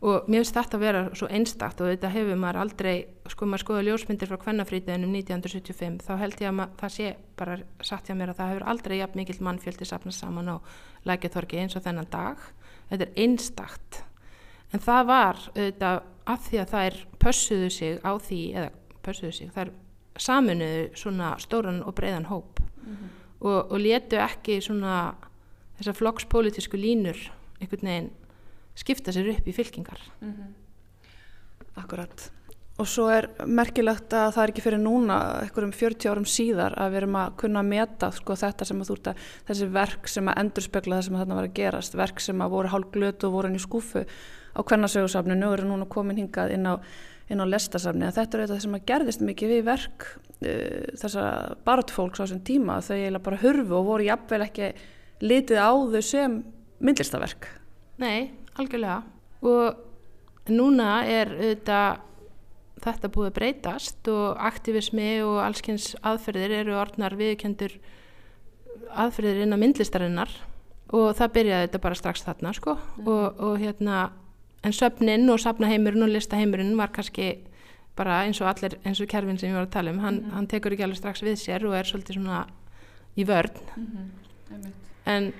Og 0.01 0.29
mér 0.31 0.41
finnst 0.41 0.55
þetta 0.57 0.77
að 0.77 0.81
vera 0.81 1.01
svo 1.13 1.27
einstakt 1.29 1.81
og 1.83 1.91
þetta 1.91 2.09
hefur 2.15 2.39
maður 2.41 2.61
aldrei 2.63 2.93
sko 3.29 3.45
maður 3.45 3.63
skoða 3.63 3.83
ljósmyndir 3.85 4.29
frá 4.31 4.39
hvennafrítiðinum 4.41 5.11
1975 5.19 5.99
þá 6.07 6.13
held 6.17 6.41
ég 6.41 6.49
að 6.49 6.55
maður, 6.57 6.71
það 6.79 6.93
sé 6.95 7.11
bara 7.37 7.57
sagt 7.85 8.09
hjá 8.09 8.15
mér 8.17 8.31
að 8.33 8.39
það 8.39 8.53
hefur 8.53 8.65
aldrei 8.73 8.95
jafn 8.97 9.21
mikill 9.21 9.43
mannfjöldi 9.45 9.85
sapnast 9.85 10.23
saman 10.23 10.49
á 10.49 10.57
lækjatorki 11.05 11.61
eins 11.61 11.77
og 11.77 11.85
þennan 11.85 12.09
dag 12.09 12.41
þetta 12.89 13.05
er 13.05 13.21
einstakt 13.25 14.01
en 14.73 14.81
það 14.81 15.05
var 15.11 15.43
auðvitað 15.53 16.01
af 16.31 16.47
því 16.47 16.61
að 16.61 16.73
þær 16.73 16.97
pössuðu 17.21 17.69
sig 17.77 18.01
á 18.01 18.11
því 18.17 18.41
eða 18.57 18.71
pössuðu 19.05 19.35
sig, 19.37 19.51
þær 19.53 19.71
saminuðu 20.21 20.87
svona 20.97 21.35
stóran 21.41 21.81
og 21.85 21.95
breiðan 21.97 22.29
hóp 22.29 22.59
mm 22.59 22.95
-hmm. 22.95 23.13
og, 23.39 23.71
og 23.71 23.77
letu 23.79 24.17
ekki 24.17 24.61
svona 24.61 25.13
þessar 25.77 25.97
flokkspolítisku 25.97 26.77
línur 26.77 27.17
einhvern 27.61 27.87
veginn 27.87 28.11
skipta 28.75 29.13
sér 29.13 29.33
upp 29.35 29.47
í 29.47 29.55
fylkingar. 29.55 30.01
Mm 30.21 30.33
-hmm. 30.33 30.53
Akkurat. 31.81 32.31
Og 32.79 32.87
svo 32.87 33.09
er 33.13 33.27
merkilegt 33.45 34.13
að 34.15 34.33
það 34.33 34.43
er 34.43 34.51
ekki 34.53 34.63
fyrir 34.63 34.81
núna 34.81 35.17
einhverjum 35.43 35.73
40 35.75 36.09
árum 36.09 36.25
síðar 36.25 36.73
að 36.79 36.89
við 36.91 37.01
erum 37.01 37.17
að 37.19 37.35
kunna 37.37 37.63
meta 37.67 38.11
sko, 38.11 38.33
þetta 38.33 38.65
sem 38.65 38.81
að 38.81 38.89
þú 38.89 38.95
ert 38.97 39.07
að 39.11 39.15
þessi 39.49 39.67
verk 39.75 40.07
sem 40.07 40.31
að 40.31 40.39
endurspegla 40.41 40.95
það 40.95 41.05
sem 41.05 41.15
að 41.15 41.19
þarna 41.19 41.35
var 41.35 41.49
að 41.49 41.53
gerast 41.59 41.97
verk 41.99 42.19
sem 42.19 42.41
að 42.41 42.53
voru 42.55 42.71
hálf 42.73 42.91
glötu 42.91 43.27
og 43.27 43.35
voru 43.35 43.51
inn 43.51 43.59
í 43.59 43.61
skúfu 43.61 44.05
á 44.51 44.59
kvennasögursafninu 44.67 45.47
og 45.47 45.53
eru 45.57 45.69
núna 45.69 45.87
komin 45.91 46.17
hingað 46.23 46.55
inn 46.55 46.67
á, 46.67 46.73
inn 47.29 47.43
á 47.43 47.45
lestasafni 47.47 48.07
að 48.07 48.17
þetta 48.19 48.37
er 48.37 48.43
þetta 48.45 48.59
sem 48.65 48.75
að 48.79 48.85
gerðist 48.91 49.23
mikið 49.29 49.53
við 49.53 49.63
verk 49.69 50.07
uh, 50.17 50.89
þessar 50.99 51.55
bartfólks 51.67 52.19
á 52.19 52.23
þessum 52.23 52.43
tíma 52.47 52.81
þau 52.81 52.95
eiginlega 52.97 53.25
bara 53.29 53.41
hurfu 53.45 53.77
og 53.77 53.87
voru 53.93 54.09
jafnvel 54.09 54.41
ekki 54.47 54.73
litið 55.21 55.61
á 55.61 55.71
þau 55.71 56.01
sem 56.01 56.43
myndlistaverk 56.81 57.47
Nei, 58.01 58.31
algjörlega 58.59 59.01
og 59.41 60.51
núna 60.51 61.01
er 61.07 61.31
þetta 61.39 61.81
þetta 62.81 63.11
búið 63.13 63.29
að 63.29 63.35
breytast 63.37 64.07
og 64.11 64.39
aktivismi 64.41 65.21
og 65.25 65.41
allskyns 65.43 65.91
aðferðir 66.01 66.55
eru 66.63 66.77
orðnar 66.81 67.15
viðkendur 67.19 67.75
aðferðir 68.89 69.43
inn 69.45 69.53
á 69.53 69.61
myndlistarinnar 69.61 70.31
og 70.91 71.13
það 71.17 71.35
byrjaði 71.37 71.67
þetta 71.67 71.83
bara 71.85 71.99
strax 71.99 72.25
þarna 72.25 72.53
sko 72.57 72.75
mm. 72.75 73.05
og, 73.07 73.43
og 73.45 73.61
hérna 73.61 73.99
en 74.65 74.75
söfnin 74.75 75.29
og 75.31 75.39
safnaheimurinn 75.41 76.05
og 76.05 76.13
listaheimurinn 76.15 76.75
var 76.79 76.91
kannski 76.93 77.33
bara 77.97 78.21
eins 78.25 78.41
og 78.41 78.49
allir 78.51 78.77
eins 78.87 79.01
og 79.03 79.09
kerfin 79.11 79.39
sem 79.39 79.51
ég 79.51 79.57
var 79.57 79.67
að 79.67 79.75
tala 79.75 79.93
um 79.93 80.01
hann, 80.03 80.21
mm 80.25 80.35
hann 80.35 80.49
tekur 80.49 80.75
ekki 80.75 80.85
alveg 80.87 80.99
strax 80.99 81.23
við 81.25 81.39
sér 81.41 81.65
og 81.67 81.77
er 81.77 81.87
svolítið 81.89 82.19
svona 82.19 82.45
í 83.17 83.25
vörn 83.27 83.57
mm 83.75 83.87
-hmm. 83.87 84.71
en 85.05 85.33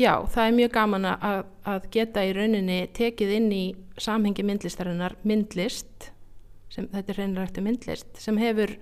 já, 0.00 0.12
það 0.32 0.42
er 0.44 0.56
mjög 0.60 0.72
gaman 0.76 1.08
að, 1.12 1.44
að 1.64 1.88
geta 1.96 2.24
í 2.26 2.34
rauninni 2.36 2.80
tekið 2.96 3.34
inn 3.38 3.50
í 3.54 3.64
samhengi 4.00 4.44
myndlistarinnar 4.46 5.16
myndlist 5.26 6.10
sem, 6.72 6.88
þetta 6.92 7.14
er 7.14 7.22
reynilegt 7.22 7.62
myndlist 7.64 8.20
sem 8.20 8.40
hefur 8.40 8.76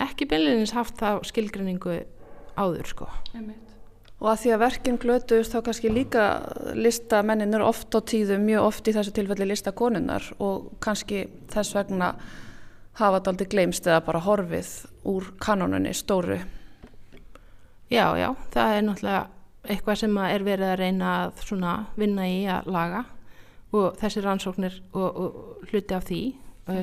ekki 0.00 0.28
beinleginins 0.30 0.76
haft 0.76 1.00
þá 1.00 1.20
skilgrinningu 1.28 2.00
áður 2.60 2.88
sko 2.88 3.10
Einmitt 3.34 3.70
og 4.20 4.28
að 4.28 4.42
því 4.42 4.52
að 4.52 4.62
verkinn 4.64 5.00
glötuðust 5.00 5.54
þá 5.54 5.60
kannski 5.64 5.92
líka 5.92 6.24
listamenninir 6.76 7.64
oft 7.64 7.94
á 7.96 8.00
tíðu, 8.04 8.36
mjög 8.42 8.66
oft 8.66 8.88
í 8.90 8.94
þessu 8.96 9.14
tilfelli 9.16 9.48
listakonunnar 9.48 10.26
og 10.44 10.74
kannski 10.84 11.24
þess 11.52 11.76
vegna 11.76 12.12
hafa 13.00 13.16
þetta 13.16 13.32
aldrei 13.32 13.50
gleimst 13.54 13.88
eða 13.88 14.02
bara 14.04 14.20
horfið 14.26 14.72
úr 15.08 15.30
kanonunni 15.40 15.94
stóru. 15.96 16.36
Já, 17.90 18.12
já, 18.20 18.28
það 18.52 18.74
er 18.76 18.84
náttúrulega 18.86 19.22
eitthvað 19.70 20.00
sem 20.02 20.20
er 20.26 20.44
verið 20.46 20.72
að 20.72 20.78
reyna 20.82 21.16
að 21.24 21.96
vinna 21.96 22.28
í 22.28 22.44
að 22.50 22.70
laga 22.74 23.04
og 23.72 23.98
þessi 24.00 24.22
rannsóknir 24.24 24.80
og, 24.92 25.08
og 25.08 25.68
hluti 25.70 25.94
af 25.94 26.08
því 26.08 26.22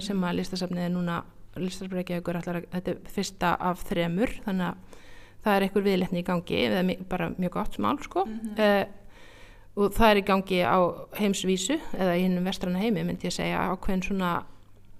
sem 0.03 0.23
að 0.23 0.39
listasafnið 0.39 0.85
er 0.85 0.93
núna 0.93 1.17
listasbreykjaður 1.57 2.39
þetta 2.71 2.93
er 2.93 3.01
fyrsta 3.11 3.55
af 3.59 3.83
þremur 3.87 4.33
þannig 4.45 4.71
að 4.71 5.03
það 5.47 5.55
er 5.55 5.65
einhver 5.65 5.85
viðletni 5.85 6.21
í 6.21 6.27
gangi 6.27 6.61
eða 6.65 6.95
bara 7.09 7.29
mjög 7.37 7.53
gott 7.55 7.77
smál 7.77 7.97
sko. 8.03 8.25
Mm 8.25 8.39
-hmm. 8.39 8.59
uh, 8.59 9.83
og 9.83 9.93
það 9.93 10.09
er 10.09 10.17
í 10.17 10.25
gangi 10.25 10.59
á 10.65 10.79
heimsvísu 11.19 11.79
eða 11.93 12.17
í 12.17 12.23
hinnum 12.25 12.45
vestrana 12.45 12.79
heimi 12.79 13.03
myndi 13.03 13.27
ég 13.27 13.33
segja 13.33 13.69
ákveðin 13.71 14.03
svona 14.03 14.43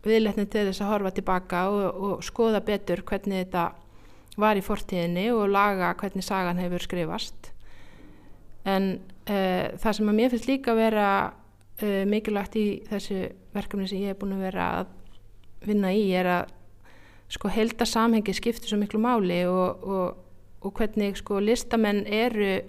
viðletni 0.05 0.45
til 0.45 0.67
þess 0.67 0.81
að 0.81 0.91
horfa 0.91 1.11
tilbaka 1.11 1.69
og, 1.69 2.01
og 2.01 2.23
skoða 2.23 2.61
betur 2.61 3.01
hvernig 3.01 3.45
þetta 3.45 3.71
var 4.37 4.55
í 4.55 4.61
fortíðinni 4.61 5.31
og 5.33 5.49
laga 5.49 5.95
hvernig 5.97 6.23
sagan 6.23 6.61
hefur 6.61 6.79
skrifast 6.79 7.51
en 8.67 8.87
uh, 9.29 9.65
það 9.79 9.97
sem 9.97 10.11
að 10.11 10.19
mér 10.19 10.33
finnst 10.33 10.49
líka 10.49 10.73
að 10.73 10.81
vera 10.81 11.07
uh, 11.27 12.03
mikilvægt 12.09 12.59
í 12.59 12.67
þessu 12.89 13.23
verkefni 13.55 13.89
sem 13.89 14.03
ég 14.03 14.13
hef 14.13 14.21
búin 14.21 14.37
að 14.37 14.45
vera 14.49 14.69
að 14.81 14.93
vinna 15.67 15.93
í 15.95 16.05
er 16.15 16.31
að 16.31 16.53
sko 17.33 17.51
helda 17.51 17.87
samhengi 17.87 18.35
skiptir 18.35 18.71
svo 18.71 18.79
miklu 18.79 19.01
máli 19.03 19.41
og, 19.49 19.83
og, 19.83 20.19
og 20.63 20.75
hvernig 20.77 21.17
sko 21.19 21.41
listamenn 21.43 22.05
eru 22.07 22.59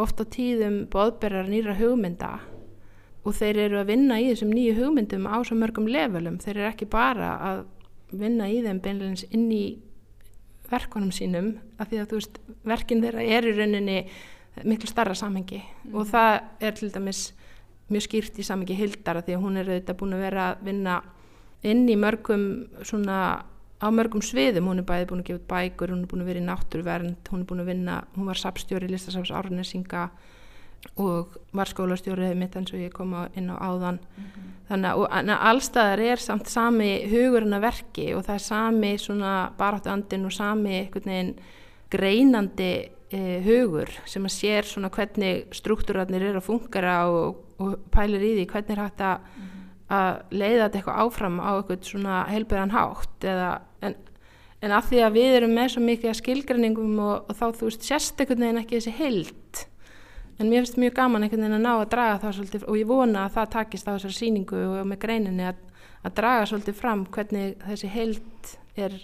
ofta 0.00 0.24
tíðum 0.24 0.86
boðberðar 0.90 1.50
nýra 1.50 1.76
hugmynda 1.78 2.38
og 3.20 3.36
þeir 3.36 3.66
eru 3.66 3.80
að 3.82 3.92
vinna 3.92 4.16
í 4.20 4.30
þessum 4.30 4.52
nýju 4.54 4.78
hugmyndum 4.78 5.28
á 5.28 5.36
svo 5.44 5.58
mörgum 5.60 5.88
levelum, 5.90 6.40
þeir 6.40 6.56
eru 6.56 6.68
ekki 6.70 6.88
bara 6.90 7.34
að 7.50 7.62
vinna 8.16 8.48
í 8.50 8.60
þeim 8.64 8.80
beinleins 8.82 9.26
inn 9.30 9.50
í 9.52 9.64
verkonum 10.70 11.12
sínum 11.14 11.52
af 11.78 11.90
því 11.90 12.00
að 12.00 12.10
þú 12.10 12.20
veist, 12.20 12.38
verkin 12.66 13.02
þeirra 13.04 13.26
er 13.36 13.48
í 13.50 13.54
rauninni 13.58 13.98
miklu 14.64 14.90
starra 14.90 15.14
samhengi 15.14 15.60
mm. 15.60 15.94
og 15.94 16.08
það 16.10 16.32
er 16.60 16.76
til 16.78 16.90
dæmis 16.94 17.22
mjög 17.90 18.06
skýrt 18.06 18.38
í 18.38 18.46
samhengi 18.46 18.78
hildara 18.78 19.22
því 19.26 19.36
að 19.36 19.44
hún 19.44 19.60
er 19.60 19.70
auðvitað 19.70 20.00
búin 20.00 20.16
að 20.16 20.24
vera 20.26 20.48
að 20.50 20.66
vinna 20.68 20.98
inn 21.62 21.88
í 21.90 21.96
mörgum 22.00 22.44
svona 22.86 23.44
á 23.80 23.88
mörgum 23.88 24.20
sviðum, 24.24 24.68
hún 24.68 24.82
er 24.82 24.88
bæði 24.88 25.06
búin 25.08 25.22
að 25.22 25.30
gefa 25.30 25.46
bækur, 25.48 25.94
hún 25.94 26.04
er 26.04 26.10
búin 26.10 26.24
að 26.24 26.30
vera 26.30 26.42
í 26.42 26.46
náttúruvernd 26.46 27.30
hún 27.32 27.42
er 27.42 27.48
búin 27.48 27.62
að 27.62 27.70
vinna, 27.72 28.02
hún 28.16 28.28
var 28.28 28.40
sapstjóri 28.40 28.88
í 28.88 28.92
listasafs 28.92 29.32
árnesinga 29.32 30.10
og 31.00 31.36
var 31.56 31.68
skólastjórið 31.68 32.36
mitt 32.40 32.56
eins 32.56 32.72
og 32.72 32.80
ég 32.80 32.92
kom 32.92 33.12
inn 33.36 33.50
á 33.52 33.56
áðan 33.56 33.98
mm 34.00 34.24
-hmm. 34.24 34.52
þannig 34.68 35.36
að 35.36 35.48
allstaðar 35.50 36.00
er 36.00 36.16
samt 36.16 36.48
sami 36.48 37.06
hugurinn 37.10 37.52
að 37.52 37.60
verki 37.60 38.14
og 38.14 38.24
það 38.24 38.34
er 38.34 38.44
sami 38.44 38.98
svona 38.98 39.52
baráttu 39.58 39.90
andin 39.90 40.24
og 40.24 40.32
sami 40.32 40.78
einhvern 40.78 41.04
veginn 41.04 41.34
greinandi 41.90 42.90
eh, 43.12 43.38
hugur 43.44 43.90
sem 44.06 44.26
að 44.26 44.36
sér 44.36 44.68
svona 44.68 44.90
hvernig 44.94 45.48
struktúrarnir 45.56 46.28
eru 46.30 46.42
að 46.42 46.48
fungara 46.48 46.98
og, 47.10 47.40
og 47.60 47.78
pælir 47.92 48.22
í 48.24 48.34
því 48.38 48.50
hvernig 48.52 48.76
er 48.76 48.84
hægt 48.84 49.00
að 49.06 49.16
mm 49.18 49.40
-hmm 49.40 49.60
leiða 49.90 50.68
þetta 50.68 50.78
eitthvað 50.78 51.00
áfram 51.02 51.40
á 51.42 51.50
eitthvað 51.56 51.88
svona 51.88 52.20
heilbæðan 52.30 52.74
hátt 52.74 53.26
eða, 53.26 53.48
en, 53.82 53.96
en 54.62 54.74
af 54.76 54.86
því 54.86 55.00
að 55.02 55.16
við 55.18 55.38
erum 55.40 55.56
með 55.56 55.72
svo 55.74 55.82
mikið 55.82 56.16
skilgreiningum 56.20 57.00
og, 57.02 57.26
og 57.26 57.38
þá 57.38 57.46
þú 57.58 57.70
veist 57.70 57.88
sérst 57.88 58.22
einhvern 58.22 58.44
veginn 58.44 58.60
ekki 58.62 58.78
þessi 58.78 58.94
heilt 59.00 59.64
en 60.38 60.46
mér 60.46 60.62
finnst 60.62 60.78
mjög 60.80 60.94
gaman 61.00 61.26
einhvern 61.26 61.42
veginn 61.42 61.58
að 61.58 61.64
ná 61.66 61.72
að 61.72 61.90
draga 61.96 62.20
það 62.22 62.36
svolítið 62.38 62.68
og 62.70 62.78
ég 62.78 62.90
vona 62.90 63.24
að 63.26 63.34
það 63.38 63.52
takist 63.56 63.90
á 63.90 63.92
þessari 63.96 64.18
síningu 64.20 64.62
og 64.68 64.86
með 64.92 65.02
greininni 65.02 65.48
að, 65.50 65.64
að 66.06 66.16
draga 66.20 66.46
svolítið 66.52 66.78
fram 66.84 67.04
hvernig 67.10 67.66
þessi 67.66 67.90
heilt 67.96 68.54
er 68.78 68.96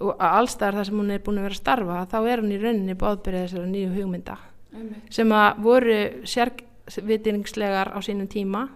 og 0.00 0.16
allstaðar 0.20 0.80
þar 0.80 0.88
sem 0.88 0.98
hún 1.00 1.12
er 1.14 1.22
búin 1.24 1.38
að 1.40 1.46
vera 1.48 1.56
að 1.56 1.62
starfa 1.62 2.00
þá 2.10 2.16
er 2.20 2.42
hún 2.42 2.52
í 2.52 2.58
rauninni 2.60 2.96
bóðbyrðið 3.00 3.46
þessari 3.46 3.70
nýju 3.70 3.92
hugmynda 3.94 4.36
Amen. 4.76 4.98
sem 5.10 5.32
að 5.32 5.62
voru 5.64 6.00
sérvitingslegar 6.32 7.92
á 7.96 7.98
sínum 8.04 8.28
tíma 8.28 8.66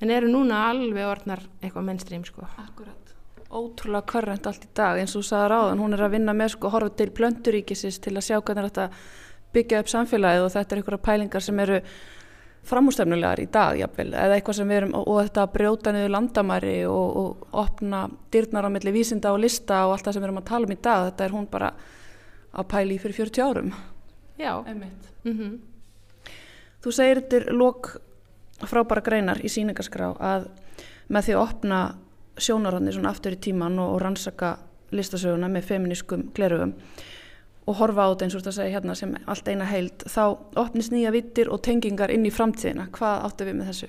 en 0.00 0.12
eru 0.12 0.30
núna 0.32 0.66
alveg 0.70 1.08
orðnar 1.08 1.44
eitthvað 1.60 1.86
mainstream 1.88 2.24
sko. 2.24 2.48
Akkurat, 2.60 3.14
ótrúlega 3.48 4.08
körrent 4.12 4.48
allt 4.48 4.66
í 4.66 4.72
dag 4.76 5.00
eins 5.00 5.14
og 5.16 5.24
þú 5.24 5.28
sagði 5.30 5.52
ráðan, 5.52 5.84
hún 5.84 5.96
er 5.96 6.04
að 6.06 6.16
vinna 6.16 6.34
með 6.36 6.52
sko 6.56 6.72
horfa 6.72 6.96
til 6.98 7.08
plönduríkisins 7.16 8.00
til 8.04 8.16
að 8.16 8.26
sjá 8.28 8.40
hvernig 8.40 8.70
þetta 8.70 8.88
byggja 9.56 9.80
upp 9.80 9.92
samfélagið 9.92 10.44
og 10.44 10.52
þetta 10.52 10.74
er 10.74 10.82
einhverja 10.82 11.04
pælingar 11.06 11.44
sem 11.44 11.64
eru 11.64 11.80
framústefnulegar 12.66 13.40
í 13.42 13.46
dag 13.52 13.78
jafnvel, 13.78 14.08
eða 14.14 14.36
eitthvað 14.36 14.58
sem 14.58 14.70
við 14.70 14.80
erum 14.80 14.94
og 14.98 15.20
þetta 15.20 15.44
að 15.44 15.52
brjóta 15.54 15.92
niður 15.94 16.14
landamæri 16.14 16.76
og, 16.90 17.18
og 17.20 17.60
opna 17.62 18.06
dyrnar 18.34 18.66
á 18.66 18.70
milli 18.74 18.94
vísinda 18.94 19.32
og 19.34 19.42
lista 19.44 19.84
og 19.86 19.94
allt 19.94 20.08
það 20.08 20.16
sem 20.16 20.24
við 20.24 20.28
erum 20.28 20.40
að 20.42 20.48
tala 20.50 20.68
um 20.68 20.74
í 20.74 20.78
dag 20.88 21.04
þetta 21.10 21.26
er 21.26 21.36
hún 21.36 21.46
bara 21.52 21.70
að 22.56 22.68
pæli 22.72 22.98
fyrir 22.98 23.18
40 23.20 23.46
árum. 23.46 23.72
Já, 24.36 24.52
einmitt. 24.66 25.10
Mm 25.24 25.38
-hmm. 25.38 25.58
Þú 26.82 26.92
segir 26.92 27.20
þetta 27.20 27.36
er 27.36 27.52
lok 27.52 27.96
frábæra 28.64 29.02
greinar 29.02 29.40
í 29.44 29.48
síningaskrá 29.48 30.16
að 30.20 30.48
með 31.08 31.24
því 31.24 31.32
að 31.34 31.42
opna 31.42 31.80
sjónarhóðni 32.36 32.92
svona 32.92 33.10
aftur 33.10 33.32
í 33.32 33.40
tíman 33.40 33.78
og, 33.78 33.94
og 33.94 34.00
rannsaka 34.00 34.58
listasöguna 34.90 35.48
með 35.48 35.64
feminískum 35.64 36.30
glerugum 36.34 36.74
og 37.66 37.78
horfa 37.80 38.06
á 38.06 38.10
þetta 38.12 38.26
eins 38.26 38.36
og 38.36 38.42
þetta 38.42 38.54
segja 38.56 38.74
hérna 38.76 38.94
sem 38.98 39.14
allt 39.26 39.48
eina 39.50 39.66
heild, 39.66 40.04
þá 40.06 40.22
opnist 40.62 40.94
nýja 40.94 41.12
vittir 41.14 41.50
og 41.50 41.62
tengingar 41.66 42.12
inn 42.14 42.26
í 42.26 42.34
framtíðina. 42.34 42.86
Hvað 42.94 43.24
áttu 43.26 43.48
við 43.48 43.58
með 43.58 43.70
þessu? 43.72 43.88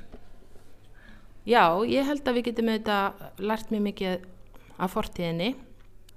Já, 1.47 1.63
ég 1.87 2.07
held 2.09 2.25
að 2.27 2.39
við 2.39 2.47
getum 2.49 2.71
auðvitað 2.73 3.43
lært 3.47 3.69
mjög 3.71 3.83
mikið 3.85 4.25
af 4.77 4.95
fortíðinni. 4.97 5.51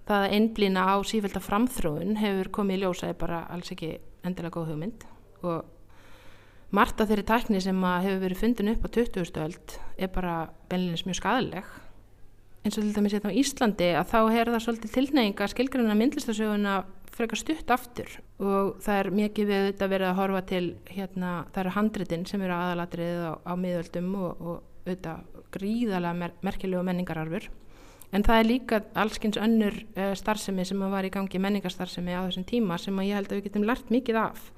Það 0.09 0.25
að 0.25 0.37
einblýna 0.39 0.87
á 0.91 0.97
sífælda 1.07 1.43
framþróun 1.45 2.17
hefur 2.19 2.51
komið 2.57 2.81
í 2.81 2.81
ljósa 2.83 3.13
er 3.13 3.21
bara 3.21 3.45
alls 3.53 3.71
ekki 3.71 3.93
endilega 4.27 4.57
góð 4.57 4.73
hugmynd 4.73 5.05
og 5.47 5.69
margt 6.75 7.01
af 7.03 7.11
þeirri 7.11 7.27
tækni 7.29 7.61
sem 7.63 7.85
hefur 7.85 8.25
verið 8.25 8.41
fundin 8.41 8.73
upp 8.73 8.85
á 8.87 8.89
20. 8.97 9.39
öld 9.45 9.77
er 9.99 10.11
bara 10.15 10.35
beinleins 10.71 11.07
mjög 11.07 11.21
skadaleg 11.21 11.71
eins 12.61 12.77
og 12.77 12.85
til 12.85 12.95
dæmis 12.95 13.15
hérna 13.17 13.33
á 13.33 13.39
Íslandi 13.41 13.89
að 13.97 14.11
þá 14.11 14.19
er 14.37 14.51
það 14.53 14.65
svolítið 14.67 14.95
tilneyinga 14.97 15.49
skilgrunna 15.49 15.97
myndlistasöguna 15.97 16.75
frekar 17.15 17.41
stutt 17.41 17.71
aftur 17.75 18.11
og 18.41 18.79
það 18.85 18.99
er 19.01 19.09
mikið 19.19 19.49
við 19.51 19.65
þetta 19.69 19.89
verið 19.93 20.11
að 20.11 20.19
horfa 20.21 20.43
til 20.51 20.65
hérna, 20.89 21.31
það 21.53 21.63
eru 21.65 21.77
handritin 21.77 22.27
sem 22.29 22.43
eru 22.47 22.57
aðalatrið 22.57 23.23
á, 23.27 23.33
á 23.45 23.53
miðöldum 23.61 24.13
og, 24.21 24.41
og 24.41 24.87
auðvitað 24.87 25.41
gríðalega 25.55 26.17
mer 26.17 26.37
merkilegu 26.47 26.83
menningararfur. 26.87 27.49
En 28.11 28.25
það 28.27 28.41
er 28.41 28.49
líka 28.49 28.81
allskins 28.99 29.39
önnur 29.39 29.77
uh, 29.95 30.13
starfsemi 30.19 30.65
sem 30.67 30.81
var 30.81 31.07
í 31.07 31.13
gangi 31.15 31.41
menningarstarfsemi 31.43 32.17
á 32.17 32.27
þessum 32.27 32.47
tíma 32.49 32.79
sem 32.81 32.97
ég 33.07 33.19
held 33.19 33.31
að 33.31 33.39
við 33.39 33.49
getum 33.49 33.67
lært 33.69 33.93
mikið 33.93 34.19
af. 34.25 34.49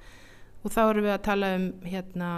Og 0.63 0.73
þá 0.73 0.81
erum 0.87 1.05
við 1.05 1.13
að 1.13 1.25
tala 1.27 1.51
um 1.59 1.67
hérna, 1.85 2.29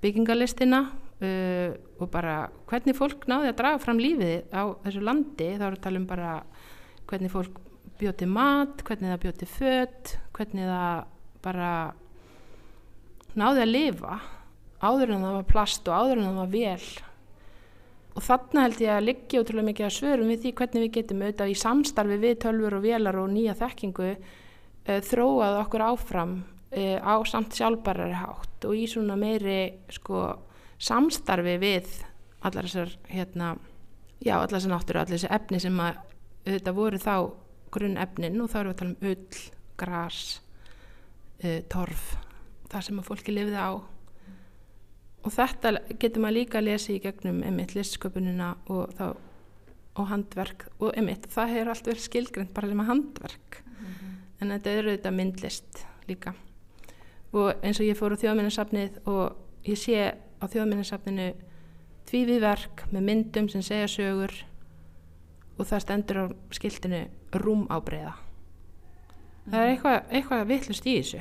byggingalistina 0.00 0.80
uh, 0.88 1.70
og 2.00 2.12
bara 2.12 2.36
hvernig 2.70 2.96
fólk 2.96 3.26
náði 3.28 3.50
að 3.52 3.58
draga 3.60 3.82
fram 3.82 4.00
lífið 4.00 4.54
á 4.56 4.62
þessu 4.86 5.04
landi. 5.04 5.50
Þá 5.58 5.66
erum 5.66 5.76
við 5.76 5.80
að 5.80 5.84
tala 5.88 6.00
um 6.00 6.08
bara 6.14 6.32
hvernig 7.10 7.34
fólk 7.34 7.60
bjóti 8.00 8.26
mat, 8.28 8.82
hvernig 8.86 9.12
það 9.12 9.22
bjóti 9.24 9.48
fött, 9.48 10.16
hvernig 10.36 10.68
það 10.70 11.04
bara 11.44 11.70
náði 13.38 13.64
að 13.64 13.72
lifa 13.72 14.18
áður 14.80 15.14
en 15.14 15.24
það 15.24 15.36
var 15.36 15.48
plast 15.48 15.88
og 15.88 15.96
áður 15.96 16.20
en 16.20 16.28
það 16.28 16.38
var 16.40 16.52
vel. 16.54 16.90
Og 18.10 18.24
þarna 18.26 18.64
held 18.66 18.80
ég 18.82 18.92
að 18.94 19.06
liggja 19.06 19.42
útrúlega 19.42 19.68
mikið 19.68 19.86
að 19.86 19.96
svörum 19.96 20.30
við 20.32 20.40
því 20.44 20.52
hvernig 20.58 20.84
við 20.84 20.94
getum 20.96 21.24
auðvitað 21.24 21.52
í 21.52 21.58
samstarfi 21.60 22.20
við 22.20 22.38
tölfur 22.44 22.76
og 22.78 22.84
vélar 22.84 23.18
og 23.20 23.28
nýja 23.30 23.56
þekkingu 23.60 24.08
uh, 24.10 25.00
þróað 25.06 25.58
okkur 25.60 25.84
áfram 25.86 26.32
uh, 26.40 26.98
á 26.98 27.14
samt 27.28 27.56
sjálfbarari 27.56 28.16
hátt 28.18 28.66
og 28.66 28.76
í 28.76 28.86
svona 28.90 29.18
meiri 29.20 29.60
sko, 29.94 30.24
samstarfi 30.80 31.58
við 31.62 31.92
allar 32.40 32.66
þessar 32.66 32.96
hérna, 33.12 33.52
já 34.24 34.34
allar 34.38 34.56
þessar 34.56 34.74
náttúru, 34.74 35.02
allar 35.04 35.14
þessar 35.14 35.36
efni 35.36 35.62
sem 35.62 35.80
að 35.84 36.02
þetta 36.48 36.74
voru 36.74 37.00
þá 37.00 37.14
grunn 37.74 37.96
efnin 38.00 38.40
og 38.40 38.50
þá 38.52 38.58
erum 38.60 38.70
við 38.70 38.74
að 38.74 38.80
tala 38.80 38.90
um 38.90 39.08
ull, 39.10 39.40
gras 39.80 40.20
uh, 41.44 41.60
torf 41.72 42.04
það 42.70 42.86
sem 42.86 43.00
að 43.00 43.08
fólki 43.08 43.34
lifið 43.34 43.58
á 43.58 43.70
og 45.20 45.34
þetta 45.34 45.74
getur 46.00 46.22
maður 46.24 46.38
líka 46.38 46.60
að 46.60 46.68
lesa 46.70 46.92
í 46.94 47.00
gegnum 47.02 47.42
emitt 47.44 47.74
listsköpunina 47.76 48.54
og, 48.72 48.94
þá, 48.96 49.06
og 50.00 50.08
handverk 50.12 50.66
og 50.78 50.96
emitt 51.00 51.28
það 51.32 51.54
hefur 51.54 51.72
allt 51.74 51.90
verið 51.90 52.06
skilgrend 52.06 52.54
bara 52.56 52.70
sem 52.70 52.80
að 52.84 52.90
handverk 52.92 53.60
mm 53.66 53.90
-hmm. 53.90 54.14
en 54.40 54.54
þetta 54.54 54.70
eru 54.70 54.96
þetta 54.96 55.10
myndlist 55.10 55.84
líka 56.08 56.34
og 57.32 57.54
eins 57.62 57.80
og 57.80 57.86
ég 57.86 57.98
fór 57.98 58.16
á 58.16 58.20
þjóðminnarsafnið 58.22 59.00
og 59.06 59.36
ég 59.64 59.78
sé 59.78 60.14
á 60.40 60.44
þjóðminnarsafninu 60.48 61.34
tvífið 62.08 62.40
verk 62.40 62.84
með 62.90 63.02
myndum 63.02 63.48
sem 63.48 63.62
segja 63.62 63.86
sögur 63.86 64.32
og 65.60 65.68
það 65.68 65.84
stendur 65.84 66.22
á 66.22 66.26
skiltinu 66.56 67.02
rúm 67.36 67.66
ábreyða 67.70 68.14
það 69.50 69.58
er 69.58 69.66
mhm. 69.66 69.74
eitthvað, 69.74 69.98
eitthvað 70.10 70.46
vittlust 70.50 70.88
í 70.88 70.96
þessu 71.00 71.20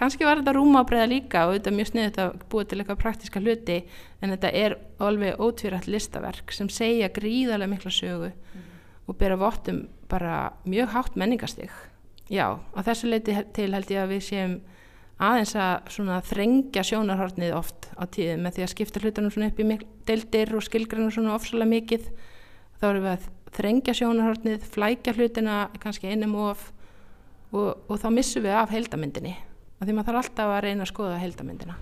kannski 0.00 0.24
var 0.24 0.40
þetta 0.40 0.56
rúm 0.56 0.78
ábreyða 0.80 1.10
líka 1.10 1.44
og 1.46 1.54
þetta 1.58 1.70
er 1.70 1.76
mjög 1.76 1.92
sniðið 1.92 2.20
að 2.24 2.42
búa 2.52 2.64
til 2.64 2.80
eitthvað 2.80 3.02
praktiska 3.02 3.44
hluti 3.44 3.78
en 4.20 4.32
þetta 4.32 4.52
er 4.62 4.76
alveg 5.02 5.44
ótvírætt 5.44 5.90
listaverk 5.92 6.56
sem 6.56 6.70
segja 6.72 7.10
gríðarlega 7.12 7.74
mikla 7.74 7.92
sögu 7.92 8.30
mm. 8.32 8.66
og 9.06 9.20
bera 9.20 9.36
vottum 9.40 9.84
bara 10.10 10.50
mjög 10.64 10.94
hátt 10.96 11.20
menningastig 11.20 11.70
Já, 12.30 12.62
á 12.62 12.80
þessu 12.86 13.10
leiti 13.10 13.34
til 13.56 13.72
held 13.74 13.88
ég 13.90 14.04
að 14.04 14.12
við 14.14 14.20
séum 14.22 14.52
aðeins 15.20 15.56
að 15.58 16.28
þrengja 16.30 16.84
sjónarhortnið 16.86 17.56
oft 17.58 17.90
á 17.98 18.06
tíðum 18.06 18.44
með 18.46 18.56
því 18.56 18.64
að 18.64 18.72
skipta 18.72 19.02
hlutunum 19.02 19.32
svona 19.34 19.50
upp 19.50 19.58
í 19.60 19.78
deildir 20.08 20.54
og 20.56 20.64
skilgrana 20.64 21.10
svona 21.12 21.34
ofsalega 21.34 21.74
mikið 21.74 22.06
þá 22.80 22.88
erum 22.90 23.06
við 23.06 23.12
að 23.12 23.28
þrengja 23.50 23.96
sjónarhortnið, 23.98 24.66
flækja 24.72 25.14
hlutina 25.16 25.60
kannski 25.82 26.10
einum 26.10 26.36
of 26.48 26.68
og, 27.52 27.76
og 27.90 27.96
þá 27.98 28.08
missum 28.14 28.46
við 28.46 28.56
af 28.56 28.74
heldamyndinni 28.74 29.36
af 29.80 29.86
því 29.86 29.96
maður 29.96 30.10
þarf 30.10 30.24
alltaf 30.24 30.54
að 30.54 30.64
reyna 30.66 30.86
að 30.86 30.92
skoða 30.92 31.22
heldamyndina 31.22 31.78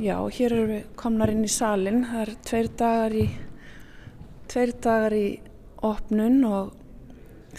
Já, 0.00 0.16
hér 0.32 0.54
eru 0.54 0.64
við 0.64 0.84
komnar 0.96 1.28
inn 1.28 1.42
í 1.44 1.48
salin. 1.52 1.98
Það 2.08 2.20
er 2.22 2.30
tveir 2.48 2.68
dagar 2.80 3.14
í, 3.20 3.24
tveir 4.48 4.70
dagar 4.80 5.12
í 5.12 5.26
opnun 5.84 6.38
og 6.48 6.70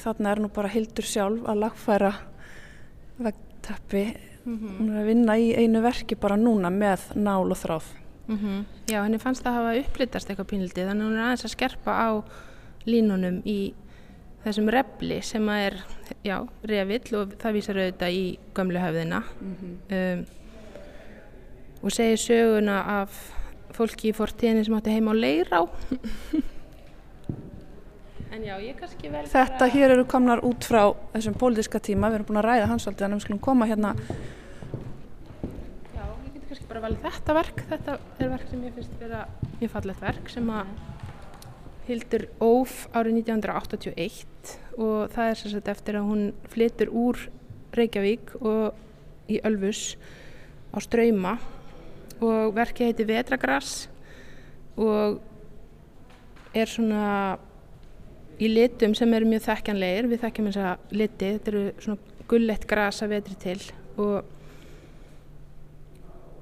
þarna 0.01 0.31
er 0.31 0.41
nú 0.41 0.49
bara 0.55 0.71
Hildur 0.73 1.05
sjálf 1.05 1.45
að 1.45 1.61
lagfæra 1.61 2.09
vegtappi. 3.21 4.03
Mm 4.45 4.57
-hmm. 4.57 4.77
Hún 4.79 4.89
er 4.89 5.01
að 5.01 5.05
vinna 5.05 5.37
í 5.37 5.53
einu 5.55 5.81
verki 5.81 6.15
bara 6.15 6.35
núna 6.37 6.69
með 6.69 7.15
nál 7.15 7.51
og 7.51 7.57
þráð. 7.57 7.83
Mm 8.27 8.37
-hmm. 8.37 8.65
Já, 8.87 9.03
henni 9.03 9.17
fannst 9.19 9.43
það 9.43 9.51
að 9.51 9.53
hafa 9.53 9.79
upplitast 9.79 10.29
eitthvað 10.29 10.47
pínliti 10.47 10.85
þannig 10.85 11.03
að 11.03 11.09
hún 11.09 11.17
er 11.17 11.23
aðeins 11.25 11.45
að 11.45 11.51
skerpa 11.55 11.91
á 11.91 12.09
línunum 12.85 13.41
í 13.45 13.73
þessum 14.43 14.69
refli 14.69 15.21
sem 15.21 15.49
að 15.49 15.59
er, 15.65 15.75
já, 16.23 16.47
revill 16.63 17.15
og 17.15 17.33
það 17.37 17.53
vísar 17.53 17.75
auðvitað 17.75 18.11
í 18.11 18.39
gömlu 18.53 18.79
höfðina. 18.79 19.23
Mm 19.41 19.55
-hmm. 19.55 20.19
um, 20.19 20.25
og 21.83 21.91
segir 21.91 22.17
söguna 22.17 22.81
af 23.01 23.33
fólki 23.73 24.09
í 24.11 24.15
fortíðinni 24.15 24.65
sem 24.65 24.75
átti 24.77 24.93
heima 24.93 25.13
á 25.13 25.15
leirá 25.15 25.61
já, 28.39 28.53
ég 28.63 28.77
kannski 28.79 29.09
vel 29.11 29.25
Þetta 29.27 29.57
bara... 29.59 29.71
hér 29.73 29.93
eru 29.97 30.05
komnar 30.09 30.41
út 30.47 30.63
frá 30.63 30.93
þessum 31.11 31.35
pólitíska 31.39 31.81
tíma, 31.83 32.09
við 32.11 32.21
erum 32.21 32.29
búin 32.29 32.39
að 32.41 32.47
ræða 32.47 32.69
hans 32.71 32.87
alltaf 32.87 33.07
en 33.07 33.17
við 33.17 33.25
skulum 33.25 33.41
koma 33.43 33.67
hérna. 33.67 33.91
Já, 35.91 36.05
ég 36.05 36.31
get 36.37 36.47
kannski 36.47 36.69
bara 36.69 36.83
vel 36.85 36.95
þetta 37.03 37.35
verk. 37.37 37.61
Þetta 37.73 37.97
er 37.99 38.31
verk 38.31 38.47
sem 38.53 38.63
ég 38.67 38.77
finnst 38.77 38.95
vera 39.03 39.25
mjög 39.59 39.73
fallet 39.75 40.01
verk 40.07 40.31
sem 40.31 40.49
að 40.55 40.71
hildur 41.89 42.27
Óf 42.39 42.85
árið 42.95 43.21
1981 43.25 44.55
og 44.79 45.11
það 45.11 45.27
er 45.27 45.39
sérstaklega 45.39 45.75
eftir 45.75 45.99
að 45.99 46.07
hún 46.07 46.25
flytur 46.53 46.91
úr 46.95 47.19
Reykjavík 47.75 48.35
og 48.39 49.31
í 49.31 49.39
Ölfus 49.47 49.95
á 50.71 50.77
Ströyma 50.83 51.35
og 52.21 52.53
verkið 52.55 52.91
heiti 52.91 53.07
Vetragrass 53.09 53.87
og 54.79 55.19
er 56.55 56.69
svona 56.69 57.39
í 58.41 58.49
litum 58.49 58.95
sem 58.97 59.13
eru 59.13 59.29
mjög 59.29 59.45
þekkjanlegir, 59.47 60.09
við 60.11 60.23
þekkjum 60.25 60.49
þess 60.49 60.61
að 60.65 60.93
liti, 60.97 61.31
þetta 61.37 61.51
eru 61.51 61.63
svona 61.85 62.27
gullett 62.31 62.67
grasa 62.69 63.09
vetri 63.11 63.35
til 63.41 63.57
og 64.01 64.37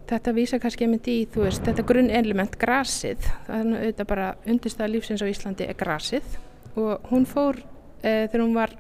þetta 0.10 0.34
vísa 0.34 0.60
kannski 0.62 0.86
einmitt 0.86 1.10
í, 1.12 1.18
þú 1.30 1.46
veist, 1.46 1.64
þetta 1.66 1.86
grunnelement 1.90 2.56
grasið, 2.62 3.26
það 3.48 3.60
er 3.60 3.74
auðvitað 3.80 4.10
bara 4.10 4.30
undirstæða 4.50 4.92
lífsins 4.94 5.24
á 5.26 5.28
Íslandi 5.30 5.68
er 5.70 5.78
grasið 5.78 6.38
og 6.80 7.10
hún 7.12 7.28
fór 7.30 7.60
e, 8.02 8.30
þegar 8.30 8.46
hún 8.46 8.56
var 8.58 8.76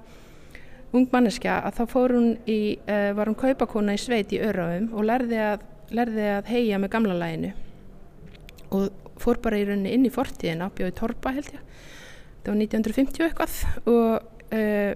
ung 0.95 1.09
manneskja 1.11 1.59
að 1.67 1.81
þá 1.81 1.83
fór 1.91 2.15
hún 2.17 2.31
í, 2.49 2.61
e, 2.81 2.97
var 3.17 3.29
hún 3.29 3.37
kaupakona 3.37 3.97
í 3.97 4.01
sveit 4.01 4.33
í 4.33 4.41
Örafum 4.41 4.89
og 4.95 5.05
lærði 5.05 5.41
að 5.43 5.67
lærði 5.93 6.25
að 6.35 6.49
heia 6.53 6.79
með 6.81 6.93
gamla 6.93 7.17
læginu 7.17 7.53
og 8.77 9.13
fór 9.19 9.39
bara 9.43 9.57
í 9.57 9.65
rauninni 9.65 9.93
inn 9.95 10.05
í 10.05 10.13
fortíðin 10.13 10.61
ábjóði 10.65 10.95
Torpa 10.97 11.33
held 11.35 11.49
ég 11.53 11.87
það 12.43 12.51
var 12.53 12.59
1950 12.63 13.25
eitthvað 13.27 13.55
og, 13.91 14.27
uh, 14.55 14.91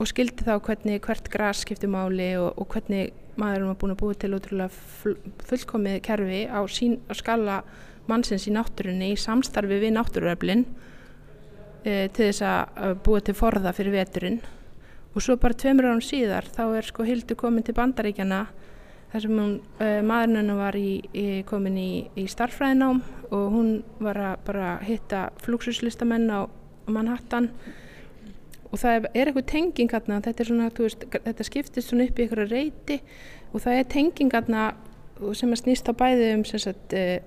og 0.00 0.10
skildi 0.10 0.46
þá 0.46 0.54
hvernig 0.58 1.02
hvert 1.04 1.30
græs 1.32 1.62
skipti 1.64 1.90
máli 1.90 2.32
og, 2.40 2.50
og 2.58 2.68
hvernig 2.74 3.12
maður 3.40 3.68
var 3.68 3.78
búin 3.80 3.94
að 3.94 4.00
búið 4.02 4.18
til 4.22 4.34
útrúlega 4.36 5.14
fullkomið 5.48 6.00
kerfi 6.06 6.40
á, 6.46 6.60
sín, 6.70 6.98
á 7.10 7.12
skala 7.18 7.60
mannsins 8.10 8.46
í 8.48 8.54
náttúrunni 8.54 9.12
í 9.14 9.20
samstarfi 9.20 9.80
við 9.82 9.96
náttúruöflin 9.96 10.66
uh, 10.66 12.06
til 12.10 12.28
þess 12.28 12.44
að 12.46 13.00
búið 13.06 13.30
til 13.30 13.38
forða 13.38 13.74
fyrir 13.76 13.96
veturinn. 13.96 14.42
Og 15.14 15.22
svo 15.22 15.36
bara 15.38 15.54
tveimur 15.54 15.86
árum 15.86 16.02
síðar 16.02 16.46
þá 16.50 16.64
er 16.74 16.86
sko 16.88 17.06
Hildur 17.06 17.38
komin 17.38 17.62
til 17.66 17.76
bandaríkjana 17.76 18.40
þar 19.12 19.22
sem 19.22 19.38
hún, 19.38 19.52
uh, 19.78 20.00
maðurinn 20.02 20.40
hennar 20.40 20.58
var 20.58 20.78
í, 20.78 20.98
í, 21.14 21.26
komin 21.46 21.78
í, 21.78 21.90
í 22.18 22.26
starfræðinám 22.30 23.02
og 23.30 23.44
hún 23.54 23.70
var 24.02 24.18
að 24.18 24.44
bara 24.48 24.74
hitta 24.82 25.28
flúksuslistamenn 25.44 26.26
á 26.34 26.50
Manhattan. 26.90 27.50
Og 28.70 28.80
það 28.80 28.96
er, 28.96 29.28
eitthvað 29.28 29.46
tenging 29.52 29.92
hérna, 29.94 30.18
þetta, 30.24 30.46
þetta 31.14 31.46
skiptist 31.46 31.90
svona 31.90 32.08
upp 32.08 32.18
í 32.18 32.24
eitthvað 32.24 32.50
reyti 32.50 32.98
og 33.52 33.62
það 33.62 33.78
er 33.78 33.92
tenging 33.92 34.34
hérna 34.34 34.64
sem 35.38 35.52
að 35.54 35.60
snýst 35.62 35.86
á 35.86 35.94
bæði 35.94 36.32
um 36.34 36.42
sagt, 36.48 36.96
uh, 36.98 37.20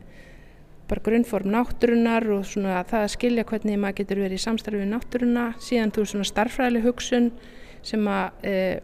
bara 0.88 1.04
grunnform 1.04 1.52
náttúrunar 1.52 2.28
og 2.36 2.44
svona 2.48 2.82
það 2.88 3.06
að 3.06 3.14
skilja 3.16 3.48
hvernig 3.48 3.80
maður 3.80 4.00
getur 4.02 4.22
verið 4.24 4.40
í 4.40 4.44
samstarfi 4.44 4.82
við 4.82 4.92
náttúruna, 4.92 5.48
síðan 5.64 5.94
þú 5.96 6.04
er 6.04 6.12
svona 6.12 6.28
starfræðileg 6.32 6.88
hugsun 6.88 7.32
sem 7.88 8.08
að 8.12 8.48
uh, 8.52 8.78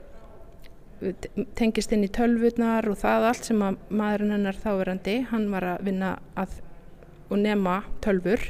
tengist 1.57 1.91
inn 1.91 2.05
í 2.05 2.11
tölvurnar 2.15 2.87
og 2.87 2.99
það 3.01 3.27
allt 3.29 3.49
sem 3.49 3.63
að 3.65 3.79
maðurinn 3.91 4.37
hennar 4.37 4.59
þáverandi, 4.63 5.17
hann 5.31 5.49
var 5.51 5.67
að 5.73 5.83
vinna 5.89 6.13
að, 6.39 6.55
og 7.27 7.41
nema 7.43 7.81
tölvur 8.03 8.43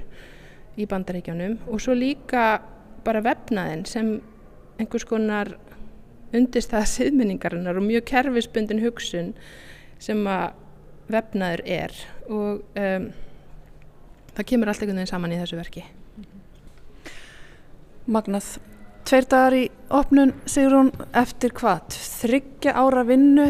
í 0.77 0.87
bandaríkjanum 0.89 1.59
og 1.69 1.81
svo 1.83 1.95
líka 1.97 2.61
bara 3.05 3.23
vefnaðinn 3.25 3.85
sem 3.89 4.15
einhvers 4.81 5.05
konar 5.07 5.55
undistæða 6.33 6.85
siðmyningarinnar 6.89 7.77
og 7.77 7.85
mjög 7.85 8.07
kerfisbundin 8.09 8.81
hugsun 8.83 9.33
sem 10.01 10.23
að 10.27 10.53
vefnaður 11.13 11.65
er 11.69 11.97
og 12.29 12.63
um, 12.79 13.09
það 14.33 14.47
kemur 14.49 14.71
allt 14.71 14.81
einhvern 14.83 15.01
veginn 15.03 15.13
saman 15.13 15.35
í 15.35 15.41
þessu 15.41 15.59
verki 15.59 15.85
Magnað 18.03 18.55
Tveir 19.03 19.25
dagar 19.27 19.53
í 19.57 19.63
opnun, 19.91 20.31
sigur 20.47 20.77
hún, 20.77 20.89
eftir 21.19 21.51
hvað? 21.57 21.91
Þryggja 22.21 22.71
ára 22.79 23.01
vinnu? 23.03 23.49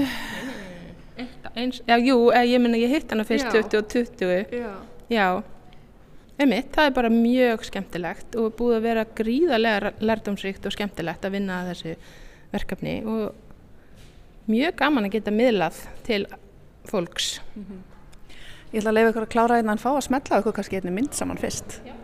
Eins, 1.54 1.84
já, 1.86 1.94
jú, 2.02 2.32
eh, 2.34 2.48
ég 2.50 2.62
minna 2.62 2.80
ég 2.82 2.90
hitt 2.90 3.12
hana 3.14 3.22
fyrst 3.28 3.46
já. 3.46 3.62
20 3.62 3.78
og 3.78 3.88
20. 3.94 4.48
Já. 4.50 4.72
Já, 5.14 5.28
einmitt, 6.40 6.72
það 6.74 6.90
er 6.90 6.96
bara 6.98 7.14
mjög 7.14 7.66
skemmtilegt 7.70 8.38
og 8.40 8.54
búið 8.58 8.78
að 8.78 8.86
vera 8.88 9.06
gríðarlega 9.20 9.94
lærdomsríkt 10.02 10.66
og 10.68 10.76
skemmtilegt 10.76 11.26
að 11.26 11.36
vinna 11.38 11.62
að 11.62 11.72
þessu 11.74 11.96
verkefni 12.54 12.96
og 13.06 14.50
mjög 14.50 14.78
gaman 14.82 15.08
að 15.08 15.18
geta 15.18 15.34
miðlað 15.34 15.82
til 16.08 16.26
fólks. 16.90 17.40
Mm 17.56 17.66
-hmm. 17.66 17.82
Ég 18.74 18.80
ætla 18.80 18.90
að 18.90 18.96
leiða 18.98 19.10
ykkur 19.10 19.28
að 19.28 19.34
klára 19.36 19.58
einhvern 19.58 19.78
fá 19.78 19.92
að 19.94 20.06
smetla 20.08 20.40
ykkur 20.40 20.54
kannski 20.54 20.76
einni 20.76 20.92
mynd 20.92 21.14
saman 21.14 21.38
fyrst. 21.38 21.82
Já. 21.86 22.03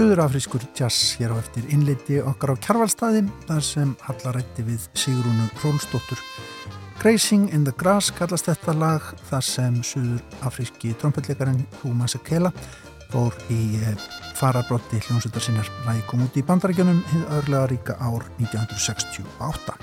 Suðurafrískur 0.00 0.62
jazz 0.72 1.18
hér 1.20 1.34
á 1.36 1.36
eftir 1.36 1.66
innleiti 1.68 2.22
okkar 2.24 2.54
á 2.54 2.62
kjarvalstaði 2.64 3.20
þar 3.44 3.64
sem 3.66 3.90
hallarætti 4.00 4.62
við 4.64 4.86
Sigrúnu 4.96 5.48
Rólsdóttur. 5.60 6.22
Grazing 7.02 7.50
in 7.52 7.66
the 7.66 7.74
Grass 7.76 8.08
kallast 8.08 8.48
þetta 8.48 8.72
lag 8.80 9.10
þar 9.28 9.44
sem 9.44 9.74
Suðurafríski 9.84 10.94
trompetleikarinn 11.02 11.66
Hú 11.82 11.92
Masekela 11.98 12.48
fór 13.10 13.36
í 13.52 13.76
eh, 13.76 14.06
fararbrotti 14.40 15.02
hljómsveitar 15.04 15.44
sinnar 15.44 15.68
lagi 15.84 16.06
kom 16.08 16.24
út 16.24 16.38
í 16.40 16.46
bandarækjunum 16.48 17.02
hinn 17.10 17.26
örlega 17.36 17.66
ríka 17.74 17.98
ár 18.00 18.24
1968. 18.38 19.76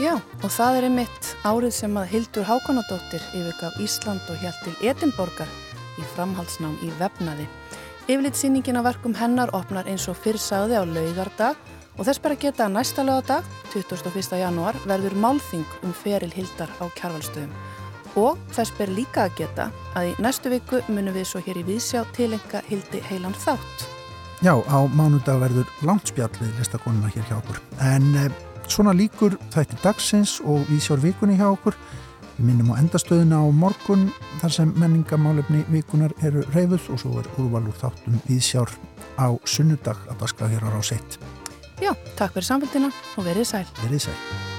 Já, 0.00 0.14
og 0.40 0.48
það 0.48 0.78
er 0.78 0.88
einmitt 0.88 1.34
árið 1.44 1.76
sem 1.82 2.00
að 2.00 2.08
Hildur 2.14 2.48
Hákonadóttir 2.48 3.28
yfirgaf 3.36 3.76
Ísland 3.76 4.24
og 4.32 4.40
hjælt 4.40 4.64
til 4.64 4.88
Edinborgar 4.88 5.52
í 6.00 6.08
framhaldsnám 6.16 6.80
í 6.80 6.88
vefnaði. 6.96 7.44
Yfirlitsýningin 8.04 8.76
á 8.76 8.82
verkum 8.84 9.14
hennar 9.16 9.52
opnar 9.56 9.88
eins 9.88 10.08
og 10.12 10.18
fyrr 10.20 10.40
sagði 10.40 10.76
á 10.76 10.84
laugardag 10.84 11.56
Og 11.94 12.08
þess 12.08 12.18
bara 12.18 12.34
geta 12.34 12.64
að 12.66 12.72
næsta 12.74 13.04
lögadag, 13.06 13.46
21. 13.70 14.34
janúar, 14.40 14.74
verður 14.88 15.14
málþing 15.22 15.66
um 15.86 15.92
feril 15.94 16.32
Hildar 16.34 16.70
á 16.82 16.90
kjarvalstöðum. 16.98 17.52
Og 18.18 18.38
þess 18.54 18.74
ber 18.78 18.90
líka 18.94 19.28
að 19.28 19.36
geta 19.38 19.68
að 19.94 20.10
í 20.10 20.14
næstu 20.22 20.50
viku 20.50 20.80
munum 20.88 21.14
við 21.14 21.28
svo 21.30 21.42
hér 21.46 21.60
í 21.62 21.64
Vísjá 21.66 22.02
tilenga 22.14 22.62
Hildi 22.66 23.02
heilan 23.10 23.34
þátt. 23.44 23.86
Já, 24.42 24.58
á 24.58 24.78
mánudag 24.90 25.38
verður 25.42 25.70
langt 25.86 26.10
spjallið 26.10 26.58
listakonuna 26.58 27.12
hér 27.14 27.28
hjá 27.30 27.36
okkur. 27.38 27.62
En 27.78 28.10
eh, 28.18 28.30
svona 28.66 28.94
líkur 28.94 29.38
þætti 29.54 29.78
dagsins 29.86 30.40
og 30.42 30.66
Vísjár 30.70 31.02
vikunni 31.02 31.38
hjá 31.38 31.46
okkur. 31.52 31.78
Við 32.34 32.46
minnum 32.48 32.72
á 32.74 32.80
endastöðuna 32.82 33.38
á 33.38 33.46
morgun 33.54 34.08
þar 34.40 34.54
sem 34.56 34.72
menningamálefni 34.80 35.62
vikunar 35.70 36.14
eru 36.26 36.42
reyfuð 36.54 36.88
og 36.94 37.02
svo 37.02 37.20
er 37.20 37.30
úrval 37.38 37.68
úr 37.70 37.78
þáttum 37.78 38.18
Vísjár 38.26 38.72
á 39.14 39.30
sunnudag 39.46 40.00
að 40.10 40.18
daska 40.24 40.50
hér 40.50 40.66
á 40.66 40.74
rás 40.74 40.90
1. 40.96 41.20
Já, 41.82 41.94
takk 42.18 42.34
fyrir 42.34 42.50
samfélgina 42.50 42.90
og 42.90 43.30
verið 43.30 43.50
sæl. 43.52 43.64
Verið 43.84 44.08
sæl. 44.08 44.53